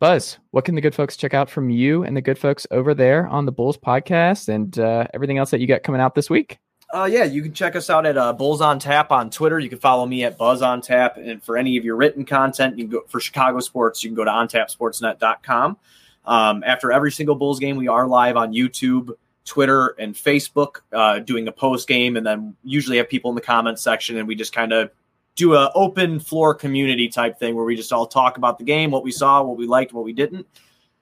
[0.00, 2.94] Buzz, what can the good folks check out from you and the good folks over
[2.94, 6.30] there on the Bulls podcast and uh, everything else that you got coming out this
[6.30, 6.58] week?
[6.94, 9.58] Uh, yeah, you can check us out at uh, Bulls on Tap on Twitter.
[9.58, 12.78] You can follow me at Buzz on Tap, and for any of your written content,
[12.78, 14.04] you can go for Chicago sports.
[14.04, 15.76] You can go to ontapsportsnet.com.
[16.24, 19.10] Um, after every single Bulls game, we are live on YouTube,
[19.44, 23.40] Twitter, and Facebook, uh, doing a post game, and then usually have people in the
[23.40, 24.92] comments section, and we just kind of
[25.38, 28.90] do a open floor community type thing where we just all talk about the game,
[28.90, 30.46] what we saw, what we liked, what we didn't,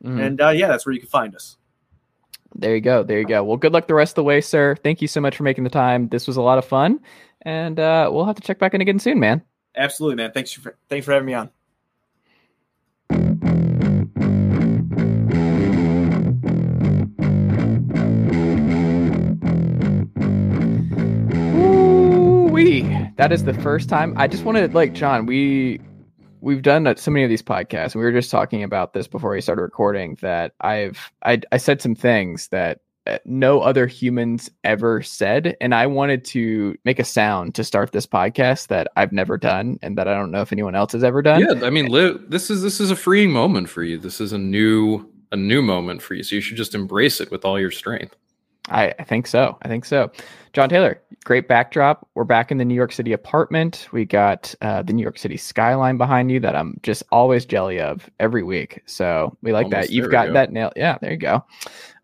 [0.04, 0.20] Mhm.
[0.20, 1.56] and uh, yeah, that's where you can find us.
[2.54, 3.02] There you go.
[3.02, 3.42] There you go.
[3.42, 4.76] Well, good luck the rest of the way, sir.
[4.76, 6.08] Thank you so much for making the time.
[6.08, 7.00] This was a lot of fun,
[7.42, 9.42] and uh, we'll have to check back in again soon, man.
[9.74, 10.32] Absolutely, man.
[10.32, 11.50] Thanks for thanks for having me on.
[23.16, 24.12] That is the first time.
[24.16, 25.24] I just wanted like Jon.
[25.24, 25.80] We
[26.40, 27.94] we've done so many of these podcasts.
[27.94, 30.18] We were just talking about this before we started recording.
[30.20, 35.74] That I've I I said some things that uh, no other humans ever said, and
[35.74, 39.96] I wanted to make a sound to start this podcast that I've never done, and
[39.96, 41.40] that I don't know if anyone else has ever done.
[41.40, 41.90] Yeah, I mean,
[42.28, 43.96] this is this is a freeing moment for you.
[43.96, 46.22] This is a new a new moment for you.
[46.22, 48.14] So you should just embrace it with all your strength.
[48.68, 49.56] I, I think so.
[49.62, 50.10] I think so.
[50.52, 52.08] Jon Tayler, great backdrop.
[52.14, 53.88] We're back in the New York City apartment.
[53.92, 57.80] We got uh, the New York City skyline behind you that I'm just always jelly
[57.80, 58.82] of every week.
[58.86, 59.94] So we like Almost that.
[59.94, 60.32] You've got go.
[60.32, 60.72] that nail.
[60.76, 61.44] Yeah, there you go.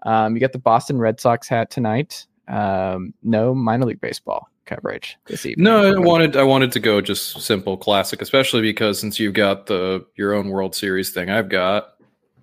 [0.04, 2.26] Um, you got the Boston Red Sox hat tonight.
[2.48, 5.64] Um, no minor league baseball coverage this evening.
[5.64, 9.66] No, I wanted I wanted to go just simple classic, especially because since you've got
[9.66, 11.88] the your own World Series thing, I've got.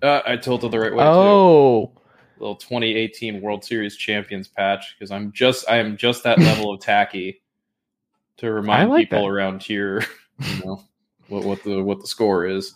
[0.02, 1.04] Uh, I tilted the right way.
[1.04, 1.99] too.
[2.40, 6.80] Little 2018 World Series champions patch because I'm just I am just that level of
[6.80, 7.42] tacky
[8.38, 9.28] to remind like people that.
[9.28, 10.02] around here,
[10.40, 10.82] you know,
[11.28, 12.74] what, what the what the score is.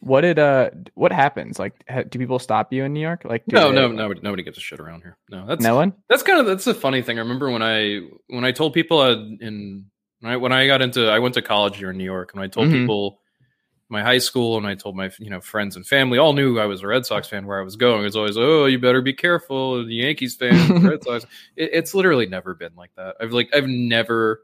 [0.00, 1.58] what did uh what happens?
[1.58, 3.24] Like, ha- do people stop you in New York?
[3.24, 5.16] Like, No, they- no, nobody, nobody gives a shit around here.
[5.30, 5.92] No, that's no one.
[6.08, 7.18] that's kind of that's a funny thing.
[7.18, 9.84] I remember when I when I told people uh, in
[10.20, 12.42] when I, when I got into I went to college here in New York and
[12.42, 12.80] I told Mhm.
[12.80, 13.20] people
[13.94, 16.66] my high school and I told my you know friends and family all knew I
[16.66, 18.04] was a Red Sox fan where I was going.
[18.04, 21.24] It's always oh you better be careful the Yankees fan Red Sox.
[21.56, 23.16] It, it's literally never been like that.
[23.20, 24.42] I've like I've never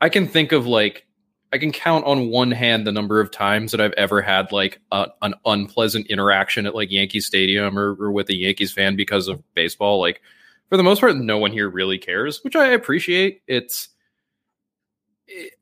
[0.00, 1.06] I can think of like
[1.52, 4.80] I can count on one hand the number of times that I've ever had like
[4.90, 9.28] a, an unpleasant interaction at like Yankee Stadium or, or with a Yankees fan because
[9.28, 10.00] of baseball.
[10.00, 10.22] Like
[10.68, 13.42] for the most part, no one here really cares, which I appreciate.
[13.46, 13.90] It's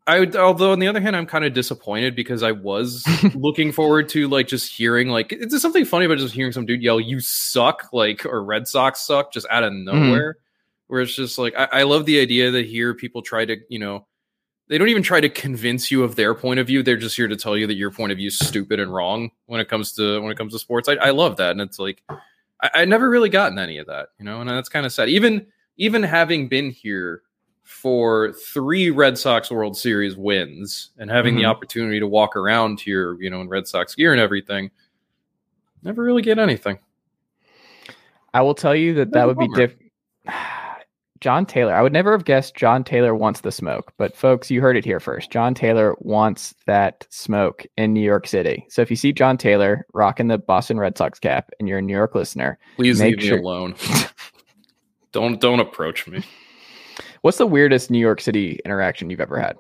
[0.07, 3.73] I would, although on the other hand, I'm kind of disappointed because I was looking
[3.73, 6.83] forward to like just hearing like it's just something funny about just hearing some dude
[6.83, 9.85] yell "You suck" like or Red Sox suck just out of mm-hmm.
[9.85, 10.37] nowhere.
[10.89, 13.79] Where it's just like I, I love the idea that here people try to you
[13.79, 14.07] know
[14.69, 16.83] they don't even try to convince you of their point of view.
[16.83, 19.31] They're just here to tell you that your point of view is stupid and wrong
[19.47, 20.89] when it comes to when it comes to sports.
[20.89, 22.03] I, I love that, and it's like
[22.61, 25.09] I, I never really gotten any of that, you know, and that's kind of sad.
[25.09, 27.23] Even even having been here
[27.71, 31.51] for three Red Sox World Series wins and having the Mhm.
[31.51, 34.71] opportunity to walk around here, you know, in Red Sox gear and everything,
[35.83, 36.79] never really get anything.
[38.35, 39.93] I will tell you that That's that would be different.
[41.21, 41.73] Jon Tayler.
[41.73, 44.87] I would never have guessed Jon Tayler wants the smoke, but folks, you heard it
[44.87, 45.31] here first.
[45.31, 48.65] Jon Tayler wants that smoke in New York City.
[48.71, 51.83] So if you see Jon Tayler rocking the Boston Red Sox cap and you're a
[51.83, 53.75] New York listener, Please Make leave sure- me alone.
[55.13, 56.23] don't don't approach me.
[57.23, 59.57] What's the weirdest New York City interaction you've ever had?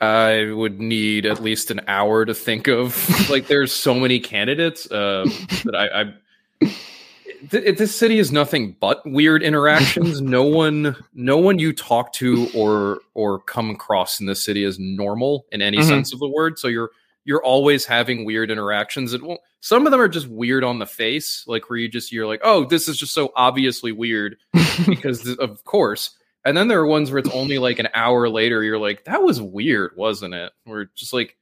[0.00, 2.94] I would need at least an hour to think of.
[3.30, 5.28] like, there's so many candidates um,
[5.64, 6.00] that I.
[6.02, 6.72] I
[7.50, 10.20] th- this city is nothing but weird interactions.
[10.22, 14.78] no one, no one you talk to or or come across in this city is
[14.78, 15.84] normal in any Mhm.
[15.88, 16.58] sense of the word.
[16.58, 16.90] So you're
[17.24, 19.12] you're always having weird interactions.
[19.12, 22.10] And well, some of them are just weird on the face, like where you just
[22.12, 24.36] you're like, oh, this is just so obviously weird
[24.86, 26.10] because th- of course.
[26.48, 29.22] And then there are ones where it's only like an hour later, you're like, that
[29.22, 30.50] was weird, wasn't it?
[30.64, 31.36] We're just like,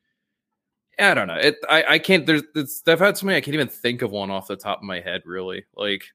[0.98, 1.36] I don't know.
[1.36, 2.26] It, I, I can't.
[2.26, 2.42] There's,
[2.88, 3.36] I've had so many.
[3.36, 5.22] I can't even think of one off the top of my head.
[5.24, 6.06] Really, like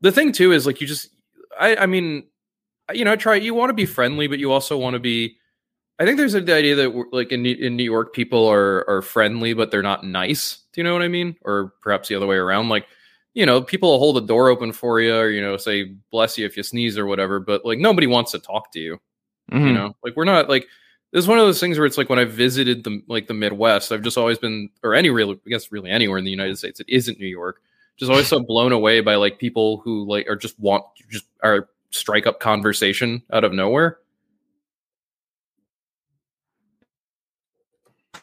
[0.00, 1.10] the thing too is like you just.
[1.58, 2.24] I, I mean,
[2.92, 3.34] you know, try.
[3.34, 5.36] You want to be friendly, but you also want to be.
[5.98, 9.54] I think there's the idea that like in in New York, people are are friendly,
[9.54, 10.60] but they're not nice.
[10.72, 11.36] Do you know what I mean?
[11.42, 12.68] Or perhaps the other way around.
[12.68, 12.86] Like
[13.36, 16.38] you know, people will hold the door open for you or, you know, say bless
[16.38, 18.98] you if you sneeze or whatever, but like nobody wants to talk to you.
[19.52, 19.68] Mhm.
[19.68, 20.66] You know, like we're not like
[21.12, 23.34] this is one of those things where it's like when I visited the like the
[23.34, 26.58] Midwest, I've just always been or any really I guess really anywhere in the United
[26.58, 27.62] States, it isn't New York.
[27.98, 31.68] Just always so blown away by like people who like are just want just are
[31.90, 33.98] strike up conversation out of nowhere.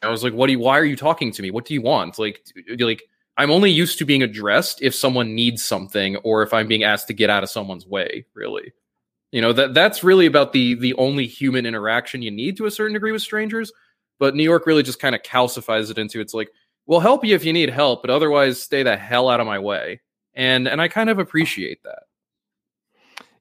[0.02, 0.60] I was like, "What do you?
[0.60, 1.52] Why are you talking to me?
[1.52, 2.20] What do you want?
[2.20, 2.44] Like,
[2.80, 3.04] like
[3.38, 7.08] I'm only used to being addressed if someone needs something or if I'm being asked
[7.08, 8.26] to get out of someone's way.
[8.34, 8.74] Really,
[9.32, 12.72] you know that that's really about the the only human interaction you need to a
[12.72, 13.72] certain degree with strangers.
[14.20, 16.50] But New York really just kind of calcifies it into it's like,
[16.86, 19.60] we'll help you if you need help, but otherwise, stay the hell out of my
[19.60, 20.02] way.
[20.34, 22.04] And and I kind of appreciate that.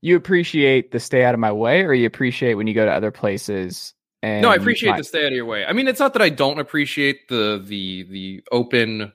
[0.01, 2.91] You appreciate the stay out of my way, or you appreciate when you go to
[2.91, 5.65] other places and no, I appreciate the stay out of your way.
[5.65, 9.13] I mean, it's not that I don't appreciate the the the open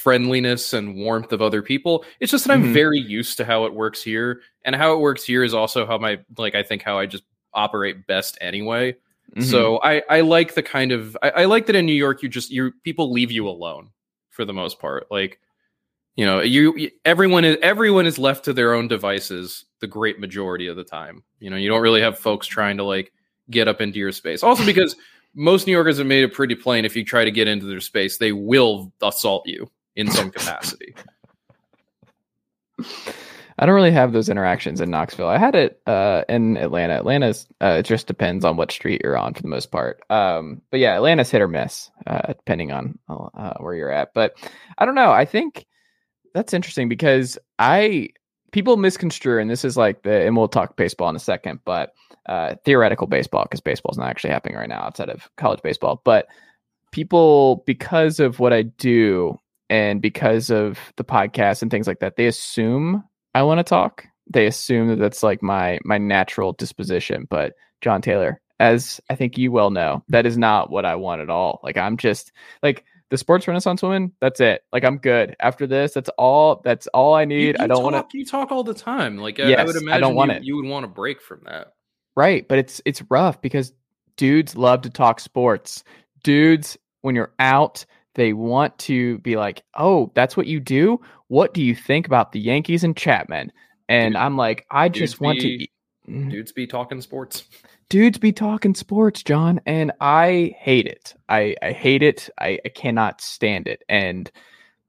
[0.00, 2.04] friendliness and warmth of other people.
[2.20, 2.72] It's just that I'm Mhm.
[2.72, 5.98] very used to how it works here, and how it works here is also how
[5.98, 8.96] my like I think how I just operate best anyway.
[9.36, 9.42] Mhm.
[9.44, 12.28] So I I like the kind of I, I like that in New York you
[12.28, 13.90] just you people leave you alone
[14.30, 15.06] for the most part.
[15.10, 15.38] Like
[16.16, 20.18] you know you you- everyone is everyone is left to their own devices the great
[20.18, 21.22] majority of the time.
[21.40, 23.12] You know you don't really have folks trying to like
[23.50, 24.42] get up into your space.
[24.42, 24.96] Also because
[25.34, 27.80] most New Yorkers have made it pretty plain if you try to get into their
[27.80, 29.70] space, they will assault you
[30.00, 30.94] in some capacity.
[33.60, 35.28] I don't really have those interactions in Knoxville.
[35.28, 36.94] I had it uh, in Atlanta.
[36.94, 40.00] Atlanta's uh, it just depends on what street you're on for the most part.
[40.08, 44.14] Um, but yeah, Atlanta's hit or miss uh, depending on uh, where you're at.
[44.14, 44.38] But
[44.78, 45.12] I don't know.
[45.12, 45.66] I think
[46.32, 48.08] that's interesting because I
[48.50, 51.92] people misconstrue, and this is like the and we'll talk baseball in a second, but
[52.26, 56.00] uh, theoretical baseball because baseball's not actually happening right now outside of college baseball.
[56.02, 56.28] But
[56.92, 59.38] people, because of what I do
[59.70, 63.02] and because of the podcast and things like that, they assume
[63.34, 64.06] I want to talk.
[64.28, 67.26] They assume that that's like my my natural disposition.
[67.30, 71.22] But Jon Tayler, as I think you well know, that is not what I want
[71.22, 71.60] at all.
[71.62, 72.32] Like I'm just
[72.62, 74.12] like the sports renaissance woman.
[74.20, 74.62] That's it.
[74.72, 75.94] Like I'm good after this.
[75.94, 76.60] That's all.
[76.64, 77.56] That's all I need.
[77.58, 78.02] You- I don't want to.
[78.02, 79.16] talk- You talk all the time.
[79.18, 80.44] Like I- I Yes, would I don't want you, it.
[80.44, 81.72] you would want a break from that.
[82.16, 83.72] Right, but it's it's rough because
[84.16, 85.82] dudes love to talk sports.
[86.22, 87.84] Dudes, when you're out,
[88.14, 91.00] they want to be like, "Oh, that's what you do.
[91.28, 93.52] What do you think about the Yankees and Chapman?"
[93.88, 95.62] And I'm like, I just want be- to.
[95.64, 95.70] eat-
[96.08, 96.30] Mm.
[96.30, 97.44] Dudes be talking sports.
[97.88, 101.14] dudes be talking sports, Jon, and I hate it.
[101.28, 102.28] I I hate it.
[102.40, 104.28] I, I cannot stand it, and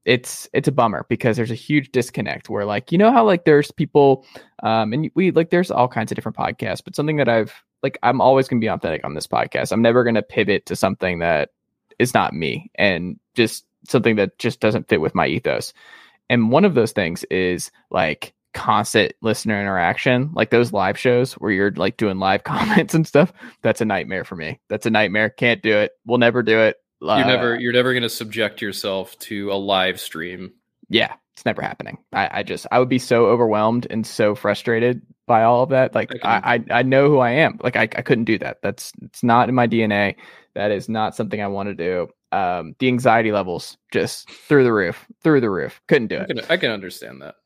[0.04, 3.44] it's it's a bummer because there's a huge disconnect where like you know how like
[3.44, 4.24] there's people
[4.64, 7.54] um and we like there's all kinds of different podcasts but something that i've
[7.84, 10.66] like i'm always going to be authentic on this podcast i'm never going to pivot
[10.66, 11.50] to something that
[12.02, 15.72] is not me and just something that just doesn't fit with my ethos.
[16.28, 21.50] And one of those things is like constant listener interaction like those live shows where
[21.50, 23.32] you're like doing live comments and stuff.
[23.62, 24.60] That's a nightmare for me.
[24.68, 25.30] That's a nightmare.
[25.30, 25.92] Can't do it.
[26.06, 26.76] We'll never do it.
[27.00, 30.52] You're Uh, never you're never going to subject yourself to a live stream.
[30.88, 31.96] yeah it's never happening.
[32.12, 35.94] I, I just i would be so overwhelmed and so frustrated by all of that.
[35.94, 37.58] Like I i i, I know who i am.
[37.62, 38.58] Like I, I couldn't do that.
[38.62, 40.14] That's it's not in my dna
[40.54, 44.72] that is not something i want to do um the anxiety levels just through the
[44.72, 47.36] roof through the roof couldn't do I it can I can understand that.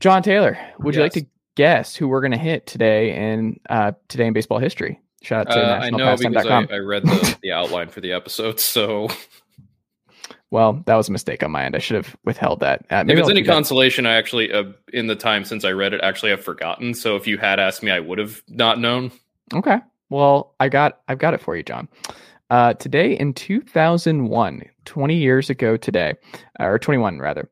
[0.00, 1.26] jon tayler would you like to
[1.56, 5.52] guess who we're going to hit today in uh today in baseball history shout out
[5.52, 8.60] to Uh, I know because I, I read the, the outline for the episode.
[8.60, 9.08] So
[10.50, 13.18] well that was a mistake on my end i should have withheld that uh, if
[13.18, 13.52] it's I'll any that.
[13.52, 16.94] consolation, I actually uh, in the time since I read it, actually have forgotten.
[16.94, 19.10] So if you had asked me, I would have not known.
[19.52, 19.78] Okay.
[20.10, 21.88] Well, I got I've got it for you, Jon.
[22.50, 26.14] Uh, today in 2001, 20 years ago today,
[26.60, 27.50] or 21 rather.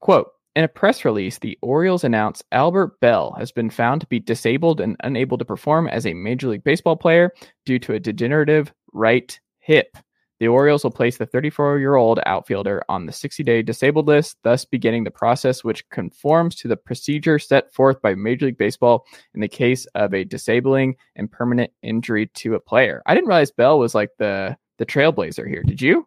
[0.00, 4.18] Quote, in a press release, the Orioles announced Albert Belle has been found to be
[4.18, 7.32] disabled and unable to perform as a Major League Baseball player
[7.64, 9.96] due to a degenerative right hip.
[10.40, 14.38] The Orioles will place the 34 year old outfielder on the 60 day disabled list,
[14.42, 19.06] thus beginning the process which conforms to the procedure set forth by Major League Baseball
[19.34, 23.02] in the case of a disabling and permanent injury to a player.
[23.04, 25.62] I didn't realize Belle was like the the trailblazer here.
[25.62, 26.06] Did you?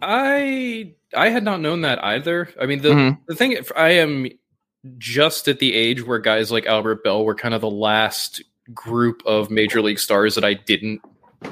[0.00, 2.48] I I had not known that either.
[2.58, 3.18] I mean, the Mhm.
[3.26, 4.26] the thing I am
[4.96, 9.22] just at the age where guys like Albert Belle were kind of the last group
[9.26, 11.02] of major league stars that I didn't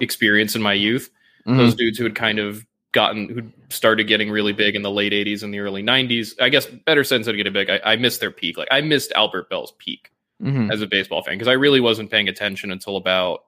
[0.01, 1.11] experience in my youth.
[1.51, 1.57] Mhm.
[1.59, 5.13] Those dudes who had kind of gotten who started getting really big in the late
[5.13, 6.35] 80s and the early 90s.
[6.41, 7.71] I guess better sense of getting big.
[7.71, 8.57] I, I missed their peak.
[8.59, 10.11] Like I missed Albert Belle's peak
[10.43, 10.73] Mhm.
[10.73, 13.41] as a baseball fan because I really wasn't paying attention until about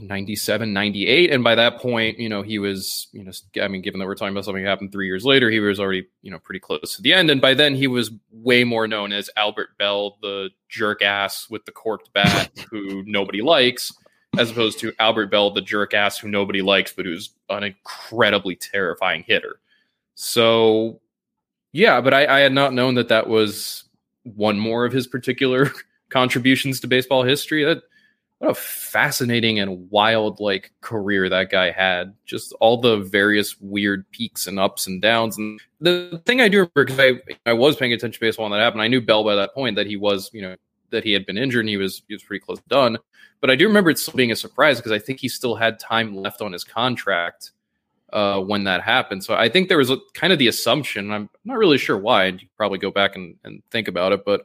[0.00, 1.30] 97, 98.
[1.30, 4.14] And by that point, you know, he was, you know, I mean, given that we're
[4.14, 6.96] talking about something that happened three years later, he was already, you know, pretty close
[6.96, 7.28] to the end.
[7.30, 11.64] And by then he was way more known as Albert Belle the jerk ass with
[11.66, 13.92] the corked bat who nobody likes,
[14.36, 18.56] as opposed to Albert Belle, the jerk ass who nobody likes, but who's an incredibly
[18.56, 19.60] terrifying hitter.
[20.14, 21.00] So,
[21.72, 23.84] yeah, but I, I had not known that that was
[24.24, 25.70] one more of his particular
[26.10, 27.64] contributions to baseball history.
[27.64, 27.82] That
[28.38, 32.14] what a fascinating and wild like career that guy had.
[32.24, 35.36] Just all the various weird peaks and ups and downs.
[35.38, 38.52] And the thing I do remember because I I was paying attention to baseball when
[38.52, 38.82] that happened.
[38.82, 40.56] I knew Belle by that point that he was you know
[40.90, 42.98] that he had been injured and he was he was pretty close done.
[43.40, 45.78] But I do remember it still being a surprise because I think he still had
[45.78, 47.52] time left on his contract
[48.12, 49.22] uh, when that happened.
[49.22, 51.12] So I think there was a, kind of the assumption.
[51.12, 52.24] I'm not really sure why.
[52.24, 54.44] And you probably go back and, and think about it, but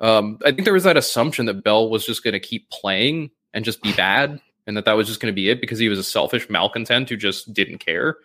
[0.00, 3.30] um, I think there was that assumption that Belle was just going to keep playing
[3.54, 5.88] and just be bad, and that that was just going to be it because he
[5.88, 8.18] was a selfish malcontent who just didn't care.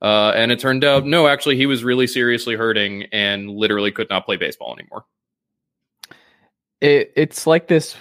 [0.00, 4.08] Uh, and it turned out, no, actually, he was really seriously hurting and literally could
[4.08, 5.04] not play baseball anymore.
[6.80, 7.96] It, it's like this.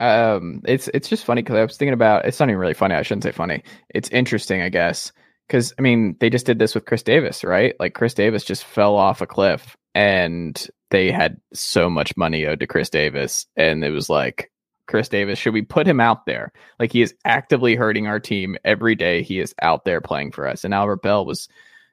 [0.00, 2.24] Um, it's it's just funny because I was thinking about.
[2.24, 2.94] It's not even really funny.
[2.94, 3.62] I shouldn't say funny.
[3.90, 5.12] It's interesting, I guess,
[5.46, 7.74] because I mean they just did this with Chris Davis, right?
[7.78, 12.60] Like Chris Davis just fell off a cliff, and they had so much money owed
[12.60, 14.50] to Chris Davis, and it was like,
[14.86, 16.52] Chris Davis, should we put him out there?
[16.78, 19.22] Like he is actively hurting our team every day.
[19.22, 20.64] He is out there playing for us.
[20.64, 21.48] And Albert Belle was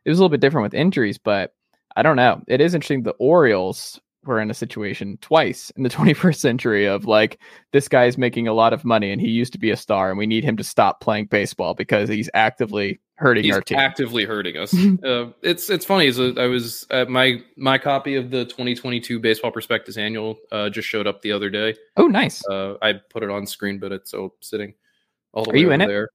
[0.06, 1.54] it was a little bit different with injuries, but
[1.96, 2.42] I don't know.
[2.48, 3.04] It is interesting.
[3.04, 7.40] The Orioles were in a situation twice in the 21st century of like
[7.72, 10.10] this guy is making a lot of money and he used to be a star
[10.10, 13.78] and we need him to stop playing baseball because he's actively hurting He's our team.
[13.80, 14.74] actively hurting us.
[15.06, 16.08] uh, it's it's funny.
[16.08, 20.88] Is I was uh, my my copy of the 2022 Baseball Prospectus Annual uh, just
[20.88, 21.76] showed up the other day.
[21.98, 22.44] oh, nice.
[22.48, 24.74] Uh, I put it on screen, but it's so sitting
[25.34, 25.88] all the Are way you over in it?
[25.88, 26.10] there.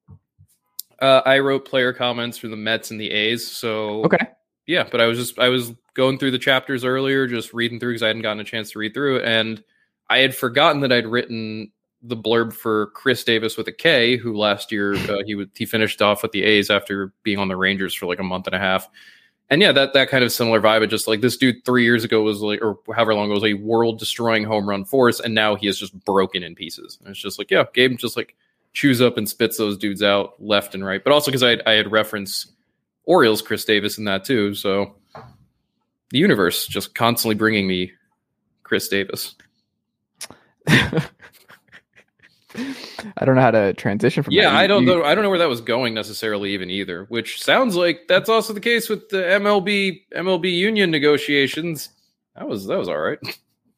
[1.01, 3.47] Uh, I wrote player comments for the Mets and the A's.
[3.47, 4.27] So Okay.
[4.67, 7.93] Yeah, but I was just I was going through the chapters earlier, just reading through
[7.93, 9.63] because I hadn't gotten a chance to read through it, and
[10.09, 11.71] I had forgotten that I'd written
[12.03, 15.67] the blurb for Khris Davis with a K, who last year uh, he would he
[15.67, 18.55] finished off with the A's after being on the Rangers for like a month and
[18.55, 18.89] a half.
[19.49, 20.83] And yeah, that that kind of similar vibe.
[20.83, 23.45] Of just like this dude three years ago was like, or however long ago was
[23.45, 26.99] a world destroying home run force, and now he is just broken in pieces.
[27.01, 28.35] And it's just like, yeah, Gabe just like
[28.73, 31.03] chews up and spits those dudes out left and right.
[31.03, 32.56] But also because I I had referenced
[33.07, 34.55] Orioles Chris Davis in that too.
[34.55, 34.95] So
[36.11, 37.93] the universe just constantly bringing me
[38.63, 39.35] Chris Davis.
[40.69, 41.03] I
[43.25, 44.53] don't know how to transition from Yeah, that.
[44.53, 45.05] You- I don't you- know.
[45.05, 47.05] I don't know where that was going necessarily, even either.
[47.05, 51.91] Which sounds like that's also the case with the MLB MLB union negotiations.
[52.35, 53.19] That was that was all right.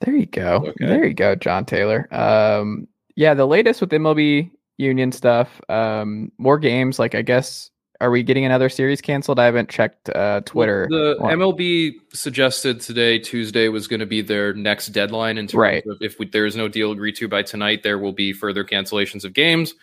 [0.00, 0.64] There you go.
[0.68, 0.86] Okay.
[0.86, 2.10] There you go, Jon Tayler.
[2.12, 2.86] Um,
[3.16, 5.60] yeah, the latest with MLB union stuff.
[5.68, 7.00] Um, more games.
[7.00, 9.38] Like, I guess, are we getting another series canceled?
[9.40, 10.86] I haven't checked uh, Twitter.
[10.88, 15.36] The Well, MLB suggested today, Tuesday, was going to be their next deadline.
[15.38, 15.86] In terms Right.
[15.86, 18.64] of if we, there is no deal agreed to by tonight, there will be further
[18.64, 19.74] cancellations of games.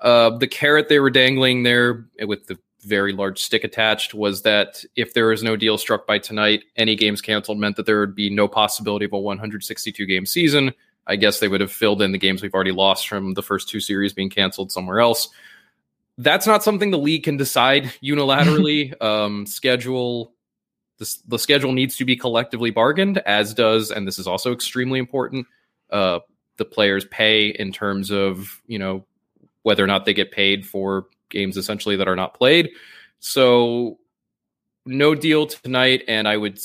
[0.00, 4.84] Uh, the carrot they were dangling there with the very large stick attached was that
[4.96, 8.14] if there is no deal struck by tonight, any games canceled meant that there would
[8.14, 10.72] be no possibility of a 162 game season.
[11.06, 13.68] I guess they would have filled in the games we've already lost from the first
[13.68, 15.28] two series being canceled somewhere else.
[16.22, 19.00] That's not something the league can decide unilaterally.
[19.02, 20.32] um, schedule
[21.02, 25.00] the, the schedule needs to be collectively bargained, as does, and this is also extremely
[25.00, 25.46] important.
[25.90, 26.20] Uh,
[26.58, 29.04] the players pay in terms of you know
[29.62, 32.70] whether or not they get paid for games essentially that are not played.
[33.18, 33.98] So
[34.84, 36.60] no deal tonight, and I would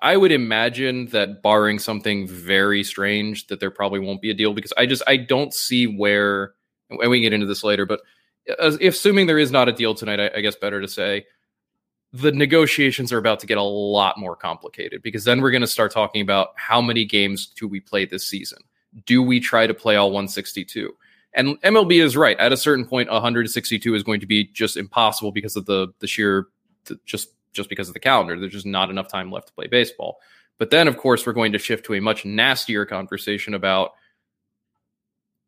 [0.00, 4.54] I would imagine that barring something very strange, that there probably won't be a deal
[4.54, 6.54] because I just I don't see where.
[6.90, 8.02] And we can get into this later, but
[8.58, 11.26] as- assuming there is not a deal tonight, I, I guess better to say
[12.12, 15.66] the negotiations are about to get a lot more complicated because then we're going to
[15.66, 18.58] start talking about how many games do we play this season?
[19.04, 20.94] Do we try to play all 162?
[21.34, 22.38] And MLB is right.
[22.38, 26.06] At a certain point, 162 is going to be just impossible because of the the
[26.06, 26.46] sheer
[27.04, 28.38] just just because of the calendar.
[28.38, 30.20] There's just not enough time left to play baseball.
[30.58, 33.94] But then, of course, we're going to shift to a much nastier conversation about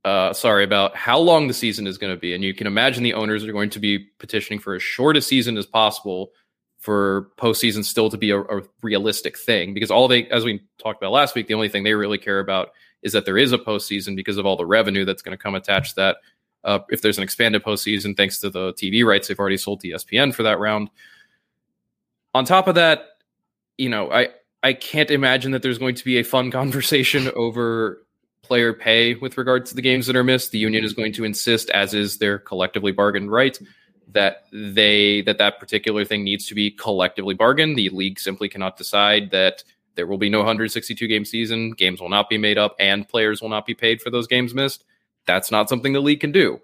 [0.07, 2.33] uh, sorry, about how long the season is going to be.
[2.33, 5.21] And you can imagine the owners are going to be petitioning for as short a
[5.21, 6.31] season as possible
[6.79, 9.75] for postseason still to be a, a realistic thing.
[9.75, 12.39] Because all they, as we talked about last week, the only thing they really care
[12.39, 12.69] about
[13.03, 15.57] is that there is a postseason because of all the revenue that's going to come
[15.57, 16.17] attached to that.
[16.63, 19.89] Uh, if there's an expanded postseason, thanks to the TV rights they've already sold to
[19.89, 20.89] ESPN for that round.
[22.33, 23.07] On top of that,
[23.77, 24.29] you know, I
[24.63, 28.06] I can't imagine that there's going to be a fun conversation over
[28.47, 30.51] player pay with regards to the games that are missed.
[30.51, 33.59] The union is going to insist, as is their collectively bargained right,
[34.13, 37.77] that they that that particular thing needs to be collectively bargained.
[37.77, 39.65] The league simply cannot decide that
[39.97, 43.41] there will be no 162 game season, games will not be made up, and players
[43.41, 44.85] will not be paid for those games missed.
[45.27, 46.61] That's not something the league can do.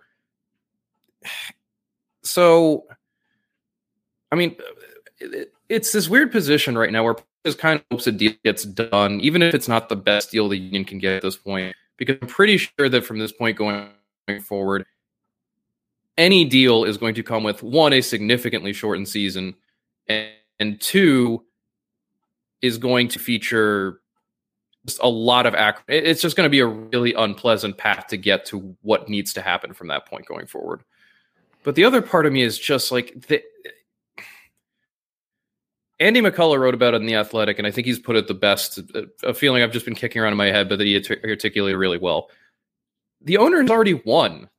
[2.25, 2.85] So,
[4.31, 4.55] I mean,
[5.69, 9.21] it's this weird position right now where just kind of hopes a deal gets done,
[9.21, 11.75] even if it's not the best deal the union can get at this point.
[11.97, 13.91] Because I'm pretty sure that from this point going
[14.43, 14.87] forward,
[16.19, 19.55] any deal is going to come with one, a significantly shortened season,
[20.09, 21.45] and, and two,
[22.61, 24.01] is going to feature
[24.87, 25.83] just a lot of act.
[25.89, 29.43] It's just going to be a really unpleasant path to get to what needs to
[29.43, 30.83] happen from that point going forward.
[31.65, 33.43] But the other part of me is just like the,
[36.03, 38.35] Andy McCullough wrote about it in The Athletic, and I think he's put it the
[38.35, 38.81] best.
[39.23, 41.99] A feeling I've just been kicking around in my head, but that he articulated really
[41.99, 42.29] well.
[43.21, 44.51] The owners already won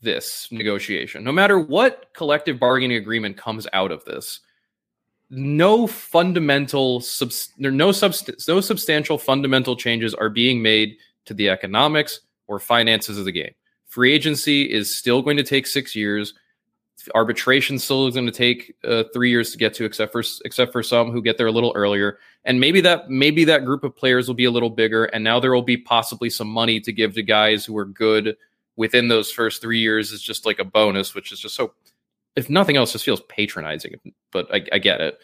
[0.00, 1.24] this negotiation.
[1.24, 4.40] No matter what collective bargaining agreement comes out of this,
[5.28, 12.60] no fundamental, no, subst- no substantial fundamental changes are being made to the economics or
[12.60, 13.54] finances of the game.
[13.86, 16.32] Free agency is still going to take six years
[17.14, 20.72] arbitration still is going to take uh, three years to get to, except for except
[20.72, 22.18] for some who get there a little earlier.
[22.44, 25.40] And maybe that maybe that group of players will be a little bigger, and now
[25.40, 28.36] there will be possibly some money to give to guys who are good
[28.76, 31.72] within those first three years is just like a bonus, which is just so.
[32.36, 33.94] If nothing else, just feels patronizing.
[34.30, 35.18] But I, I get it.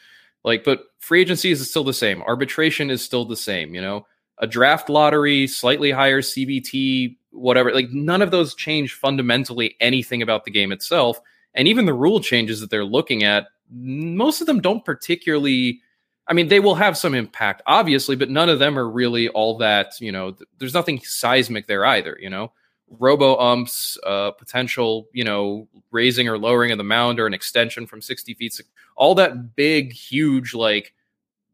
[0.44, 2.22] Like, but free agency is still the same.
[2.22, 3.74] Arbitration is still the same.
[3.74, 4.06] You know,
[4.38, 7.72] a draft lottery, slightly higher CBT, whatever.
[7.72, 11.20] Like, none of those change fundamentally anything about the game itself
[11.54, 15.80] and even the rule changes that they're looking at, most of them don't particularly.
[16.28, 19.58] I mean, they will have some impact, obviously, but none of them are really all
[19.58, 20.00] that.
[20.00, 22.16] You know, th- there's nothing seismic there either.
[22.20, 22.52] You know,
[22.98, 27.86] robo umps, uh, potential, you know, raising or lowering of the mound or an extension
[27.86, 28.60] from 60 feet,
[28.96, 30.94] all that big, huge, like,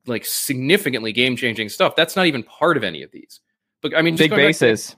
[0.06, 1.94] like significantly game changing stuff.
[1.96, 3.40] That's not even part of any of these.
[3.80, 4.96] But I mean, big bases,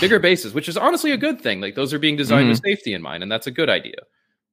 [0.00, 1.60] bigger bases, which is honestly a good thing.
[1.60, 2.50] Like those are being designed mm-hmm.
[2.50, 3.96] with safety in mind, and that's a good idea.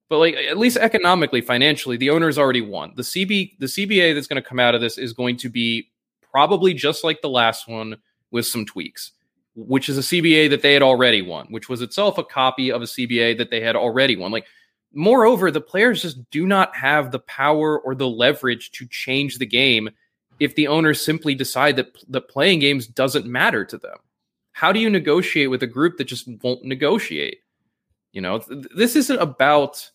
[0.08, 2.94] But like at least economically, financially, the owners already won.
[2.96, 5.90] The CB the CBA that's going to come out of this is going to be
[6.22, 7.98] probably just like the last one
[8.30, 9.12] with some tweaks,
[9.56, 12.82] which is a CBA that they had already won, which was itself a copy of
[12.82, 14.32] a CBA that they had already won.
[14.32, 14.46] Like
[14.94, 19.46] moreover, the players just do not have the power or the leverage to change the
[19.46, 19.90] game
[20.40, 23.98] if the owners simply decide that that playing games doesn't matter to them.
[24.52, 27.40] How do you negotiate with a group that just won't negotiate?
[28.14, 29.92] You know, th- this isn't about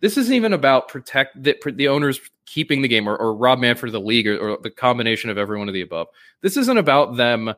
[0.00, 3.92] this isn't even about protect the, the owners keeping the game or, or Rob Manfred
[3.92, 6.06] the league or, or the combination of every one of the above.
[6.40, 7.54] This isn't about them,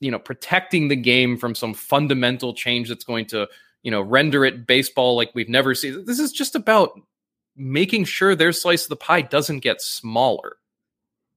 [0.00, 3.48] you know, protecting the game from some fundamental change that's going to,
[3.82, 6.04] you know, render it baseball like we've never seen.
[6.04, 6.98] This is just about
[7.56, 10.56] making sure their slice of the pie doesn't get smaller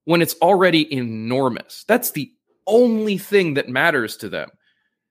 [0.04, 1.84] when it's already enormous.
[1.86, 2.32] That's the
[2.66, 4.48] only thing that matters to them.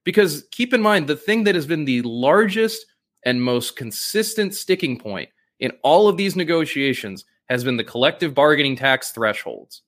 [0.04, 2.86] Because keep in mind, the thing that has been the largest
[3.26, 5.30] and most consistent sticking point
[5.60, 9.82] in all of these negotiations has been the collective bargaining tax thresholds.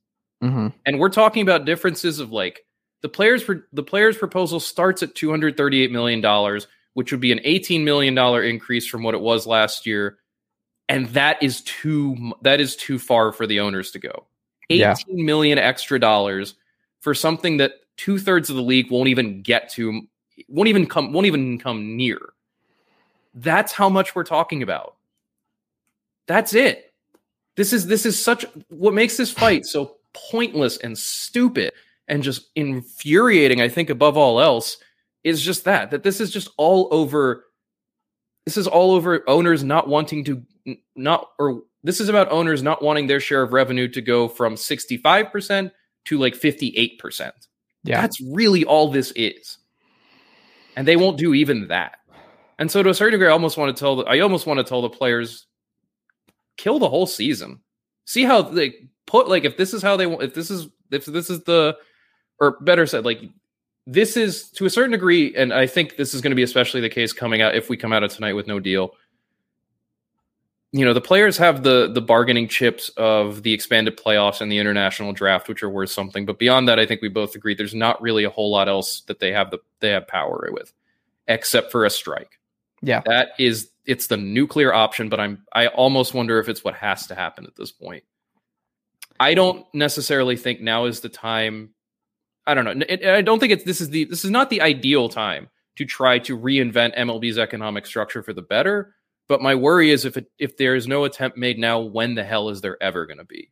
[0.43, 0.67] Mm-hmm.
[0.85, 2.65] And we're talking about differences of like
[3.01, 7.83] the players the players proposal starts at 238 million dollars, which would be an 18
[7.83, 10.17] million dollar increase from what it was last year.
[10.89, 14.27] And that is too that is too far for the owners to go.
[14.69, 15.23] Eighteen yeah.
[15.25, 16.55] million extra dollars
[16.99, 20.01] for something that two thirds of the league won't even get to,
[20.47, 22.19] won't even come, won't even come near.
[23.33, 24.95] That's how much we're talking about.
[26.27, 26.93] That's it.
[27.55, 31.71] This is this is such what makes this fight so pointless and stupid
[32.07, 34.77] and just infuriating, I think above all else,
[35.23, 37.45] is just that that this is just all over
[38.45, 40.41] this is all over owners not wanting to
[40.95, 44.55] not or this is about owners not wanting their share of revenue to go from
[44.55, 45.71] 65%
[46.05, 47.31] to like 58%.
[47.83, 48.01] Yeah.
[48.01, 49.57] That's really all this is.
[50.75, 51.96] And they won't do even that.
[52.59, 54.57] And so to a certain degree, I almost want to tell the, I almost want
[54.59, 55.45] to tell the players
[56.57, 57.61] kill the whole season.
[58.05, 61.05] See how they put like if this is how they want if this is if
[61.05, 61.77] this is the
[62.39, 63.21] or better said like
[63.85, 66.81] this is to a certain degree and I think this is going to be especially
[66.81, 68.95] the case coming out if we come out of tonight with no deal.
[70.73, 74.57] You know, the players have the the bargaining chips of the expanded playoffs and the
[74.57, 77.75] international draft which are worth something, but beyond that I think we both agree there's
[77.75, 80.73] not really a whole lot else that they have the they have power with
[81.27, 82.39] except for a strike.
[82.81, 83.01] Yeah.
[83.05, 87.07] That is it's the nuclear option, but I'm I almost wonder if it's what has
[87.07, 88.03] to happen at this point.
[89.19, 91.71] I don't necessarily think now is the time.
[92.45, 92.85] I don't know.
[92.89, 96.19] I don't think it's this is the this is not the ideal time to try
[96.19, 98.93] to reinvent MLB's economic structure for the better.
[99.27, 102.23] But my worry is if it, if there is no attempt made now, when the
[102.23, 103.51] hell is there ever going to be?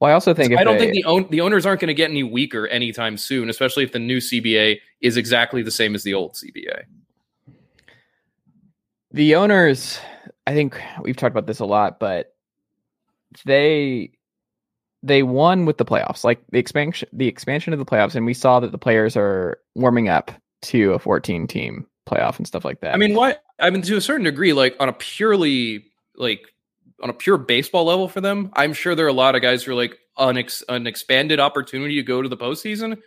[0.00, 1.94] Well, I also think I don't they, think the own, the owners aren't going to
[1.94, 6.02] get any weaker anytime soon, especially if the new CBA is exactly the same as
[6.02, 6.84] the old CBA.
[9.14, 10.00] The owners,
[10.44, 12.34] I think we've talked about this a lot, but
[13.46, 14.10] they
[15.04, 18.34] they won with the playoffs, like the expansion the expansion of the playoffs, and we
[18.34, 20.32] saw that the players are warming up
[20.62, 22.92] to a 14 team playoff and stuff like that.
[22.92, 23.36] I mean, why?
[23.60, 25.84] I mean, to a certain degree, like on a purely
[26.16, 26.40] like
[27.00, 29.62] on a pure baseball level for them, I'm sure there are a lot of guys
[29.62, 32.98] who are like an, ex- an expanded opportunity to go to the postseason.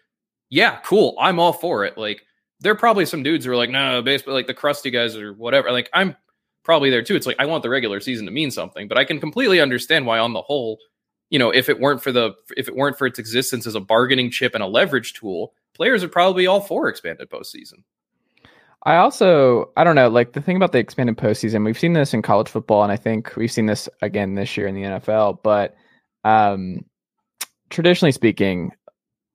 [0.49, 1.17] Yeah, cool.
[1.19, 1.97] I'm all for it.
[1.97, 2.21] Like
[2.59, 5.33] there are probably some dudes who are like, no, baseball, like the crusty guys or
[5.33, 5.71] whatever.
[5.71, 6.15] Like I'm
[6.63, 7.15] probably there too.
[7.15, 10.05] It's like I want the regular season to mean something, but I can completely understand
[10.05, 10.79] why, on the whole,
[11.29, 13.79] you know, if it weren't for the if it weren't for its existence as a
[13.79, 17.83] bargaining chip and a leverage tool, players are probably all for expanded postseason.
[18.83, 22.13] I also I don't know, like the thing about the expanded postseason, we've seen this
[22.13, 25.39] in college football, and I think we've seen this again this year in the NFL.
[25.43, 25.75] But
[26.23, 26.85] um,
[27.69, 28.71] traditionally speaking,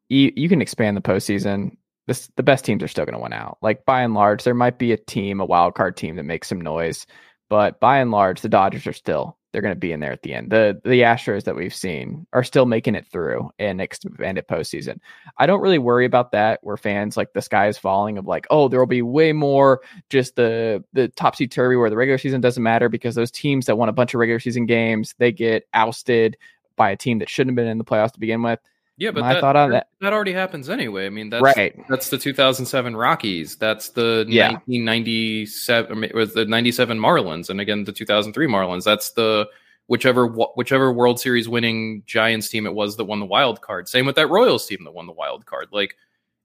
[0.09, 1.77] you, you can expand the postseason.
[2.07, 3.59] This, the best teams are still going to win out.
[3.63, 6.49] Like by and large, there might be a team, a wild card team that makes
[6.49, 7.07] some noise,
[7.49, 10.23] but by and large, the Dodgers are still they're going to be in there at
[10.23, 10.51] the end.
[10.51, 14.99] The the Astros that we've seen are still making it through and expanded postseason.
[15.37, 16.61] I don't really worry about that.
[16.63, 19.83] Where fans like the sky is falling of like, oh, there will be way more
[20.09, 23.77] just the the topsy turvy where the regular season doesn't matter because those teams that
[23.77, 26.37] won a bunch of regular season games they get ousted
[26.77, 28.59] by a team that shouldn't have been in the playoffs to begin with.
[28.99, 31.07] Yeah, but My that, thought on that- that already happens anyway.
[31.07, 31.75] I mean, that's Right.
[31.89, 33.57] That's the 2007 Rockies.
[33.57, 34.53] That's the Yeah.
[34.53, 38.85] 1997 I mean, was the 97 Marlins, and again the 2003 Marlins.
[38.85, 39.49] That's the
[39.87, 43.89] whichever whichever World Series winning Giants team it was that won the wild card.
[43.89, 45.69] Same with that Royals team that won the wild card.
[45.73, 45.97] Like,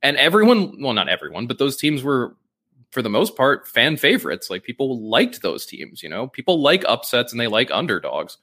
[0.02, 2.36] and everyone, well, not everyone, but those teams were
[2.92, 4.50] for the most part fan favorites.
[4.50, 6.02] Like people liked those teams.
[6.02, 8.38] You know, people like upsets and they like underdogs.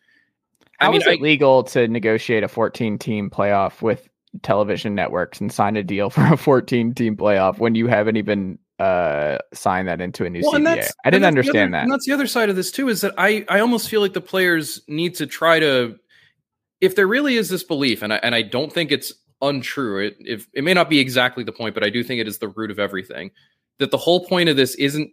[0.80, 4.08] How I mean, is it legal to negotiate a 14 team playoff with
[4.42, 8.58] television networks and sign a deal for a 14 team playoff when you haven't even
[8.80, 10.68] uh signed that into a new Well, and CBA?
[10.68, 11.82] that's- I didn't and understand other- that.
[11.84, 14.14] And that's the other side of this too is that I I almost feel like
[14.14, 15.96] the players need to try to
[16.80, 19.98] if there really is this belief and I and I don't think it's untrue.
[20.06, 22.38] It if it may not be exactly the point, but I do think it is
[22.38, 23.30] the root of everything.
[23.78, 25.10] That the whole point of this isn't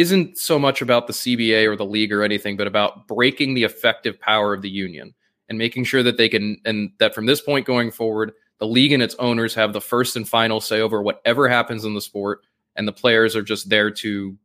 [0.00, 3.64] isn't so much about the CBA or the league or anything, but about breaking the
[3.64, 5.14] effective power of the union
[5.48, 8.92] and making sure that they can and that from this point going forward, the league
[8.92, 12.44] and its owners have the first and final say over whatever happens in the sport
[12.74, 14.36] and the players are just there to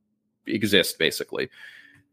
[0.47, 1.49] exist basically.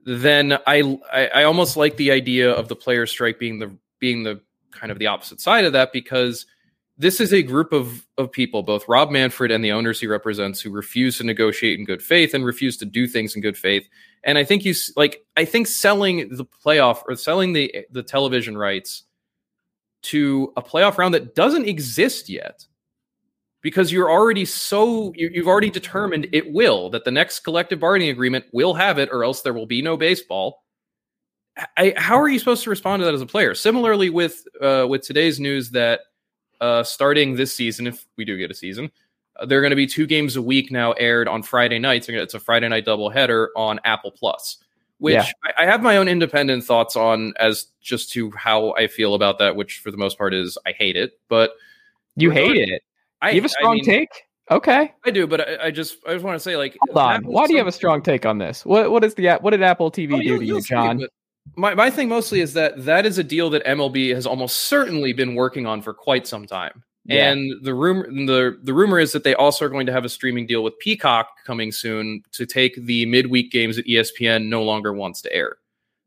[0.04, 4.22] Then I, I i almost like the idea of the player strike being the being
[4.22, 4.40] the
[4.70, 6.46] kind of the opposite side of that because
[6.98, 10.60] this is a group of of people both rob manfred and the owners he represents
[10.60, 13.88] who refuse to negotiate in good faith and refuse to do things in good faith.
[14.24, 18.58] And i think you like i think selling the playoff or selling the the television
[18.58, 19.04] rights
[20.02, 22.66] to a playoff round that doesn't exist yet
[23.62, 28.10] because you're already so you, you've already determined it will that the next collective bargaining
[28.10, 30.62] agreement will have it or else there will be no baseball.
[31.76, 33.52] I, how are you supposed to respond to that as a player?
[33.54, 36.00] Similarly with uh, with today's news that
[36.60, 38.90] uh, starting this season if we do get a season
[39.36, 42.08] uh, there are going to be two games a week now aired on friday nights
[42.08, 44.58] it's a friday night doubleheader on apple plus
[44.98, 45.24] which Yeah.
[45.56, 49.38] I, I have my own independent thoughts on as just to how i feel about
[49.38, 51.52] that which for the most part is i hate it but
[52.16, 52.82] you hate it.
[53.22, 54.08] I, you have a I strong mean, take?
[54.50, 54.92] Okay.
[55.06, 57.24] I do, but I, I just I just want to say like Hold on.
[57.24, 58.64] Why do you have a strong take on this?
[58.66, 60.98] What what is the what did Apple TV Oh, do to see, Jon?
[60.98, 61.10] but
[61.56, 65.12] My my thing mostly is that that is a deal that MLB has almost certainly
[65.12, 66.82] been working on for quite some time.
[67.04, 67.30] Yeah.
[67.30, 70.08] And the rumor the the rumor is that they also are going to have a
[70.08, 74.92] streaming deal with Peacock coming soon to take the midweek games that ESPN no longer
[74.92, 75.56] wants to air.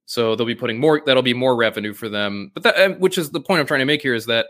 [0.06, 2.52] So they'll be putting more that'll be more revenue for them.
[2.54, 4.48] But that which is the point I'm trying to make here is that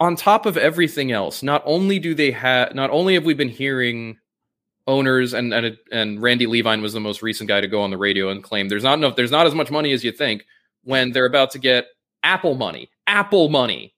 [0.00, 3.50] on top of everything else, not only do they have not only have we been
[3.50, 4.18] hearing
[4.86, 7.98] owners and and and Randy Levine was the most recent guy to go on the
[7.98, 10.44] radio and claim there's not enough there's not as much money as you think
[10.82, 11.86] when they're about to get
[12.22, 12.90] Apple money.
[13.06, 13.94] Apple money.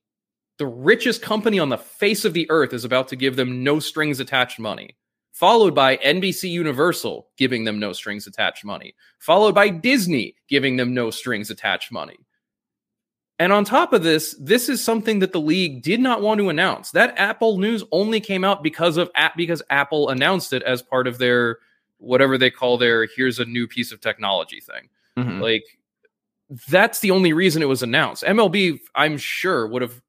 [0.58, 3.80] The richest company on the face of the earth is about to give them no
[3.80, 4.96] strings attached money.
[5.32, 8.94] Followed by NBC Universal giving them no strings attached money.
[9.18, 12.18] Followed by Disney giving them no strings attached money.
[13.38, 16.48] And on top of this, this is something that the league did not want to
[16.48, 16.90] announce.
[16.92, 21.06] That Apple news only came out because of app because Apple announced it as part
[21.06, 21.58] of their
[21.98, 24.88] whatever they call their here's a new piece of technology thing.
[25.16, 25.40] Mhm.
[25.40, 25.62] Like
[26.68, 28.22] that's the only reason it was announced.
[28.24, 30.02] MLB, I'm sure, would have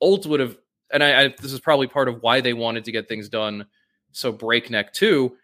[0.00, 0.56] ult would have
[0.92, 3.66] and I, I this is probably part of why they wanted to get things done
[4.12, 5.36] so breakneck too.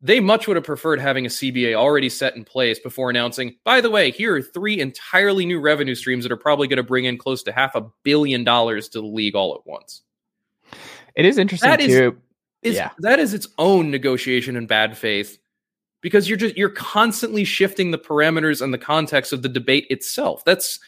[0.00, 3.80] They much would have preferred having a CBA already set in place before announcing, by
[3.80, 7.04] the way, here are three entirely new revenue streams that are probably going to bring
[7.04, 10.02] in close to half a billion dollars to the league all at once.
[11.16, 12.16] It is interesting That is- too.
[12.62, 12.90] Is Yeah.
[12.98, 15.38] that is its own negotiation in bad faith
[16.00, 20.44] because you're just you're constantly shifting the parameters and the context of the debate itself.
[20.44, 20.80] That's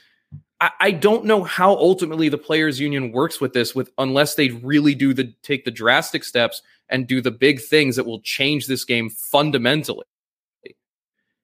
[0.61, 4.49] I, I don't know how ultimately the players union works with this with unless they
[4.51, 8.67] really do the take the drastic steps and do the big things that will change
[8.67, 10.07] this game fundamentally.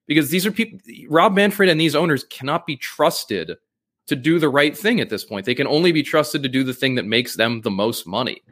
[0.07, 0.79] Because these are people
[1.09, 3.57] Rob Manfred and these owners cannot be trusted
[4.07, 5.47] to do the right thing at this point.
[5.47, 8.43] They can only be trusted to do the thing that makes them the most money.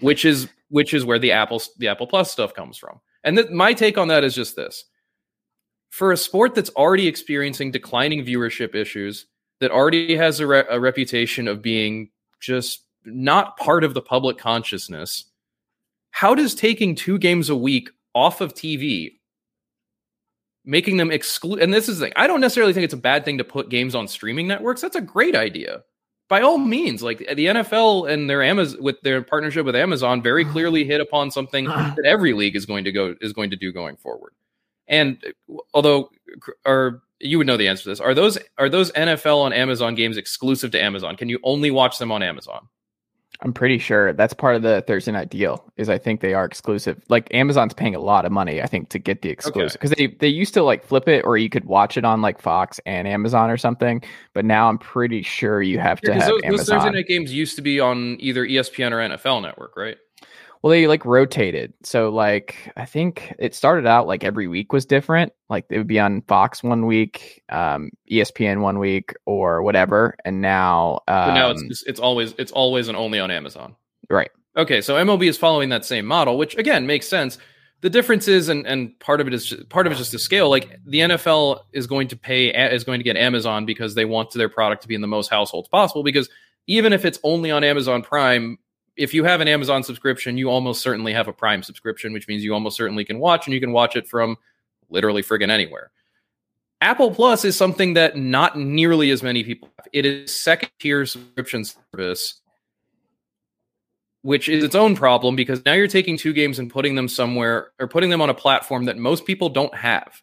[0.00, 3.00] Which is which is where the Apple the Apple Plus stuff comes from.
[3.22, 4.84] And th- my take on that is just this.
[5.90, 9.26] For a sport that's already experiencing declining viewership issues,
[9.60, 12.10] that already has a, re- a reputation of being
[12.40, 15.26] just not part of the public consciousness,
[16.16, 19.18] how does taking two games a week off of TV,
[20.64, 23.36] making them exclude, and this is thing, I don't necessarily think it's a bad thing
[23.36, 24.80] to put games on streaming networks.
[24.80, 25.82] That's a great idea.
[26.30, 30.46] By all means, like the NFL and their Amazon with their partnership with Amazon very
[30.46, 33.70] clearly hit upon something that every league is going to go is going to do
[33.70, 34.32] going forward.
[34.88, 35.22] And
[35.74, 36.08] although,
[36.64, 39.94] or you would know the answer to this, are those are those NFL on Amazon
[39.94, 41.14] games exclusive to Amazon?
[41.14, 42.68] Can you only watch them on Amazon?
[43.40, 45.64] I'm pretty sure that's part of the Thursday night deal.
[45.76, 47.02] Is I think they are exclusive.
[47.08, 50.06] Like Amazon's paying a lot of money, I think, to get the exclusive because they
[50.06, 53.06] they used to like flip it, or you could watch it on like Fox and
[53.06, 54.02] Amazon or something.
[54.32, 57.32] But now I'm pretty sure you have to Because have those, those Thursday night games
[57.32, 59.98] used to be on either ESPN or NFL Network, right?
[60.62, 61.72] Well, they like rotated.
[61.82, 65.32] So like I think it started out like every week was different.
[65.48, 70.16] Like it would be on Fox one week, um, ESPN one week, or whatever.
[70.24, 73.76] And now, um, But now it's just, it's always it's always and only on Amazon.
[74.10, 74.30] right.
[74.56, 77.36] Okay, so MLB is following that same model, which again makes sense.
[77.82, 80.12] The difference is, and, and part of it is just, part of it is just
[80.12, 80.48] the scale.
[80.48, 84.32] Like the NFL is going to pay is going to get Amazon because they want
[84.32, 86.02] their product to be in the most households possible.
[86.02, 86.30] Because
[86.66, 88.58] even if it's only on Amazon Prime,
[88.96, 92.44] if you have an Amazon subscription, you almost certainly have a Prime subscription, which means
[92.44, 94.36] you almost certainly can watch, and you can watch it from
[94.88, 95.90] literally friggin' anywhere.
[96.80, 99.88] Apple Plus is something that not nearly as many people have.
[99.92, 102.40] It is second tier subscription service
[104.26, 107.70] which is its own problem because now you're taking two games and putting them somewhere
[107.78, 110.20] or putting them on a platform that most people don't have.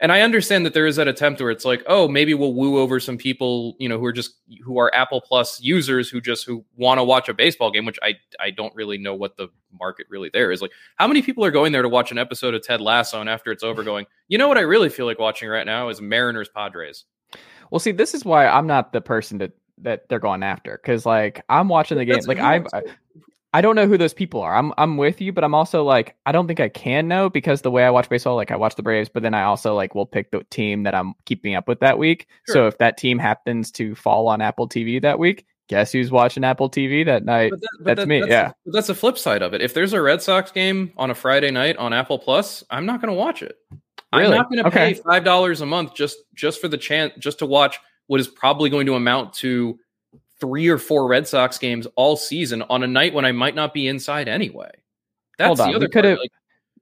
[0.00, 2.78] And I understand that there is that attempt where it's like, oh, maybe we'll woo
[2.78, 6.44] over some people, you know, who are just who are Apple Plus users who just
[6.44, 9.48] who want to watch a baseball game, which I I don't really know what the
[9.72, 10.60] market really there is.
[10.60, 13.30] Like, how many people are going there to watch an episode of Ted Lasso and
[13.30, 16.00] after it's over going, you know what I really feel like watching right now is
[16.00, 17.04] Mariners Padres.
[17.70, 21.06] Well, see, this is why I'm not the person that that they're going after because
[21.06, 22.14] like I'm watching the game.
[22.20, 22.42] That's- Like who
[23.54, 24.54] I, wants I to- I don't know who those people are.
[24.56, 27.62] I'm I'm with you, but I'm also like I don't think I can know because
[27.62, 29.94] the way I watch baseball, like I watch the Braves, but then I also like
[29.94, 32.26] will pick the team that I'm keeping up with that week.
[32.46, 36.44] So if that team happens to fall on Apple TV that week, guess who's watching
[36.44, 37.50] Apple TV that night?
[37.52, 38.52] But that- but That's that- me, That's yeah.
[38.66, 39.62] that's the flip side of it.
[39.62, 43.00] If there's a Red Sox game on a Friday night on Apple Plus, I'm not
[43.00, 43.56] going to watch it.
[44.12, 44.94] I'm not going to Okay.
[44.94, 48.28] pay five dollars a month just just for the chance just to watch what is
[48.28, 49.78] probably going to amount to
[50.40, 53.74] three or four Red Sox games all season on a night when I might not
[53.74, 54.70] be inside anyway.
[55.38, 56.30] That's Hold on, the other Like,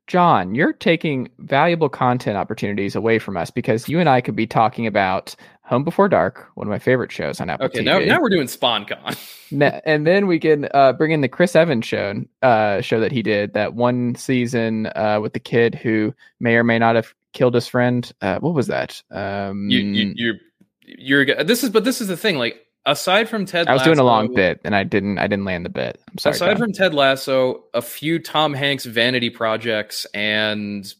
[0.07, 4.47] Jon, you're taking valuable content opportunities away from us because you and I could be
[4.47, 7.85] talking about Home Before Dark, one of my favorite shows on Apple okay, TV.
[7.85, 9.16] now now we're doing SpawnCon.
[9.85, 13.23] And then we can uh, bring in the Chris Evans show, uh, show that he
[13.23, 17.55] did that one season uh, with the kid who may or may not have killed
[17.55, 18.11] his friend.
[18.23, 19.03] Uh, what was that?
[19.11, 22.39] Um, you, you, you're you're this is but this is the thing.
[22.39, 25.19] Like aside from Ted, I was doing a long bit and I didn't.
[25.19, 26.01] I didn't land the bit.
[26.11, 26.35] I'm sorry.
[26.35, 26.59] Aside Jon.
[26.59, 30.93] from Ted Lasso, a few Tom Hanks vanity projects, and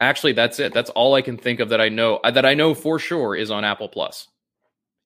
[0.00, 0.72] actually, that's it.
[0.72, 3.34] That's all I can think of that I know uh, that I know for sure
[3.34, 4.28] is on Apple Plus.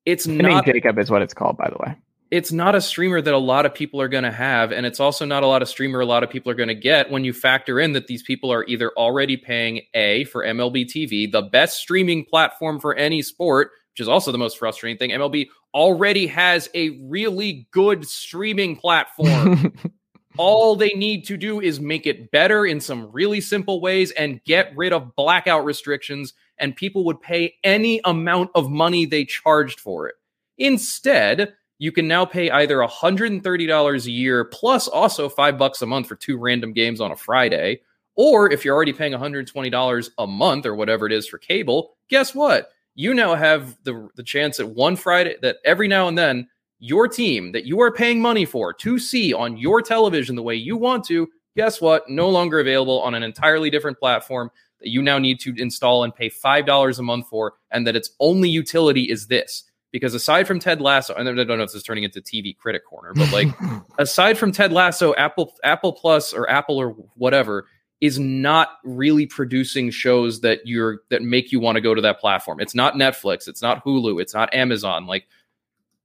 [0.07, 0.67] It's not.
[0.67, 1.97] Jacob is what it's called, by the way.
[2.31, 4.99] It's not a streamer that a lot of people are going to have, and it's
[4.99, 7.25] also not a lot of streamer a lot of people are going to get when
[7.25, 11.43] you factor in that these people are either already paying a for MLB TV, the
[11.43, 15.11] best streaming platform for any sport, which is also the most frustrating thing.
[15.11, 19.73] MLB already has a really good streaming platform.
[20.37, 24.43] All they need to do is make it better in some really simple ways and
[24.43, 29.79] get rid of blackout restrictions, and people would pay any amount of money they charged
[29.79, 30.17] for it.
[30.59, 36.09] Instead, you can now pay either $130 a year plus also five bucks a month
[36.09, 37.83] for two random games on a Friday.
[38.17, 42.35] Or if you're already paying $120 a month or whatever it is for cable, guess
[42.35, 42.71] what?
[42.95, 46.49] You now have the, the chance that one Friday, that every now and then
[46.79, 50.55] your team that you are paying money for to see on your television the way
[50.55, 52.09] you want to, guess what?
[52.09, 54.51] No longer available on an entirely different platform
[54.81, 58.11] that you now need to install and pay $5 a month for, and that its
[58.21, 59.65] only utility is this.
[59.93, 62.57] Because aside from Ted Lasso, and I don't know if this is turning into TV
[62.57, 63.47] critic corner, but like
[63.99, 67.67] aside from Ted Lasso, Apple Apple Plus or Apple or whatever
[68.05, 72.21] is not really producing shows that you're that make you want to go to that
[72.21, 72.61] platform.
[72.61, 75.07] It's not Netflix, it's not Hulu, it's not Amazon.
[75.07, 75.27] Like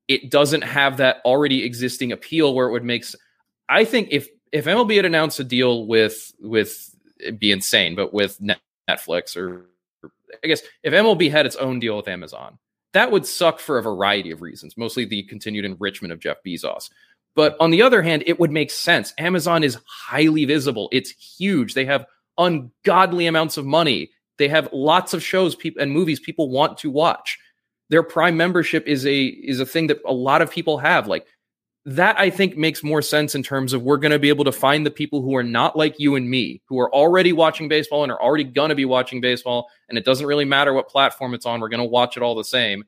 [0.08, 3.04] it doesn't have that already existing appeal where it would make
[3.68, 6.96] I think if if MLB had announced a deal with with
[7.38, 8.40] be insane, but with
[8.88, 9.66] Netflix or
[10.42, 12.60] I guess if MLB had its own deal with Amazon,
[12.94, 16.92] that would suck for a variety of reasons, mostly the continued enrichment of Jeff Bezos.
[17.36, 19.14] But on the other hand, it would make sense.
[19.18, 20.90] Amazon is highly visible.
[20.92, 21.74] It's huge.
[21.74, 22.06] They have
[22.38, 24.10] ungodly amounts of money.
[24.38, 27.38] They have lots of shows people and movies people want to watch.
[27.90, 31.08] Their Prime membership is a is a thing that a lot of people have.
[31.08, 31.26] Like
[31.86, 34.52] that I think makes more sense in terms of we're going to be able to
[34.52, 38.04] find the people who are not like you and me, who are already watching baseball
[38.04, 39.70] and are already going to be watching baseball.
[39.88, 41.60] And it doesn't really matter what platform it's on.
[41.60, 42.84] We're going to watch it all the same.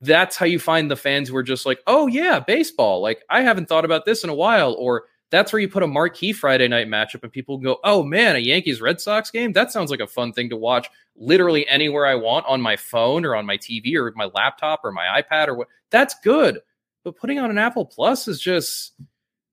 [0.00, 3.00] That's how you find the fans who are just like, oh, yeah, baseball.
[3.00, 4.74] Like, I haven't thought about this in a while.
[4.74, 8.36] Or that's where you put a marquee Friday night matchup and people go, oh, man,
[8.36, 9.52] a Yankees Red Sox game?
[9.52, 13.24] That sounds like a fun thing to watch literally anywhere I want on my phone
[13.24, 15.68] or on my TV or my laptop or my iPad or what.
[15.90, 16.60] That's good
[17.08, 18.92] but putting on an Apple Plus is just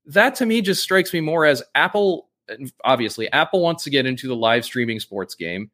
[0.08, 2.30] that to me just strikes me more as Apple.
[2.84, 5.72] Obviously, Apple wants to get into the live streaming sports game,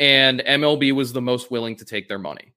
[0.00, 2.54] and MLB was the most willing to take their money.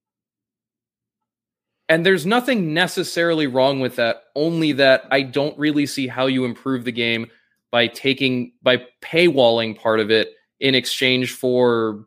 [1.92, 6.46] And there's nothing necessarily wrong with that, only that I don't really see how you
[6.46, 7.30] improve the game
[7.70, 10.30] by taking by paywalling part of it
[10.62, 12.06] in exchange for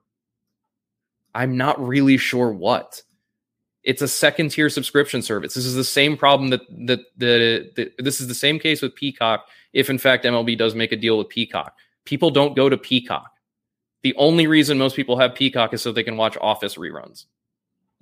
[1.34, 3.02] I'm not really sure what.
[3.82, 5.52] It's a second tier subscription service.
[5.52, 9.46] This is the same problem that that the this is the same case with Peacock.
[9.74, 13.30] If in fact MLB does make a deal with Peacock, people don't go to Peacock.
[14.02, 17.26] The only reason most people have Peacock is so they can watch Office reruns.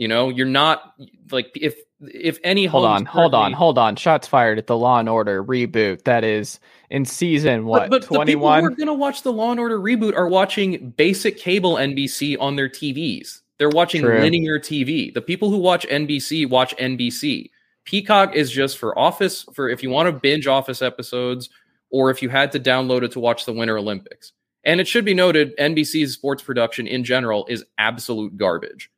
[0.02, 0.94] You know, you're not
[1.30, 3.94] like if if any hold on, hold on, hold on.
[3.94, 6.02] Shots fired at the Law and Order reboot.
[6.02, 6.58] That is
[6.90, 8.64] in season what twenty one.
[8.64, 12.36] Who are going to watch the Law and Order reboot are watching basic cable NBC
[12.40, 13.42] on their TVs.
[13.58, 14.18] They're watching True.
[14.18, 15.14] linear TV.
[15.14, 17.50] The people who watch NBC watch NBC.
[17.84, 21.48] Peacock is just for office for if you want to binge office episodes
[21.92, 24.32] or if you had to download it to watch the Winter Olympics.
[24.64, 28.90] And it should be noted NBC's sports production in general is absolute garbage.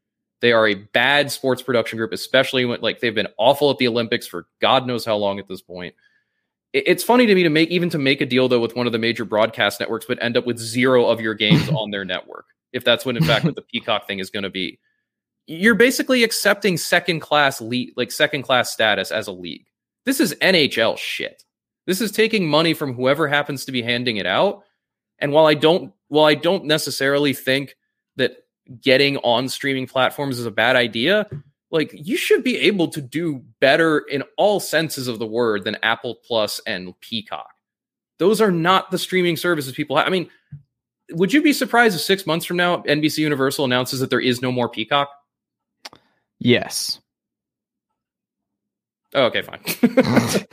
[0.44, 3.88] They are a bad sports production group, especially when like they've been awful at the
[3.88, 5.94] Olympics for God knows how long at this point.
[6.74, 8.92] It's funny to me to make even to make a deal though with one of
[8.92, 12.44] the major broadcast networks, but end up with zero of your games on their network
[12.74, 14.78] if that's what in fact what the Peacock thing is going to be.
[15.46, 19.64] You're basically accepting second class league, like second class status as a league.
[20.04, 21.42] This is NHL shit.
[21.86, 24.64] This is taking money from whoever happens to be handing it out.
[25.18, 27.76] And while I don't, while I don't necessarily think
[28.16, 28.43] that
[28.80, 31.28] getting on streaming platforms is a bad idea,
[31.70, 35.76] like you should be able to do better in all senses of the word than
[35.82, 37.50] Apple Plus and Peacock.
[38.18, 40.06] Those are not the streaming services people have.
[40.06, 40.30] I mean,
[41.10, 44.40] would you be surprised if six months from now NBC Universal announces that there is
[44.40, 45.10] no more Peacock?
[46.38, 47.00] Yes.
[49.14, 49.60] Oh, okay, fine.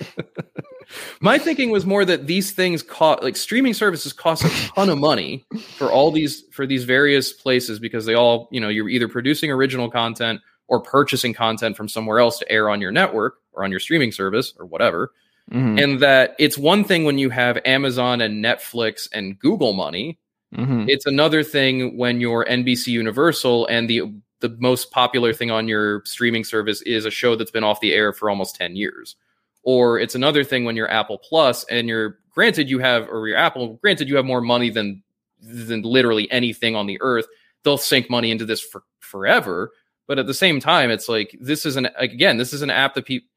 [1.20, 4.98] My thinking was more that these things cost like streaming services cost a ton of
[4.98, 5.46] money
[5.78, 9.52] for all these for these various places because they all, you know, you're either producing
[9.52, 13.72] original content or purchasing content from somewhere else to air on your network or on
[13.72, 15.12] your streaming service or whatever.
[15.52, 15.80] Mm-hmm.
[15.80, 20.18] And that it's one thing when you have Amazon and Netflix and Google money,
[20.56, 20.86] Mm-hmm.
[20.90, 26.04] It's another thing when you're NBC Universal and the the most popular thing on your
[26.04, 29.16] streaming service is a show that's been off the air for almost 10 years.
[29.64, 33.38] Or it's another thing when you're Apple Plus and you're granted you have or your
[33.38, 35.04] Apple granted you have more money than
[35.42, 37.26] than literally anything on the earth.
[37.64, 39.72] They'll sink money into this for forever,
[40.08, 42.96] but at the same time it's like this is an again, this is an app
[42.96, 43.28] that people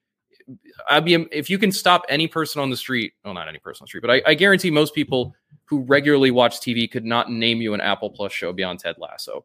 [0.91, 3.83] I'd be if you can stop any person on the street, well, not any person
[3.83, 5.35] on the street, but I, I, guarantee most people
[5.65, 9.45] who regularly watch TV could not name you an Apple Plus show beyond Ted Lasso.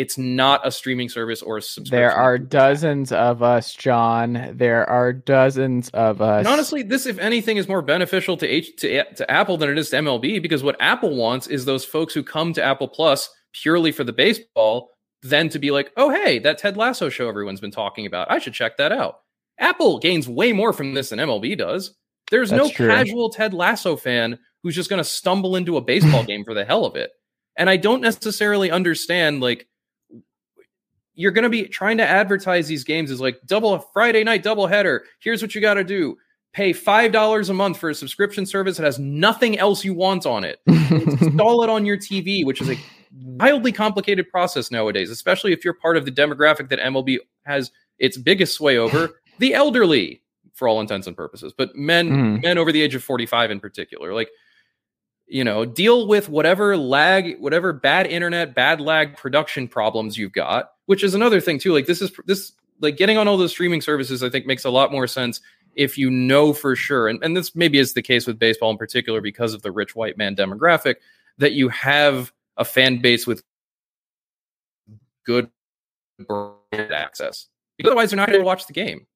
[0.00, 1.94] It's not a streaming service or a subscription.
[1.94, 4.52] There are dozens of us, Jon.
[4.54, 6.38] There are dozens of us.
[6.38, 9.76] And honestly, this, if anything, is more beneficial to H to, to Apple than it
[9.76, 13.28] is to MLB because what Apple wants is those folks who come to Apple Plus
[13.52, 14.88] purely for the baseball,
[15.22, 18.30] then to be like, oh hey, that Ted Lasso show everyone's been talking about.
[18.30, 19.16] I should check that out.
[19.58, 21.94] Apple gains way more from this than MLB does.
[22.30, 22.88] There's That's no true.
[22.88, 26.64] casual Ted Lasso fan who's just going to stumble into a baseball game for the
[26.64, 27.10] hell of it.
[27.54, 29.66] And I don't necessarily understand like
[31.20, 34.42] you're going to be trying to advertise these games as like double a Friday night
[34.42, 35.04] double header.
[35.20, 36.16] Here's what you got to do.
[36.52, 40.42] Pay $5 a month for a subscription service that has nothing else you want on
[40.44, 40.58] it.
[40.66, 42.76] Install it on your TV, which is a
[43.38, 48.16] wildly complicated process nowadays, especially if you're part of the demographic that MLB has its
[48.16, 50.22] biggest sway over, the elderly
[50.54, 52.42] for all intents and purposes, but men Mhm.
[52.42, 54.12] men over the age of 45 in particular.
[54.12, 54.30] Like
[55.30, 60.72] you know, deal with whatever lag, whatever bad internet, bad lag production problems you've got,
[60.86, 61.72] which is another thing too.
[61.72, 64.70] Like this is this like getting on all those streaming services, I think makes a
[64.70, 65.40] lot more sense
[65.76, 68.76] if you know for sure, and, and this maybe is the case with baseball in
[68.76, 70.96] particular because of the rich white man demographic,
[71.38, 73.42] that you have a fan base with
[75.24, 75.48] good
[76.20, 77.46] broadband access.
[77.84, 79.06] Otherwise, they're not going to watch the game.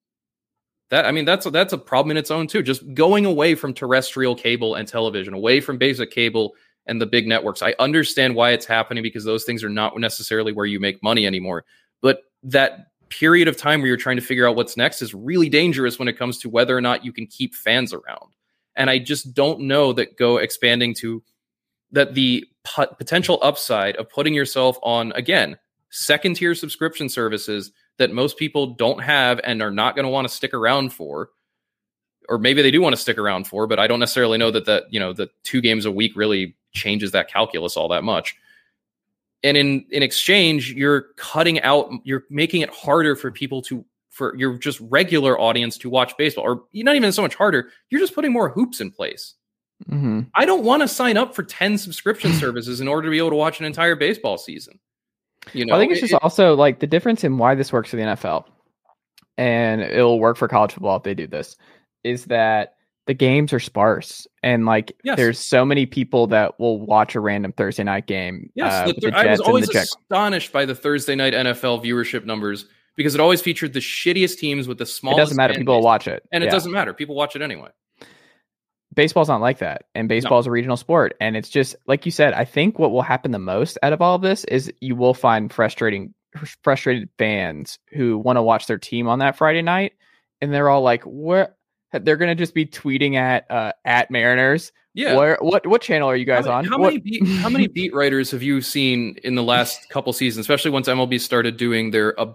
[0.91, 2.63] That I mean, that's that's a problem in its own too.
[2.63, 6.55] Just going away from terrestrial cable and television, away from basic cable
[6.87, 7.63] and the big networks.
[7.63, 11.27] I understand why it's happening because those things are not necessarily where you make money
[11.27, 11.65] anymore.
[12.03, 15.49] But that period of time where you're trying to figure out what's next is really
[15.49, 18.35] dangerous when it comes to whether or not you can keep fans around.
[18.77, 21.23] And I just don't know that go expanding to
[21.93, 25.57] that the pot- potential upside of putting yourself on again
[25.91, 30.29] second tier subscription services that most people don't have and are not going to want
[30.29, 31.31] to stick around for
[32.29, 34.65] or maybe they do want to stick around for but i don't necessarily know that
[34.65, 38.37] that you know the two games a week really changes that calculus all that much.
[39.43, 44.37] And in in exchange you're cutting out you're making it harder for people to for
[44.37, 48.15] your just regular audience to watch baseball or not even so much harder you're just
[48.15, 49.35] putting more hoops in place.
[49.89, 53.19] Hmm I don't want to sign up for 10 subscription services in order to be
[53.19, 54.79] able to watch an entire baseball season.
[55.53, 57.91] You know, I think it's it- just also like the difference in why this works
[57.91, 58.45] for the NFL,
[59.37, 61.57] and it'll work for college football if they do this,
[62.03, 62.75] is that
[63.07, 65.17] the games are sparse and like Yes.
[65.19, 68.51] there's so many people that will watch a random Thursday night game.
[68.55, 72.25] yes, uh, the with the I was always astonished by the Thursday night NFL viewership
[72.25, 72.65] numbers
[72.97, 75.19] because it always featured the shittiest teams with the smallest.
[75.19, 75.53] It doesn't matter.
[75.55, 76.53] People will watch it, and it Yeah.
[76.53, 76.95] doesn't matter.
[76.95, 77.69] People watch it anyway.
[78.95, 82.13] Baseball's not like that and baseball is a regional sport and it's just like you
[82.13, 84.95] said i think what will happen the most out of all of this is you
[84.97, 86.13] will find frustrating
[86.63, 89.93] frustrated fans who want to watch their team on that friday night
[90.41, 91.55] and they're all like where
[91.93, 95.17] they're going to just be tweeting at uh at mariners Yeah.
[95.17, 97.67] where what what channel are you guys how, on How What- many beat, how many
[97.69, 101.91] beat writers have you seen in the last couple seasons, especially once MLB started doing
[101.93, 102.33] their uh,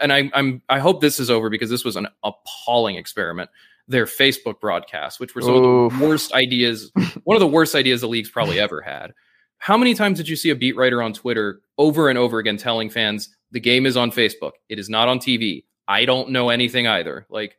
[0.00, 3.50] and I, I'm I hope this is over because this was an appalling experiment.
[3.88, 6.92] Their Facebook broadcasts, which were some of the worst ideas,
[7.24, 9.12] one of the worst ideas the league's probably ever had.
[9.58, 12.56] How many times did you see a beat writer on Twitter over and over again
[12.56, 15.64] telling fans the game is on Facebook, it is not on TV.
[15.88, 17.26] I don't know anything either.
[17.30, 17.56] Like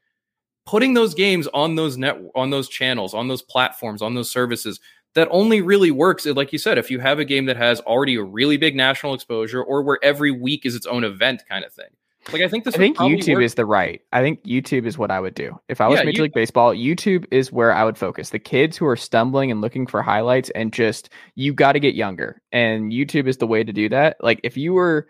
[0.66, 4.80] putting those games on those net on those channels, on those platforms, on those services
[5.16, 8.16] that only really works like you said if you have a game that has already
[8.16, 11.74] a really big national exposure or where every week is its own event kind of
[11.74, 11.90] thing.
[12.34, 14.02] Like I think this I think YouTube work- is the right.
[14.12, 15.60] I think YouTube is what I would do.
[15.70, 18.30] If I was Yeah, Major you- League Baseball, YouTube is where I would focus.
[18.30, 21.96] The kids who are stumbling and looking for highlights and just you got to get
[21.96, 22.42] younger.
[22.52, 24.18] And YouTube is the way to do that.
[24.22, 25.08] Like if you were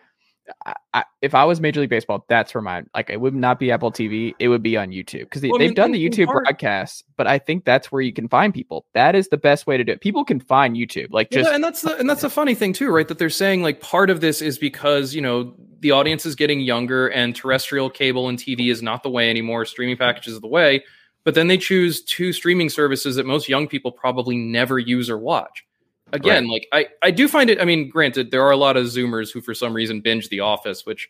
[0.66, 3.60] I, I, if I was Major League Baseball, that's where my like it would not
[3.60, 4.34] be Apple TV.
[4.40, 6.46] It would be on YouTube because they, Well, I they've mean, done the YouTube part-
[6.46, 7.04] broadcasts.
[7.18, 8.86] But I think that's where you can find people.
[8.94, 10.02] That is the best way to do it.
[10.02, 11.08] People can find YouTube.
[11.12, 13.08] Like just and that's the and that's the funny thing too, right?
[13.08, 16.60] That they're saying like part of this is because you know the audience is getting
[16.60, 19.66] younger and terrestrial cable and TV is not the way anymore.
[19.66, 20.84] Streaming packages are the way,
[21.24, 25.18] but then they choose two streaming services that most young people probably never use or
[25.18, 25.66] watch.
[26.14, 27.62] Again, like I I do find it.
[27.62, 30.40] I mean, granted, there are a lot of Zoomers who for some reason binge The
[30.42, 31.10] Office, which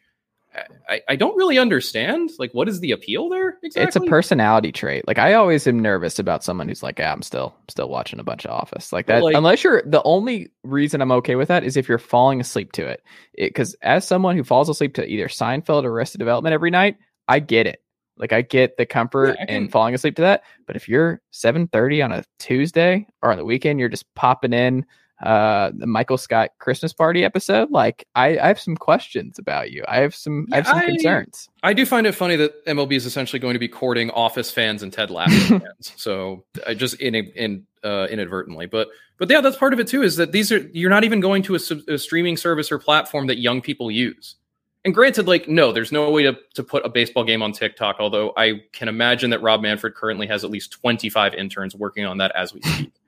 [0.89, 2.31] I, I don't really understand.
[2.39, 3.57] Like, what is the appeal there?
[3.63, 3.83] Exactly.
[3.83, 5.07] it's a personality trait.
[5.07, 8.23] Like I always am nervous about someone who's like, yeah, I'm still still watching a
[8.23, 9.23] bunch of Office like that.
[9.23, 12.71] like- unless you're the only reason I'm okay with that is if you're falling asleep
[12.73, 13.03] to it.
[13.37, 16.97] Because as someone who falls asleep to either Seinfeld or Arrested Development every night,
[17.27, 17.81] I get it.
[18.19, 20.43] Like I get the comfort Yeah, in falling asleep to that.
[20.67, 24.85] But if you're 7:30 on a Tuesday or on the weekend, you're just popping in
[25.23, 27.69] uh the Michael Scott Christmas party episode.
[27.71, 29.83] Like I, I have some questions about you.
[29.87, 31.49] I have some I have some I- concerns.
[31.61, 34.81] I do find it funny that MLB is essentially going to be courting Office fans
[34.81, 35.93] and Ted Lasso fans.
[35.97, 38.87] So I just in in uh, inadvertently, but
[39.17, 40.03] but yeah, that's part of it too.
[40.03, 41.59] Is that these are you're not even going to a,
[41.89, 44.35] a streaming service or platform that young people use.
[44.85, 47.97] And granted, like no, there's no way to to put a baseball game on TikTok.
[47.99, 52.17] Although I can imagine that Rob Manfred currently has at least 25 interns working on
[52.19, 52.91] that as we speak.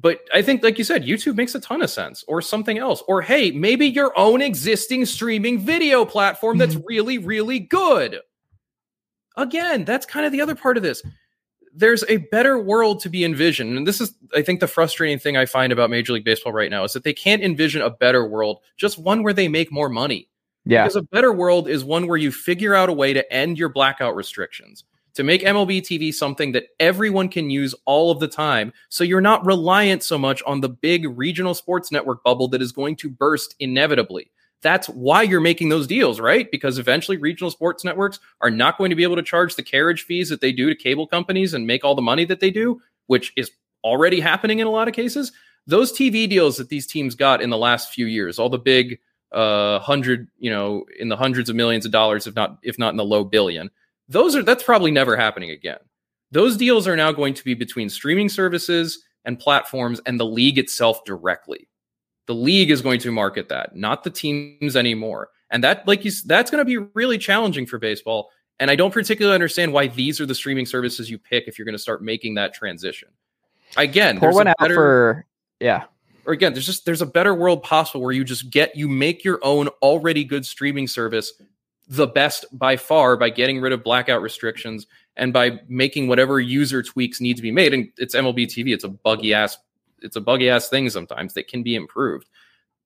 [0.00, 3.02] But I think, like you said, YouTube makes a ton of sense, or something else,
[3.06, 6.86] or hey, maybe your own existing streaming video platform that's mm-hmm.
[6.86, 8.20] really, really good.
[9.36, 11.02] Again, that's kind of the other part of this.
[11.74, 13.76] There's a better world to be envisioned.
[13.76, 16.70] And this is, I think, the frustrating thing I find about Major League Baseball right
[16.70, 19.88] now is that they can't envision a better world, just one where they make more
[19.88, 20.29] money.
[20.64, 20.84] Yeah.
[20.84, 23.68] Because a better world is one where you figure out a way to end your
[23.68, 24.84] blackout restrictions,
[25.14, 28.72] to make MLB TV something that everyone can use all of the time.
[28.88, 32.72] So you're not reliant so much on the big regional sports network bubble that is
[32.72, 34.30] going to burst inevitably.
[34.62, 36.50] That's why you're making those deals, right?
[36.50, 40.02] Because eventually regional sports networks are not going to be able to charge the carriage
[40.02, 42.80] fees that they do to cable companies and make all the money that they do,
[43.06, 43.50] which is
[43.82, 45.32] already happening in a lot of cases.
[45.66, 48.98] Those TV deals that these teams got in the last few years, all the big
[49.32, 52.90] uh hundred, you know, in the hundreds of millions of dollars, if not if not
[52.90, 53.70] in the low billion,
[54.08, 55.78] those are that's probably never happening again.
[56.32, 60.58] Those deals are now going to be between streaming services and platforms and the league
[60.58, 61.68] itself directly.
[62.26, 65.30] The league is going to market that, not the teams anymore.
[65.50, 68.30] And that, like you, that's going to be really challenging for baseball.
[68.60, 71.64] And I don't particularly understand why these are the streaming services you pick if you're
[71.64, 73.08] going to start making that transition.
[73.76, 75.26] Again, Pour there's one a out better, for
[75.58, 75.84] yeah.
[76.30, 79.24] Or again, there's just there's a better world possible where you just get you make
[79.24, 81.32] your own already good streaming service
[81.88, 84.86] the best by far by getting rid of blackout restrictions
[85.16, 87.74] and by making whatever user tweaks need to be made.
[87.74, 88.72] And it's MLB TV.
[88.72, 89.58] It's a buggy ass.
[90.02, 92.28] It's a buggy ass thing sometimes that can be improved.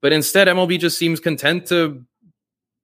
[0.00, 2.02] But instead, MLB just seems content to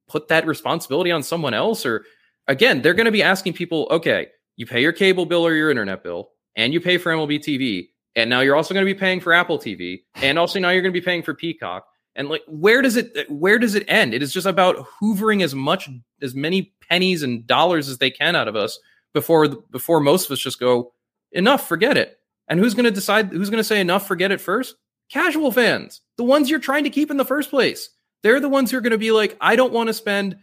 [0.09, 1.87] put that responsibility on someone else.
[1.87, 2.05] Or
[2.49, 4.27] again, they're going to be asking people, okay,
[4.57, 7.89] you pay your cable bill or your internet bill, and you pay for MLB TV,
[8.17, 10.83] and now you're also going to be paying for Apple TV, and also now you're
[10.83, 11.87] going to be paying for Peacock.
[12.17, 14.15] And like, where does it where does it end?
[14.15, 15.89] It is just about hoovering as much
[16.21, 18.79] as many pennies and dollars as they can out of us
[19.15, 20.93] before before most of us just go
[21.33, 22.19] enough, forget it.
[22.49, 23.31] And who's going to decide?
[23.31, 24.75] Who's going to say enough, forget it first?
[25.11, 27.91] Casual fans, the ones you're trying to keep in the first place.
[28.23, 30.37] They're the ones who are going to be like, I don't want to spend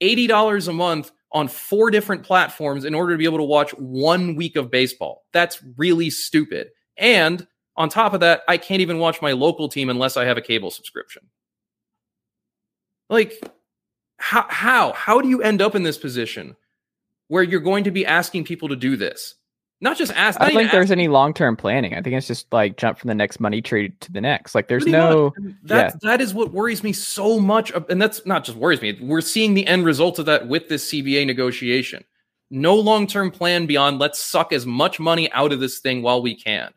[0.00, 3.72] eighty dollars a month on four different platforms in order to be able to watch
[3.72, 5.24] one week of baseball.
[5.32, 6.68] That's really stupid.
[6.96, 7.46] And
[7.76, 10.42] on top of that, I can't even watch my local team unless I have a
[10.42, 11.24] cable subscription.
[13.10, 13.34] Like,
[14.16, 16.56] how how how do you end up in this position
[17.28, 19.34] where you're going to be asking people to do this?
[19.80, 20.40] Not just ask.
[20.40, 21.94] I don't think there's ask- any long term planning.
[21.94, 24.54] I think it's just like jump from the next money tree to the next.
[24.54, 25.54] Like there's no much.
[25.64, 28.98] That that is what worries me so much, and that's not just worries me.
[29.02, 32.04] We're seeing the end result of that with this CBA negotiation.
[32.50, 36.22] No long term plan beyond let's suck as much money out of this thing while
[36.22, 36.72] we can.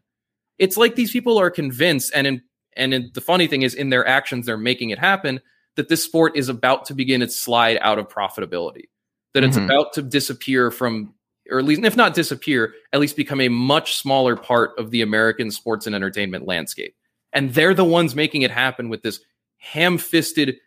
[0.60, 2.42] It's like these people are convinced, and in
[2.76, 5.42] and in, the funny thing is, in their actions, they're making it happen.
[5.76, 8.86] That this sport is about to begin its slide out of profitability.
[9.34, 9.66] That it's Mhm.
[9.66, 11.14] about to disappear from,
[11.50, 15.02] or at least if not disappear, at least become a much smaller part of the
[15.02, 16.96] American sports and entertainment landscape.
[17.34, 19.20] And they're the ones making it happen with this
[19.58, 20.58] ham fisted,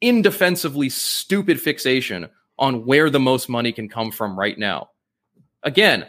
[0.00, 2.28] indefensively stupid fixation
[2.58, 4.90] on where the most money can come from right now.
[5.62, 6.06] Again,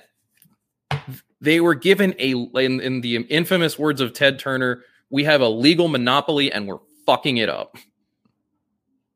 [1.41, 5.49] they were given a, in, in the infamous words of Ted Turner, we have a
[5.49, 7.75] legal monopoly and we're fucking it up.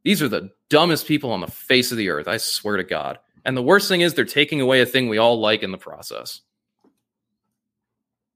[0.03, 3.19] These are the dumbest people on the face of the earth, I swear to God.
[3.45, 5.77] And the worst thing is they're taking away a thing we all like in the
[5.77, 6.41] process.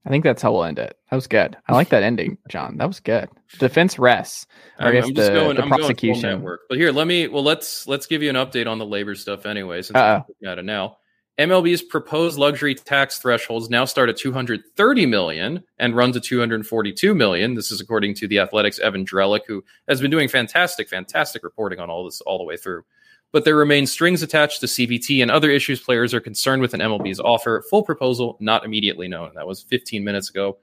[0.05, 0.97] I think that's how we'll end it.
[1.11, 1.57] That was good.
[1.67, 2.77] I like that ending, Jon.
[2.77, 3.27] That was good.
[3.59, 4.47] Defense rests.
[4.79, 5.55] I I'm, guess I'm just the- going.
[5.57, 6.21] the I'm going prosecution.
[6.29, 6.61] network.
[6.69, 7.27] But here, let me.
[7.27, 9.81] Well, let's let's give you an update on the labor stuff anyway.
[9.81, 10.23] Since Uh-oh.
[10.29, 10.97] Looking at it now,
[11.39, 17.53] MLB's proposed luxury tax thresholds now start at 230 million and run to 242 million.
[17.53, 21.79] This is according to the Athletic's Evan Drellich, who has been doing fantastic, fantastic reporting
[21.79, 22.83] on all this all the way through.
[23.31, 26.81] But there remain strings attached to CBT and other issues players are concerned with an
[26.81, 27.63] MLB's offer.
[27.69, 29.31] Full proposal not immediately known.
[29.35, 30.57] That was 15 minutes ago.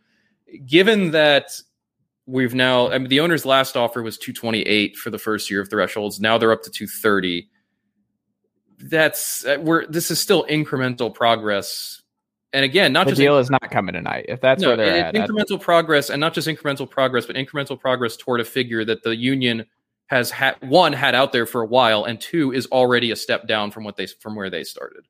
[0.66, 1.59] Given that
[2.27, 5.70] we've now I mean the owner's last offer was 228 for the first year of
[5.70, 7.48] thresholds now they're up to 230
[8.78, 12.03] that's uh, we're this is still incremental progress.
[12.53, 14.27] And again not The just deal is not coming tonight.
[14.28, 17.78] If that's no, where they're at, incremental progress and not just incremental progress but incremental
[17.78, 19.66] progress toward a figure that the union
[20.07, 23.48] has had one had out there for a while and two is already a step
[23.48, 25.05] down from what they from where they started.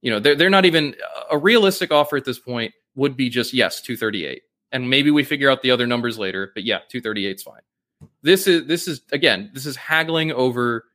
[0.00, 0.94] You know they're, they're not even
[1.30, 5.50] a realistic offer at this point would be just yes 238 and maybe we figure
[5.50, 7.60] out the other numbers later but yeah 238 is fine.
[8.22, 10.86] This is this is again this is haggling over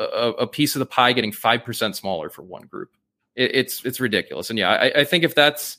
[0.00, 2.90] a, a piece of the pie getting 5% smaller for one group
[3.36, 5.78] it, it's it's ridiculous and yeah I, I think if that's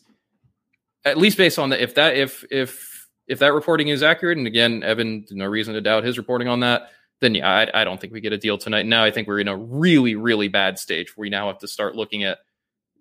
[1.05, 4.47] at least based on that if that if if if that reporting is accurate and
[4.47, 6.89] again evan no reason to doubt his reporting on that
[7.19, 9.39] then yeah I, I don't think we get a deal tonight now i think we're
[9.39, 12.39] in a really really bad stage where we now have to start looking at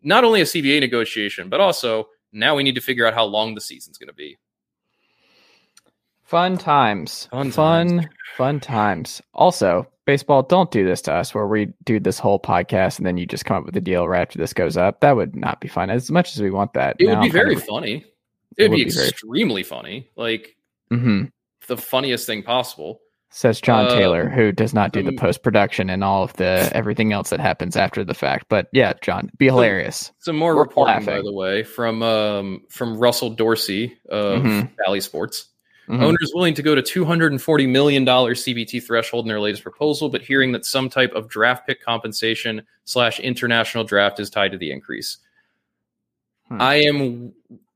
[0.03, 3.55] not only a cba negotiation but also now we need to figure out how long
[3.55, 4.39] the season's going to be
[6.31, 7.27] fun times.
[7.33, 8.07] Fun Fun, times.
[8.37, 9.21] fun, times.
[9.35, 13.17] Also, baseball, don't do this to us where we do this whole podcast and then
[13.17, 15.01] you just come up with a deal right after this goes up.
[15.01, 15.89] That would not be fun.
[15.91, 16.97] As much as we want that.
[16.99, 18.05] it would be very funny
[18.57, 20.57] it would be be extremely funny like
[20.91, 21.23] hmm
[21.69, 23.01] the funniest thing possible
[23.33, 26.33] Says Jon Uh, Tayler, who does not do the um, post production and all of
[26.33, 28.47] the everything else that happens after the fact.
[28.49, 30.11] But yeah, Jon, be hilarious.
[30.19, 34.71] Some more We're reporting, by the way, from um, from Russell Dorsey of Mhm.
[34.79, 35.47] Bally Sports.
[35.91, 36.03] Mhm.
[36.03, 40.53] Owners willing to go to $240 million CBT threshold in their latest proposal, but hearing
[40.53, 45.19] that some type of draft pick compensation slash international draft is tied to the increase.
[46.47, 46.63] Hmm.
[46.63, 47.33] I am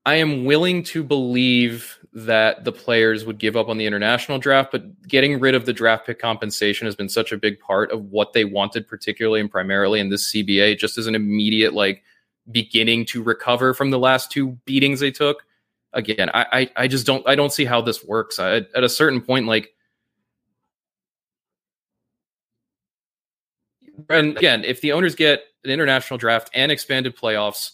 [0.07, 4.70] I am willing to believe that the players would give up on the international draft,
[4.70, 8.12] but getting rid of the draft pick compensation has been such a big part of
[8.12, 12.05] what they wanted, particularly and primarily in this CBA, just as an immediate like
[12.53, 15.45] beginning to recover from the last two beatings they took
[15.94, 18.38] again, I, I I just don't I don't see how this works.
[18.38, 19.74] I, at a certain point, like,
[24.10, 27.70] and again, if the owners get an international draft and expanded playoffs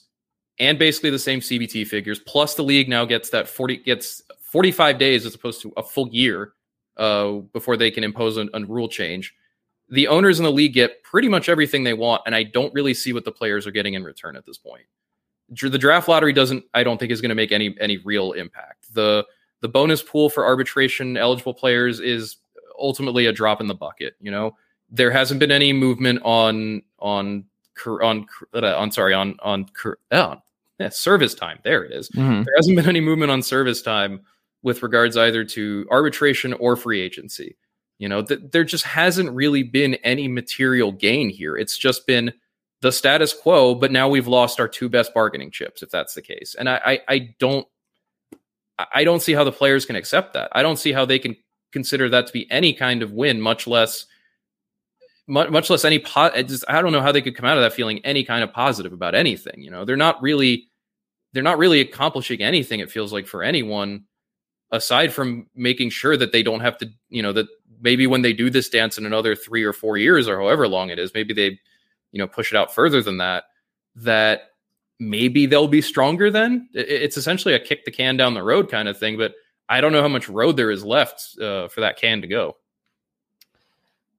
[0.59, 4.71] and basically the same CBT figures, plus the league now gets that forty gets forty
[4.71, 6.53] five days as opposed to a full year
[6.97, 9.35] uh, before they can impose a, a rule change.
[9.89, 12.95] The owners in the league get pretty much everything they want, and I don't really
[12.95, 14.85] see what the players are getting in return at this point
[15.51, 18.93] the draft lottery doesn't i don't think is going to make any any real impact.
[18.95, 19.27] The
[19.61, 22.37] the bonus pool for arbitration eligible players is
[22.79, 24.57] ultimately a drop in the bucket you know?
[24.91, 27.45] There hasn't been any movement on on
[27.87, 29.67] on uh, on sorry on on
[30.11, 30.37] uh,
[30.79, 31.59] yeah, service time.
[31.63, 32.09] There it is.
[32.11, 32.45] Mhm.
[32.45, 34.21] there hasn't been any movement on service time
[34.63, 37.57] with regards either to arbitration or free agency.
[37.99, 41.57] You know th- there just hasn't really been any material gain here.
[41.57, 42.33] It's just been
[42.81, 46.23] the status quo, but now we've lost our two best bargaining chips, if that's the
[46.23, 46.57] case.
[46.59, 47.67] And I, I, I don't,
[48.95, 50.49] I don't see how the players can accept that.
[50.53, 51.37] I don't see how they can
[51.73, 54.07] consider that to be any kind of win, much less,
[55.27, 55.99] much, less any.
[55.99, 58.25] Po- I just, I don't know how they could come out of that feeling any
[58.25, 59.63] kind of positive about anything.
[59.63, 60.69] You know, they're not really,
[61.33, 62.81] they're not really accomplishing anything.
[62.81, 64.05] It feels like for anyone,
[64.73, 67.47] aside from making sure that they don't have to, you know, that
[67.83, 70.91] maybe when they do this dance in another three or four years or however long
[70.91, 71.61] it is, maybe they
[72.13, 73.45] you know push it out further than that
[73.97, 74.51] that
[74.99, 78.89] maybe they'll be stronger then it's essentially a kick the can down the road kind
[78.89, 79.33] of thing but
[79.69, 82.57] i don't know how much road there is left uh, for that can to go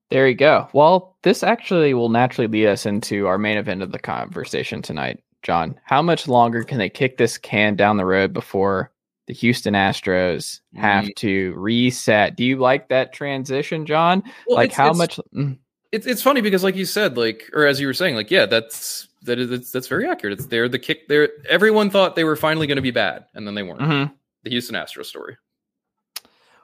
[0.10, 0.68] There you go.
[0.74, 5.24] Well, this actually will naturally lead us into our main event of the conversation tonight,
[5.42, 5.80] Jon.
[5.86, 8.92] How much longer can they kick this can down the road before
[9.28, 11.16] the Houston Astros have Mm.
[11.16, 12.36] to reset?
[12.36, 14.22] Do you like that transition, Jon?
[14.48, 15.20] Well, like it's- how it's- much?
[15.34, 15.58] mm,
[15.92, 18.46] it's, it's funny because like you said like or as you were saying like yeah
[18.46, 22.24] that's that is that's, that's very accurate it's there the kick there everyone thought they
[22.24, 24.12] were finally going to be bad and then they weren't mhm.
[24.44, 25.38] the houston astros story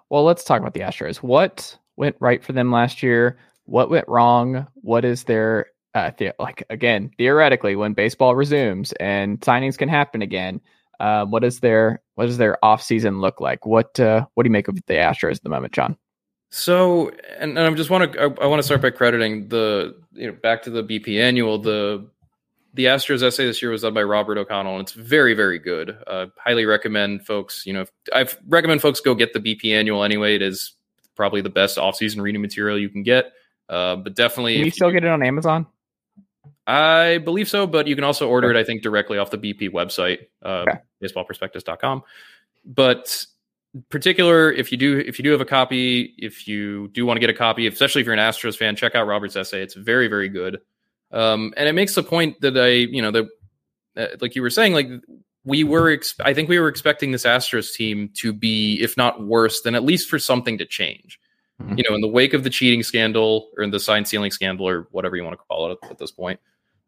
[0.09, 1.17] Well, let's talk about the Astros.
[1.17, 3.37] What went right for them last year?
[3.65, 4.67] What went wrong?
[4.75, 10.21] What is their uh, the, like again theoretically when baseball resumes and signings can happen
[10.21, 10.61] again?
[10.99, 13.65] Uh, what is their what does their off season look like?
[13.65, 15.97] What uh, what do you make of the Astros at the moment, Jon?
[16.49, 17.09] So,
[17.39, 20.27] and, and I just want to I, I want to start by crediting the you
[20.27, 22.07] know back to the BP annual the
[22.73, 25.97] the Astros essay this year was done by Robert O'Connell and it's very very good.
[26.07, 27.65] Uh, highly recommend folks.
[27.65, 30.35] You know, I recommend folks go get the BP annual anyway.
[30.35, 30.73] It is
[31.15, 33.33] probably the best off season reading material you can get.
[33.67, 35.67] Uh, but definitely, Can you still get it on Amazon?
[36.65, 39.69] I believe so, but you can also order it, I think, directly off the BP
[39.71, 40.77] website, uh, Okay.
[41.01, 42.03] baseballprospectus.com.
[42.65, 43.25] But
[43.89, 47.19] particular, if you do, if you do have a copy, if you do want to
[47.19, 49.61] get a copy, especially if you're an Astros fan, check out Robert's essay.
[49.61, 50.59] It's very, very good.
[51.11, 53.27] Um, and it makes the point that I, you know, that,
[53.95, 54.89] uh, like you were saying, like
[55.43, 59.25] we were, ex- I think we were expecting this Astros team to be, if not
[59.25, 61.19] worse, then at least for something to change.
[61.61, 61.77] Mhm.
[61.77, 64.67] You know, in the wake of the cheating scandal or in the sign stealing scandal
[64.67, 66.39] or whatever you want to call it at, at this point,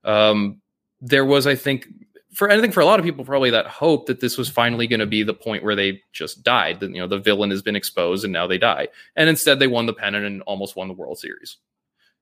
[0.03, 0.61] um,
[1.01, 1.87] there was, I think,
[2.33, 4.87] for I think for a lot of people, probably that hope that this was finally
[4.87, 6.79] going to be the point where they just died.
[6.79, 8.89] That you know the villain has been exposed and now they die.
[9.15, 11.57] And instead, they won the pennant and almost won the World Series.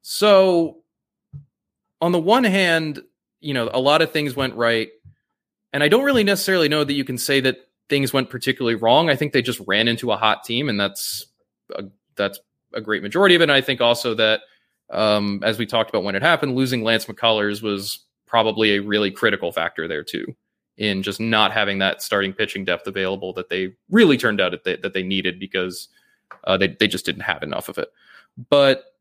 [0.01, 0.77] So,
[1.99, 3.01] on the one hand,
[3.41, 4.89] you know, a lot of things went right,
[5.73, 7.57] and I don't really necessarily know that you can say that
[7.89, 9.09] things went particularly wrong.
[9.09, 11.25] I think they just ran into a hot team, and that's
[11.75, 11.84] a,
[12.15, 12.39] that's
[12.73, 13.45] a great majority of it.
[13.45, 14.41] And I think also that,
[14.89, 19.09] um, as we talked about when it happened, losing Lance McCullers was probably a really
[19.09, 20.35] critical factor there too,
[20.77, 24.63] in just not having that starting pitching depth available that they really turned out that
[24.63, 25.87] they, that they needed because
[26.43, 27.91] uh, they they just didn't have enough of it.
[28.49, 28.93] But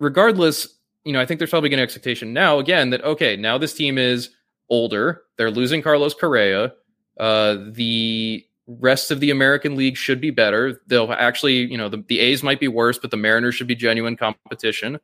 [0.00, 0.66] regardless,
[1.04, 3.98] you know, I think there's probably an expectation now again that okay, now this team
[3.98, 4.30] is
[4.68, 5.22] older.
[5.36, 6.72] They're losing Carlos Correa.
[7.18, 10.80] Uh, the rest of the American League should be better.
[10.86, 13.74] They'll actually, you know, the, the A's might be worse, but the Mariners should be
[13.74, 14.98] genuine competition.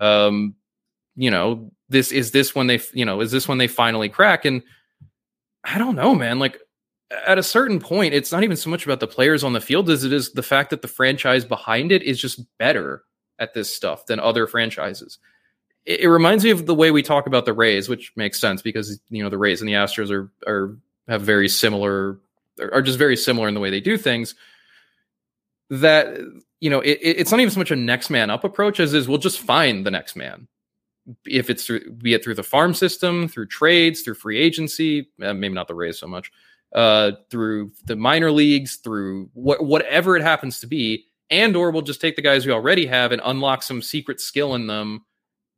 [0.00, 0.54] Um,
[1.14, 4.44] you know, this is this when they, you know, is this when they finally crack?
[4.44, 4.62] And
[5.62, 6.40] I don't know, man.
[6.40, 6.58] Like
[7.26, 9.88] at a certain point, it's not even so much about the players on the field
[9.88, 13.04] as it is the fact that the franchise behind it is just better
[13.38, 15.18] at this stuff than other franchises.
[15.86, 18.60] It, it reminds me of the way we talk about the Rays, which makes sense
[18.60, 20.76] because you know the Rays and the Astros are are
[21.06, 22.18] have very similar
[22.60, 24.34] are just very similar in the way they do things.
[25.70, 26.18] That
[26.58, 29.06] you know, it, it's not even so much a next man up approach as is
[29.06, 30.48] we'll just find the next man
[31.26, 35.34] if it's through, be it through the farm system, through trades, through free agency, uh,
[35.34, 36.30] maybe not the Rays so much,
[36.74, 41.82] uh, through the minor leagues, through wh- whatever it happens to be, and or we'll
[41.82, 45.04] just take the guys we already have and unlock some secret skill in them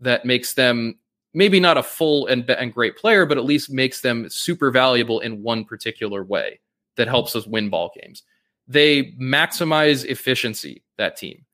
[0.01, 0.99] that makes them
[1.35, 5.21] maybe not a full and, and great player, but at least makes them super valuable
[5.21, 6.59] in one particular way
[6.97, 8.23] that helps us win ball games.
[8.69, 11.45] They maximize efficiency, that team.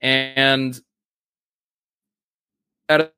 [0.00, 0.80] And
[2.88, 3.08] a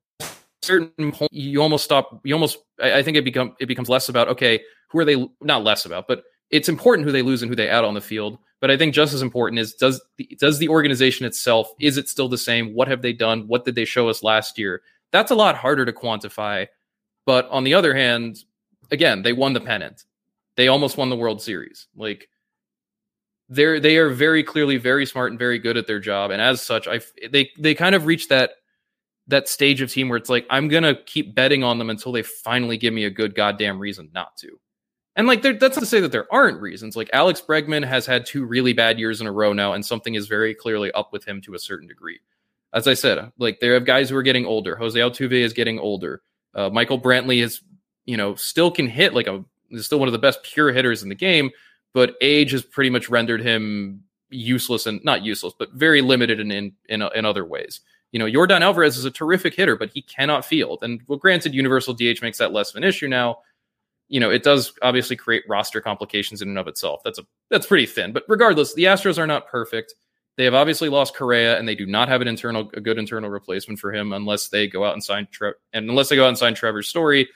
[0.65, 4.27] certain point, you almost stop, you almost, I think it become it becomes less about,
[4.29, 7.55] okay, who are they not less about, but it's important who they lose and who
[7.55, 8.37] they add on the field.
[8.61, 12.09] But I think just as important is does the, does the organization itself is it
[12.09, 12.73] still the same?
[12.73, 13.47] What have they done?
[13.47, 14.81] What did they show us last year?
[15.11, 16.67] That's a lot harder to quantify.
[17.25, 18.37] But on the other hand,
[18.91, 20.05] again, they won the pennant.
[20.55, 21.87] They almost won the World Series.
[21.95, 22.29] Like
[23.49, 26.61] they're they are very clearly very smart and very good at their job, and as
[26.61, 28.51] such, I they they kind of reach that
[29.27, 32.23] that stage of team where it's like I'm gonna keep betting on them until they
[32.23, 34.59] finally give me a good goddamn reason not to.
[35.15, 36.95] And like that's not to say that there aren't reasons.
[36.95, 40.15] Like Alex Bregman has had two really bad years in a row now, and something
[40.15, 42.19] is very clearly up with him to a certain degree.
[42.73, 44.75] As I said, like there have guys who are getting older.
[44.75, 46.21] Jose Altuve is getting older.
[46.53, 47.61] Uh, Michael Brantley is,
[48.05, 51.01] you know, still can hit like a is still one of the best pure hitters
[51.01, 51.51] in the game,
[51.93, 56.51] but age has pretty much rendered him useless and not useless, but very limited in
[56.51, 57.79] in in, in other ways.
[58.15, 60.83] You know, Yordan Alvarez is a terrific hitter, but he cannot field.
[60.83, 63.39] And well, granted, universal DH makes that less of an issue now
[64.07, 67.01] you know, it does obviously create roster complications in and of itself.
[67.03, 68.13] That's a that's pretty thin.
[68.13, 69.95] But regardless, the Astros are not perfect.
[70.37, 73.29] They have obviously lost Correa, and they do not have an internal a good internal
[73.29, 76.29] replacement for him unless they go out and sign Tre- and unless they go out
[76.29, 77.27] and sign Trevor Story.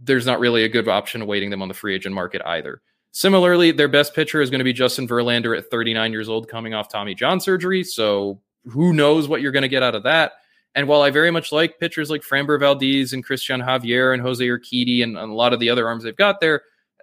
[0.00, 2.82] There's not really a good option awaiting them on the free agent market either.
[3.12, 6.74] Similarly, their best pitcher is going to be Justin Verlander at 39 years old, coming
[6.74, 7.84] off Tommy John surgery.
[7.84, 10.32] So who knows what you're going to get out of that?
[10.74, 14.44] And while I very much like pitchers like Framber Valdez and Cristian Javier and Jose
[14.44, 16.62] Urquidy and, and, a lot of the other arms they've got there,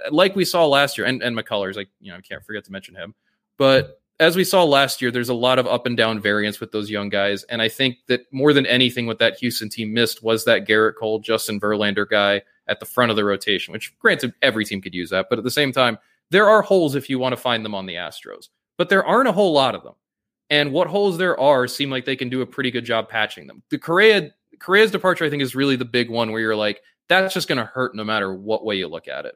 [0.09, 2.71] like we saw last year, and, and McCullers, like, you know, I can't forget to
[2.71, 3.13] mention him.
[3.57, 6.71] But as we saw last year, there's a lot of up and down variance with
[6.71, 7.43] those young guys.
[7.43, 10.95] And I think that more than anything, what that Houston team missed was that Gerrit
[10.95, 14.93] Cole, Justin Verlander guy at the front of the rotation, which granted, every team could
[14.93, 15.27] use that.
[15.29, 15.97] But at the same time,
[16.29, 19.27] there are holes if you want to find them on the Astros, but there aren't
[19.27, 19.93] a whole lot of them.
[20.51, 23.47] And what holes there are seem like they can do a pretty good job patching
[23.47, 23.63] them.
[23.69, 27.33] The Correa Correa's departure, I think, is really the big one where you're like, that's
[27.33, 29.35] just going to hurt no matter what way you look at it.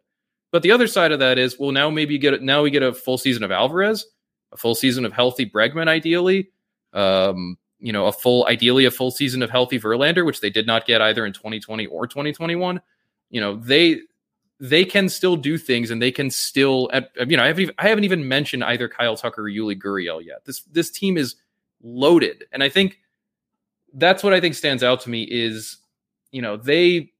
[0.52, 2.84] But the other side of that is, well, now maybe you get now we get
[2.84, 4.06] a full season of Alvarez,
[4.52, 6.50] a full season of healthy Bregman, ideally.
[6.94, 10.68] Um, you know, a full, ideally a full season of healthy Verlander, which they did
[10.68, 12.82] not get either in 2020 or 2021.
[13.30, 14.02] You know, they
[14.60, 16.90] they can still do things and they can still
[17.28, 20.24] you know I haven't even, I haven't even mentioned either Kyle Tucker or Yuli Gurriel
[20.24, 20.46] yet.
[20.46, 21.36] This this team is
[21.84, 23.00] loaded, and I think
[23.94, 25.78] that's what I think stands out to me is
[26.32, 27.12] you know they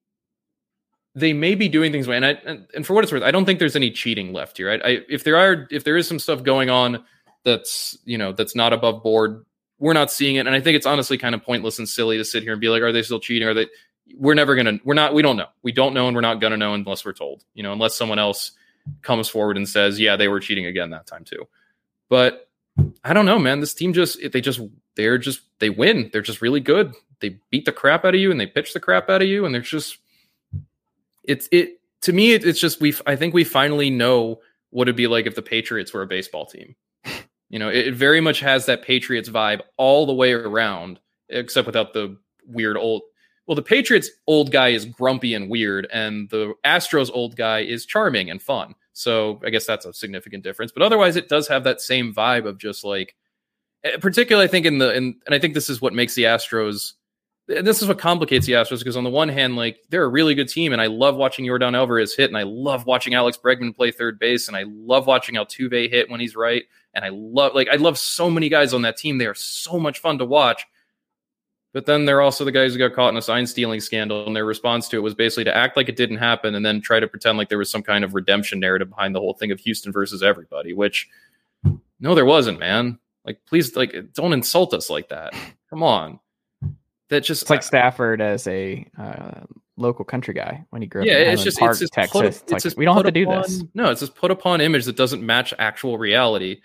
[1.14, 3.46] they may be doing things and I and, and for what it's worth, I don't
[3.46, 4.72] think there's any cheating left here.
[4.72, 7.04] I, I if there are if there is some stuff going on
[7.46, 9.46] that's you know that's not above board
[9.80, 12.26] we're not seeing it and i think it's honestly kind of pointless and silly to
[12.26, 13.68] sit here and be like are they still cheating are they
[14.18, 15.48] we're never gonna we're not we don't know.
[15.64, 18.20] We don't know and we're not gonna know unless we're told you know unless someone
[18.20, 18.52] else
[19.02, 21.48] comes forward and says yeah they were cheating again that time too.
[22.10, 22.50] But
[23.04, 23.60] i don't know man.
[23.60, 24.62] This team just they just
[24.96, 26.10] they're just they win.
[26.12, 26.94] They're just really good.
[27.20, 29.46] They beat the crap out of you and they pitch the crap out of you
[29.46, 29.98] and they're just
[31.24, 34.96] it's it to me it, it's just we i think we finally know what it'd
[34.96, 36.76] be like if the patriots were a baseball team.
[37.48, 41.00] You know it, it very much has that patriots vibe all the way around
[41.30, 42.18] except without the
[42.48, 43.04] weird old
[43.48, 47.86] well, the Patriots old guy is grumpy and weird, and the Astros old guy is
[47.86, 48.76] charming and fun.
[48.94, 50.72] So I guess that's a significant difference.
[50.72, 53.16] But otherwise, it does have that same vibe of just like,
[53.84, 56.24] eh, particularly I think in the in, and I think this is what makes the
[56.24, 56.94] Astros.
[57.48, 60.10] And This is what complicates the Astros because on the one hand, like they're a
[60.10, 63.38] really good team, and I love watching Yordan Alvarez hit, and I love watching Alex
[63.38, 66.64] Bregman play third base, and I love watching Altuve hit when he's right,
[66.96, 69.20] and I love like I love so many guys on that team.
[69.20, 70.66] They are so much fun to watch
[71.76, 74.34] but then they're also the guys who got caught in a sign stealing scandal, and
[74.34, 77.02] their response to it was basically to act like it didn't happen and then try
[77.02, 79.60] to pretend like there was some kind of redemption narrative behind the whole thing of
[79.60, 81.10] Houston versus everybody, which
[82.00, 82.98] no, there wasn't, man.
[83.26, 85.34] Like, please, like, don't insult us like that.
[85.70, 86.22] Come on.
[87.10, 89.42] That just it's like Stafford as a uh,
[89.76, 91.08] local country guy when he grew up.
[91.08, 92.40] Yeah, in it's just Park, it's just Texas.
[92.40, 93.66] put, it's like we don't have to do upon- this.
[93.74, 96.62] No, it's just put upon image that doesn't match actual reality.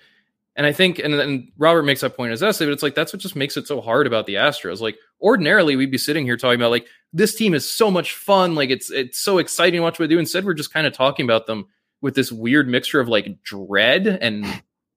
[0.61, 2.95] And I think, and then Robert makes that point in his essay, but it's like
[2.95, 4.83] that's what just makes it so hard about the Astros.
[4.83, 8.55] Like ordinarily, we'd be sitting here talking about like this team is so much fun,
[8.55, 10.19] like it's it's so exciting to watch what they do.
[10.19, 11.65] Instead, we're just kind of talking about them
[12.03, 14.45] with this weird mixture of like dread and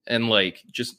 [0.06, 0.98] and like just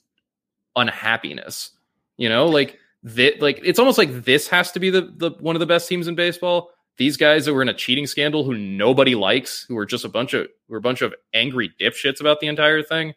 [0.75, 1.69] unhappiness.
[2.17, 5.55] You know, like that, like it's almost like this has to be the the one
[5.55, 6.71] of the best teams in baseball.
[6.97, 10.09] These guys that were in a cheating scandal who nobody likes, who are just a
[10.09, 13.13] bunch of who are a bunch of angry dipshits about the entire thing.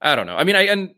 [0.00, 0.36] I don't know.
[0.36, 0.94] I mean, I and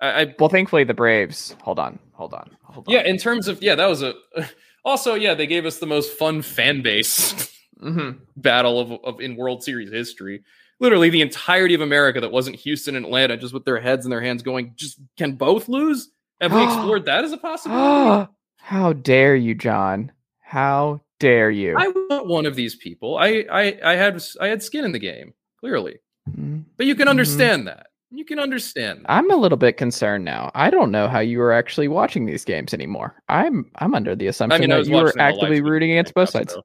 [0.00, 1.54] I, I Well, thankfully the Braves.
[1.62, 2.92] Hold on, hold on, hold on.
[2.94, 3.02] yeah.
[3.02, 4.14] In terms of yeah, that was a
[4.84, 5.34] also yeah.
[5.34, 7.50] They gave us the most fun fan base
[7.80, 10.42] hmm battle of, of in World Series history.
[10.80, 14.10] Literally, the entirety of America that wasn't Houston and Atlanta, just with their heads in
[14.10, 16.08] their hands, going, "Just can both lose?"
[16.40, 18.30] Have we explored that as a possibility?
[18.56, 20.10] How dare you, Jon?
[20.40, 21.76] How dare you?
[21.78, 23.18] I want one of these people.
[23.18, 25.98] I, I I had I had skin in the game, clearly,
[26.30, 26.64] Mm.
[26.78, 27.10] but you can Mhm.
[27.10, 27.88] understand that.
[28.12, 29.06] You can understand.
[29.08, 30.50] I'm a little bit concerned now.
[30.54, 33.14] I don't know how you were actually watching these games anymore.
[33.28, 35.60] I'm I'm under the assumption I mean, that you were watching them all live actively
[35.62, 36.54] rooting against both sides.
[36.54, 36.62] though.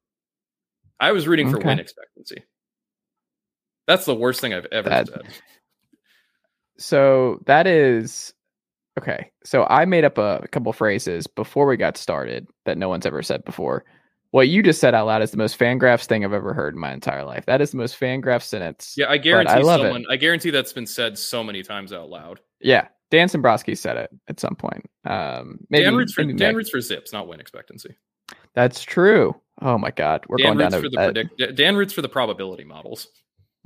[0.99, 1.67] I was rooting for Okay.
[1.67, 2.43] win expectancy.
[3.87, 5.21] That's the worst thing I've ever That- said.
[6.77, 8.33] So that is
[8.99, 9.31] okay.
[9.43, 13.21] So I made up a, couple phrases before we got started that no one's ever
[13.21, 13.85] said before.
[14.31, 16.79] What you just said out loud is the most fangraphs thing I've ever heard in
[16.79, 17.45] my entire life.
[17.45, 18.93] That is the most fangraph sentence.
[18.97, 20.05] Yeah, I guarantee I love it.
[20.09, 22.41] I guarantee that's been said so many times out loud.
[22.59, 22.87] Yeah.
[23.11, 24.89] Dan Szymborski said it at some point.
[25.05, 27.95] Um, maybe, Dan roots for Dan roots for zips, not win expectancy.
[28.55, 29.39] That's true.
[29.61, 31.55] Oh my God, we're Dan going down roots to for the predict.
[31.57, 33.07] Dan roots for the probability models.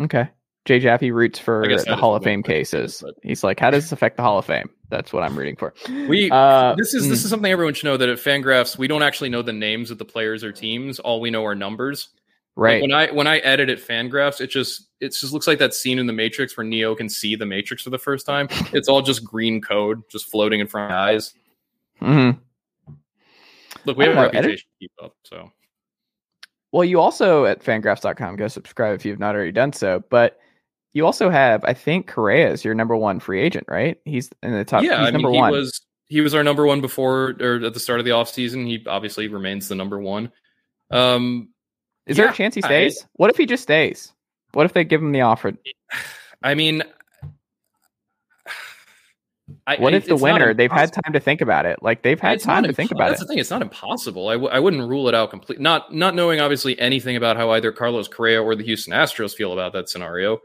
[0.01, 0.29] Okay.
[0.65, 3.01] Jay Jaffe roots for I guess that the Hall of Fame cases.
[3.03, 4.69] but- He's like, how does this affect the Hall of Fame?
[4.89, 5.73] That's what I'm rooting for.
[5.87, 9.03] We Uh, this is this is something everyone should know that at Fangraphs we don't
[9.03, 10.99] actually know the names of the players or teams.
[10.99, 12.09] All we know are numbers.
[12.55, 12.81] Like, right.
[12.81, 15.99] when I when I edit at Fangraphs, it just it just looks like that scene
[15.99, 18.49] in the Matrix where Neo can see the Matrix for the first time.
[18.73, 21.33] It's all just green code, just floating in front of my eyes.
[21.99, 22.31] hmm
[23.85, 25.51] Look, we have a reputation to keep up, so
[26.71, 30.03] Well, you also at fangraphs.com go subscribe if you've not already done so.
[30.09, 30.39] But
[30.93, 33.97] you also have, I think, Correa is your number one free agent, right?
[34.05, 34.83] He's in the top.
[34.83, 35.51] yeah, he's I mean number he one.
[35.51, 38.65] was he was our number one before or at the start of the offseason.
[38.65, 40.31] He obviously remains the number one.
[40.91, 41.49] Um,
[42.07, 43.05] is there a chance he I- stays?
[43.13, 44.11] what if he just stays?
[44.53, 45.53] What if they give him the offer?
[46.43, 46.81] I mean,
[49.65, 50.53] I, What if the winner?
[50.53, 51.81] They've had time to think about it.
[51.81, 53.13] Like they've had It's time to think about That's it.
[53.13, 54.27] That's the thing; it's not impossible.
[54.29, 55.63] I w- I wouldn't rule it out completely.
[55.63, 59.51] Not not knowing obviously anything about how either Carlos Correa or the Houston Astros feel
[59.53, 60.39] about that scenario,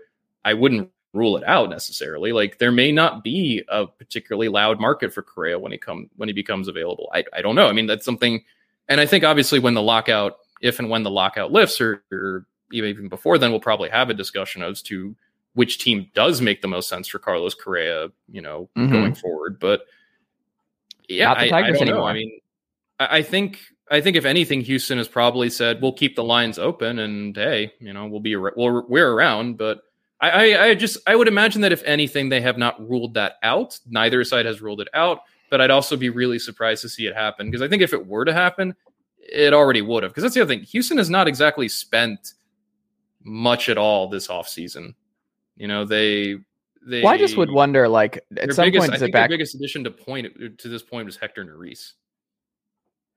[0.45, 2.33] I wouldn't rule it out necessarily.
[2.33, 6.29] Like there may not be a particularly loud market for Correa when he come when
[6.29, 7.09] he becomes available.
[7.15, 7.69] I I don't know.
[7.69, 8.43] I mean that's something,
[8.89, 12.47] and I think obviously when the lockout, if and when the lockout lifts, or, or
[12.73, 15.15] even before then, we'll probably have a discussion as to
[15.55, 18.91] which team does make the most sense for Carlos Correa, you know, Mhm.
[18.91, 19.61] going forward.
[19.61, 19.83] But
[21.09, 22.03] yeah, I, I don't know.
[22.05, 22.41] I mean,
[22.99, 23.61] I, I think
[23.91, 27.73] I think if anything, Houston has probably said we'll keep the lines open, and hey,
[27.79, 29.59] you know, we'll be we'll, we're around.
[29.59, 29.83] But
[30.25, 33.35] I, I, I just I would imagine that if anything, they have not ruled that
[33.43, 33.79] out.
[33.87, 35.21] Neither side has ruled it out.
[35.51, 38.07] But I'd also be really surprised to see it happen because I think if it
[38.07, 38.75] were to happen,
[39.19, 40.13] it already would have.
[40.13, 40.65] Because that's the other thing.
[40.65, 42.33] Houston has not exactly spent
[43.23, 44.95] much at all this offseason.
[45.57, 46.37] You know, they
[46.87, 49.55] they Well, I just would wonder, like at some biggest, point, I think their biggest
[49.55, 51.93] addition to point uh, to this point was Hector Neris,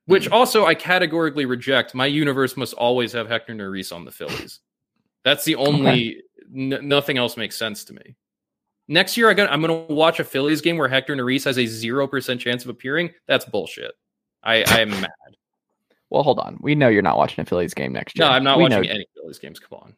[0.05, 0.33] which mm-hmm.
[0.33, 1.95] also I categorically reject.
[1.95, 4.59] My universe must always have Hector Neris on the Phillies.
[5.23, 6.21] That's the only.
[6.55, 8.15] N- nothing else makes sense to me.
[8.87, 11.57] Next year, I got, I'm going to watch a Phillies game where Hector Neris has
[11.57, 13.11] a zero percent chance of appearing.
[13.27, 13.91] That's bullshit.
[14.43, 15.09] I, I am mad.
[16.09, 16.57] Well, hold on.
[16.61, 18.25] We know you're not watching a Phillies game next year.
[18.27, 19.59] No, I'm not we watching Know, any Phillies games.
[19.59, 19.93] Come on,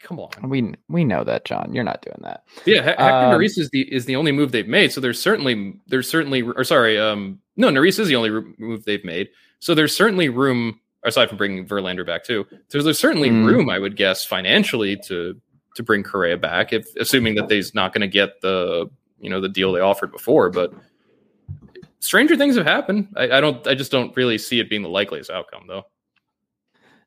[0.00, 0.48] come on.
[0.48, 1.74] we we know that, Jon.
[1.74, 2.44] You're not doing that.
[2.64, 4.90] Yeah, He- Hector Um, Neris is the is the only move they've made.
[4.92, 9.04] So there's certainly there's certainly or sorry, um, no, Neris is the only move they've
[9.04, 9.28] made.
[9.58, 12.46] So there's certainly room aside from bringing Verlander back too.
[12.68, 13.44] So there's certainly Mm.
[13.46, 15.38] room, I would guess, financially to
[15.76, 18.90] to bring Correa back, if assuming that they's not going to get the
[19.20, 20.50] you know the deal they offered before.
[20.50, 20.72] But
[22.00, 23.08] stranger things have happened.
[23.16, 23.66] I, I don't.
[23.66, 25.84] I just don't really see it being the likeliest outcome, though.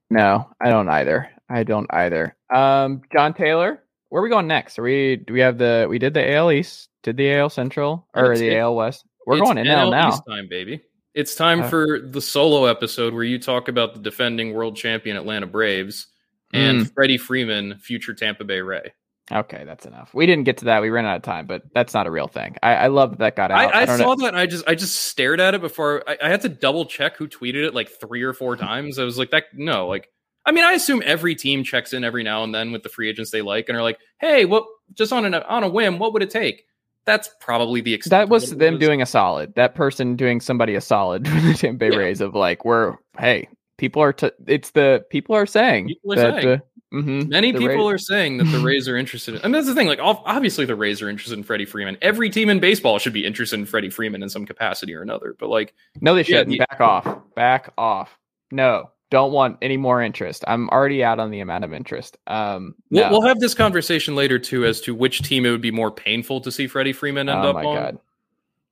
[0.09, 1.29] No, I don't either.
[1.49, 2.35] I don't either.
[2.53, 3.79] Um, Jon Tayler,
[4.09, 4.77] where are we going next?
[4.79, 5.17] Are we?
[5.17, 5.87] Do we have the?
[5.89, 9.05] We did the AL East, did the AL Central, or It's- the it- AL West?
[9.25, 10.09] We're going NL now.
[10.09, 10.81] East time, baby.
[11.13, 15.15] It's time Uh, for the solo episode where you talk about the defending world champion
[15.15, 16.07] Atlanta Braves
[16.53, 16.93] and Mm.
[16.93, 18.93] Freddie Freeman, future Tampa Bay Ray.
[19.31, 20.13] Okay, that's enough.
[20.13, 20.81] We didn't get to that.
[20.81, 22.57] We ran out of time, but that's not a real thing.
[22.61, 23.73] I, I love that that got out.
[23.73, 24.25] I, I don't saw know.
[24.25, 27.15] that I just I just stared at it before I, I had to double check
[27.15, 28.99] who tweeted it like three or four times.
[28.99, 30.09] I was like, that no, like
[30.45, 33.09] I mean, I assume every team checks in every now and then with the free
[33.09, 34.65] agents they like and are like, "Hey, what?
[34.93, 36.65] Just on an on a whim, what would it take?"
[37.05, 38.11] That's probably the extent.
[38.11, 39.55] That was them doing a solid.
[39.55, 41.97] That person doing somebody a solid the Tampa Bay Yeah.
[41.97, 43.47] Rays of like, we're hey,
[43.77, 44.13] people are.
[44.13, 46.41] T- it's the people are saying People are that.
[46.43, 46.53] saying.
[46.55, 49.35] uh, mhm, Many people Rays- are saying that the Rays are interested.
[49.35, 49.87] In, and that's the thing.
[49.87, 51.97] Like, obviously, the Rays are interested in Freddie Freeman.
[52.01, 55.35] Every team in baseball should be interested in Freddie Freeman in some capacity or another.
[55.39, 56.49] But like, No, they shouldn't.
[56.49, 57.17] the- Back off.
[57.35, 58.17] Back off.
[58.51, 60.43] No, don't want any more interest.
[60.47, 62.17] I'm already out on the amount of interest.
[62.27, 65.71] Um, we'll, we'll have this conversation later too as to which team it would be
[65.71, 67.75] more painful to see Freddie Freeman end oh up my on.
[67.75, 67.97] god.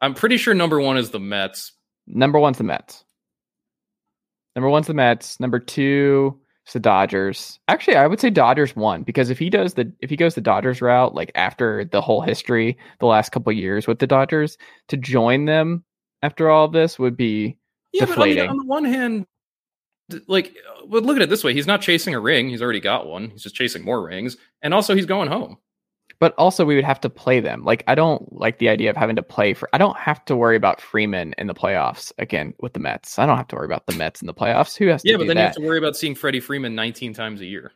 [0.01, 1.73] I'm pretty sure number one is the Mets.
[2.07, 3.03] Number one's the Mets.
[4.55, 5.39] Number one's the Mets.
[5.39, 7.59] Number two is the Dodgers.
[7.67, 10.41] Actually, I would say Dodgers one because if he does the if he goes the
[10.41, 14.57] Dodgers route, like after the whole history, the last couple years with the Dodgers,
[14.89, 15.83] to join them
[16.21, 17.57] after all of this would be
[17.93, 18.49] Yeah, but I mean, Deflating.
[18.49, 19.25] on the one hand,
[20.27, 22.81] like, uh, but look at it this way: he's not chasing a ring; he's already
[22.81, 23.29] got one.
[23.29, 25.57] He's just chasing more rings, and also he's going home.
[26.21, 27.63] But also we would have to play them.
[27.65, 30.35] Like I don't like the idea of having to play for I don't have to
[30.37, 33.19] worry about Freeman in the playoffs again with the Mets.
[33.19, 34.77] I don't have to worry about the Mets in the playoffs.
[34.77, 37.13] Who has to Yeah, but then you have to worry about seeing Freddie Freeman 19
[37.13, 37.73] times a year.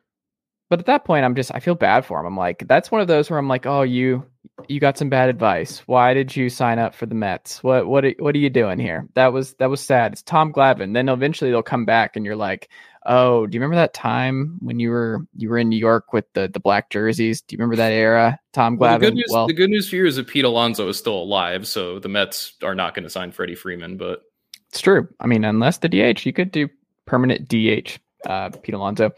[0.69, 2.99] but at that point i'm just i feel bad for him i'm like that's one
[3.01, 4.25] of those where i'm like oh you
[4.67, 8.03] you got some bad advice why did you sign up for the mets what what
[8.05, 11.07] are- what are you doing here that was that was sad it's tom glavine then
[11.09, 12.69] eventually they'll come back and you're like
[13.05, 16.25] oh do you remember that time when you were you were in new york with
[16.33, 17.41] the the black jerseys?
[17.41, 19.89] Do you remember that era tom Well, glavine the good news, well the good news
[19.89, 23.03] for you is that Pete Alonso is still alive, so the Mets are not going
[23.03, 23.97] to sign Freddie Freeman.
[23.97, 24.21] But
[24.69, 25.07] it's true.
[25.19, 26.69] I mean unless the dh you could do
[27.05, 29.11] permanent dh uh pete alonso.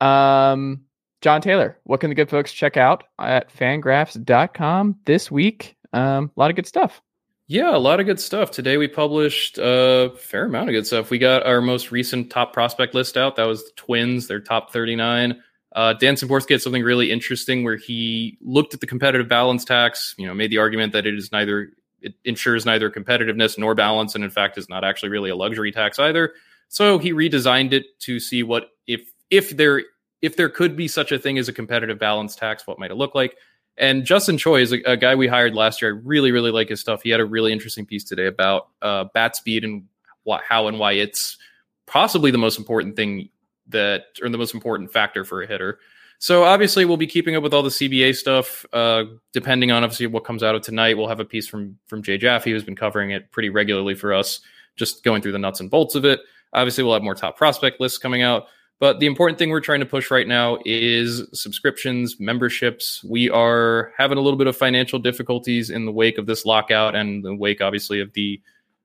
[0.00, 0.82] Um
[1.20, 5.76] jon tayler what can the good folks check out at fangraphs.com this week?
[5.92, 7.02] Um a lot of good stuff
[7.50, 8.52] yeah, a lot of good stuff.
[8.52, 11.10] Today we published a fair amount of good stuff.
[11.10, 13.34] We got our most recent top prospect list out.
[13.34, 15.42] That was the Twins, their top 39.
[15.74, 20.14] Uh, Dan Szymborski had something really interesting where he looked at the competitive balance tax,
[20.16, 24.14] you know, made the argument that it is neither, it ensures neither competitiveness nor balance,
[24.14, 26.34] and in fact is not actually really a luxury tax either.
[26.68, 29.82] So he redesigned it to see what if if there
[30.22, 32.96] if there could be such a thing as a competitive balance tax, what might it
[32.96, 33.34] look like?
[33.76, 35.94] And Justin Choi is a, a guy we hired last year.
[35.94, 37.02] I really, really like his stuff.
[37.02, 39.84] He had a really interesting piece today about uh, bat speed and
[40.24, 41.38] what, how and why it's
[41.86, 43.30] possibly the most important thing
[43.68, 45.78] that, or the most important factor for a hitter.
[46.20, 48.66] So obviously, we'll be keeping up with all the CBA stuff.
[48.74, 52.02] Uh, depending on obviously what comes out of tonight, we'll have a piece from from
[52.02, 54.40] Jay Jaffe, who's been covering it pretty regularly for us,
[54.76, 56.20] just going through the nuts and bolts of it.
[56.52, 58.48] Obviously, we'll have more top prospect lists coming out.
[58.80, 63.04] But the important thing we're trying to push right now is subscriptions, memberships.
[63.04, 66.94] We are having a little bit of financial difficulties in the wake of this lockout
[66.94, 68.40] and the wake, obviously, of the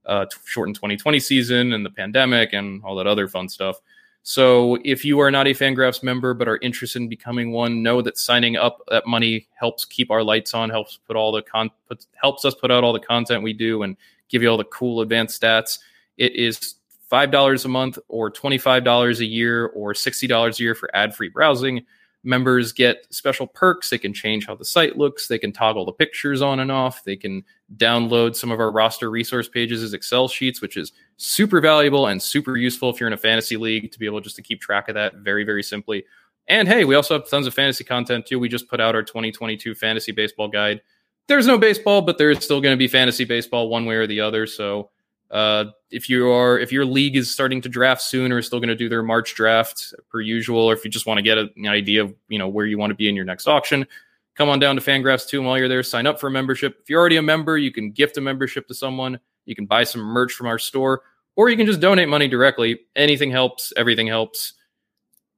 [0.05, 3.79] uh, shortened 2020 season and the pandemic and all that other fun stuff.
[4.21, 8.01] So if you are not a Fangraphs member but are interested in becoming one, know
[8.01, 11.71] that signing up that money helps keep our lights on, helps put all the con
[11.87, 13.95] put, helps us put out all the content we do and
[14.27, 15.79] give you all the cool advanced stats.
[16.17, 16.75] It is
[17.09, 20.75] five dollars a month or twenty five dollars a year or sixty dollars a year
[20.75, 21.85] for ad free browsing.
[22.23, 23.91] Members get special perks.
[23.91, 25.27] They can change how the site looks.
[25.27, 27.03] They can toggle the pictures on and off.
[27.03, 27.43] They can
[27.77, 32.19] download some of our roster resource pages as Excel sheets, which is super valuable and
[32.19, 34.89] super useful if you're in a fantasy league to be able just to keep track
[34.89, 36.03] of that very, very simply.
[36.47, 38.39] And hey, we also have tons of fantasy content too.
[38.39, 40.81] We just put out our 2022 fantasy baseball guide.
[41.27, 44.05] There's no baseball, but there is still going to be fantasy baseball one way or
[44.07, 44.45] the other.
[44.45, 44.89] So
[45.31, 48.59] uh, if you are if your league is starting to draft soon or is still
[48.59, 51.37] going to do their March draft per usual, or if you just want to get
[51.37, 53.87] a, an idea of you know where you want to be in your next auction,
[54.35, 55.39] come on down to Fangraphs too.
[55.39, 56.77] And while you're there, sign up for a membership.
[56.81, 59.19] If you're already a member, you can gift a membership to someone.
[59.45, 61.01] You can buy some merch from our store,
[61.35, 62.79] or you can just donate money directly.
[62.95, 63.73] Anything helps.
[63.75, 64.53] Everything helps.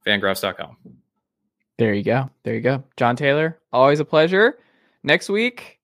[0.06, 0.78] Fangraphs.com.
[1.78, 2.30] There you go.
[2.44, 2.84] There you go.
[2.96, 4.58] Jon Tayler, always a pleasure.
[5.04, 5.77] Next week,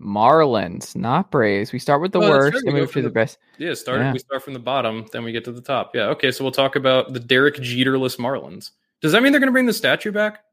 [0.00, 1.72] Marlins, not Braves.
[1.72, 3.38] We start with the Oh, worst right, we and move to the the- best.
[3.58, 4.00] Yeah, start.
[4.00, 4.12] Yeah.
[4.12, 5.94] We start from the bottom, then we get to the top.
[5.94, 6.06] Yeah.
[6.10, 6.30] Okay.
[6.30, 8.70] So we'll talk about the Derek Jeterless Marlins.
[9.00, 10.44] Does that mean they're going to bring the statue back?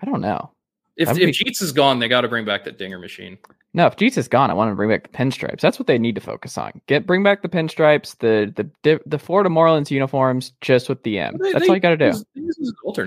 [0.00, 0.50] I don't know.
[0.96, 3.38] If if be- Jeets is gone, they got to bring back that dinger machine.
[3.74, 5.60] No, if Jesus is gone, I want to bring back the pinstripes.
[5.60, 6.82] That's what they need to focus on.
[6.86, 8.52] Get bring back the pinstripes, the
[8.82, 11.38] the the, Florida Marlins uniforms, just with the M.
[11.38, 12.06] They- That's they all you got to do.
[12.06, 12.58] use- they use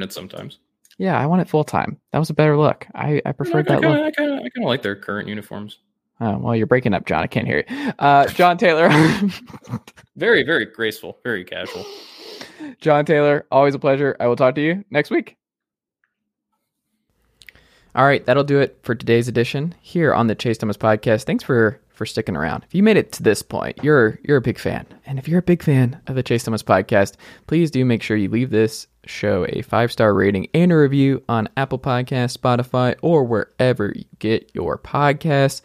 [0.02, 0.58] it sometimes.
[0.98, 2.00] Yeah, I want it full time.
[2.12, 2.88] That was a better look.
[2.96, 4.04] I I preferred I that kind look.
[4.04, 5.80] I kind of I kind of like their current uniforms.
[6.22, 7.24] Oh, well, you're breaking up, Jon.
[7.24, 7.92] I can't hear you.
[8.00, 8.90] Uh, Jon Tayler.
[10.16, 11.86] Very very graceful, very casual.
[12.80, 14.16] Jon Tayler, always a pleasure.
[14.20, 15.36] I will talk to you next week.
[17.96, 21.24] All right, that'll do it for today's edition here on the Chase Thomas podcast.
[21.24, 22.64] Thanks for for sticking around.
[22.64, 24.86] If you made it to this point, you're you're a big fan.
[25.06, 27.16] And if you're a big fan of the Chase Thomas podcast,
[27.48, 31.24] please do make sure you leave this show a five star rating and a review
[31.30, 35.62] on Apple Podcasts, Spotify, or wherever you get your podcasts.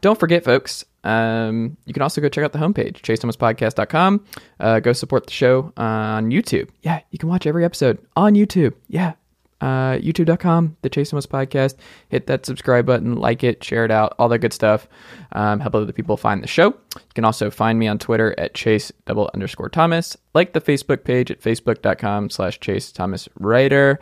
[0.00, 4.24] Don't forget, folks, um, you can also go check out the homepage, chasethomaspodcast.com.
[4.60, 6.68] Uh, go support the show on YouTube.
[6.82, 8.74] Yeah, you can watch every episode on YouTube.
[8.88, 9.14] Yeah,
[9.60, 11.76] uh, youtube.com, the Chase Thomas Podcast.
[12.08, 14.88] Hit that subscribe button, like it, share it out, all that good stuff.
[15.32, 16.66] Um, help other people find the show.
[16.66, 20.16] You can also find me on Twitter at Chase double underscore Thomas.
[20.34, 23.98] Like the Facebook page at facebook.com slash Chase Thomas Writer.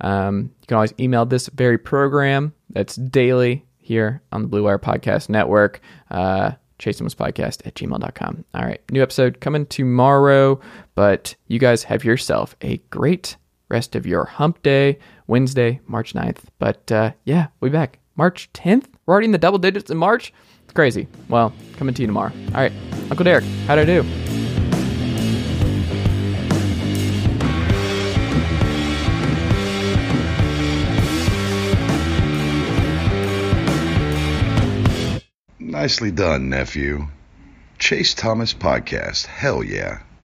[0.00, 4.78] Um, you can always email this very program that's daily here on the Blue Wire
[4.78, 5.80] Podcast Network.
[6.10, 8.44] Uh, Podcast at gmail.com.
[8.52, 10.60] All right, new episode coming tomorrow,
[10.94, 13.36] but you guys have yourself a great
[13.68, 16.44] rest of your hump day, Wednesday, March 9th.
[16.58, 18.86] But uh, yeah, we'll be back March 10th.
[19.06, 20.32] We're already in the double digits in March.
[20.64, 21.08] It's crazy.
[21.28, 22.32] Well, coming to you tomorrow.
[22.48, 22.72] All right,
[23.10, 24.04] Uncle Derek, how'd I do?
[35.58, 37.06] Nicely done, nephew.
[37.78, 39.26] Chase Thomas Podcast.
[39.26, 40.00] Hell yeah.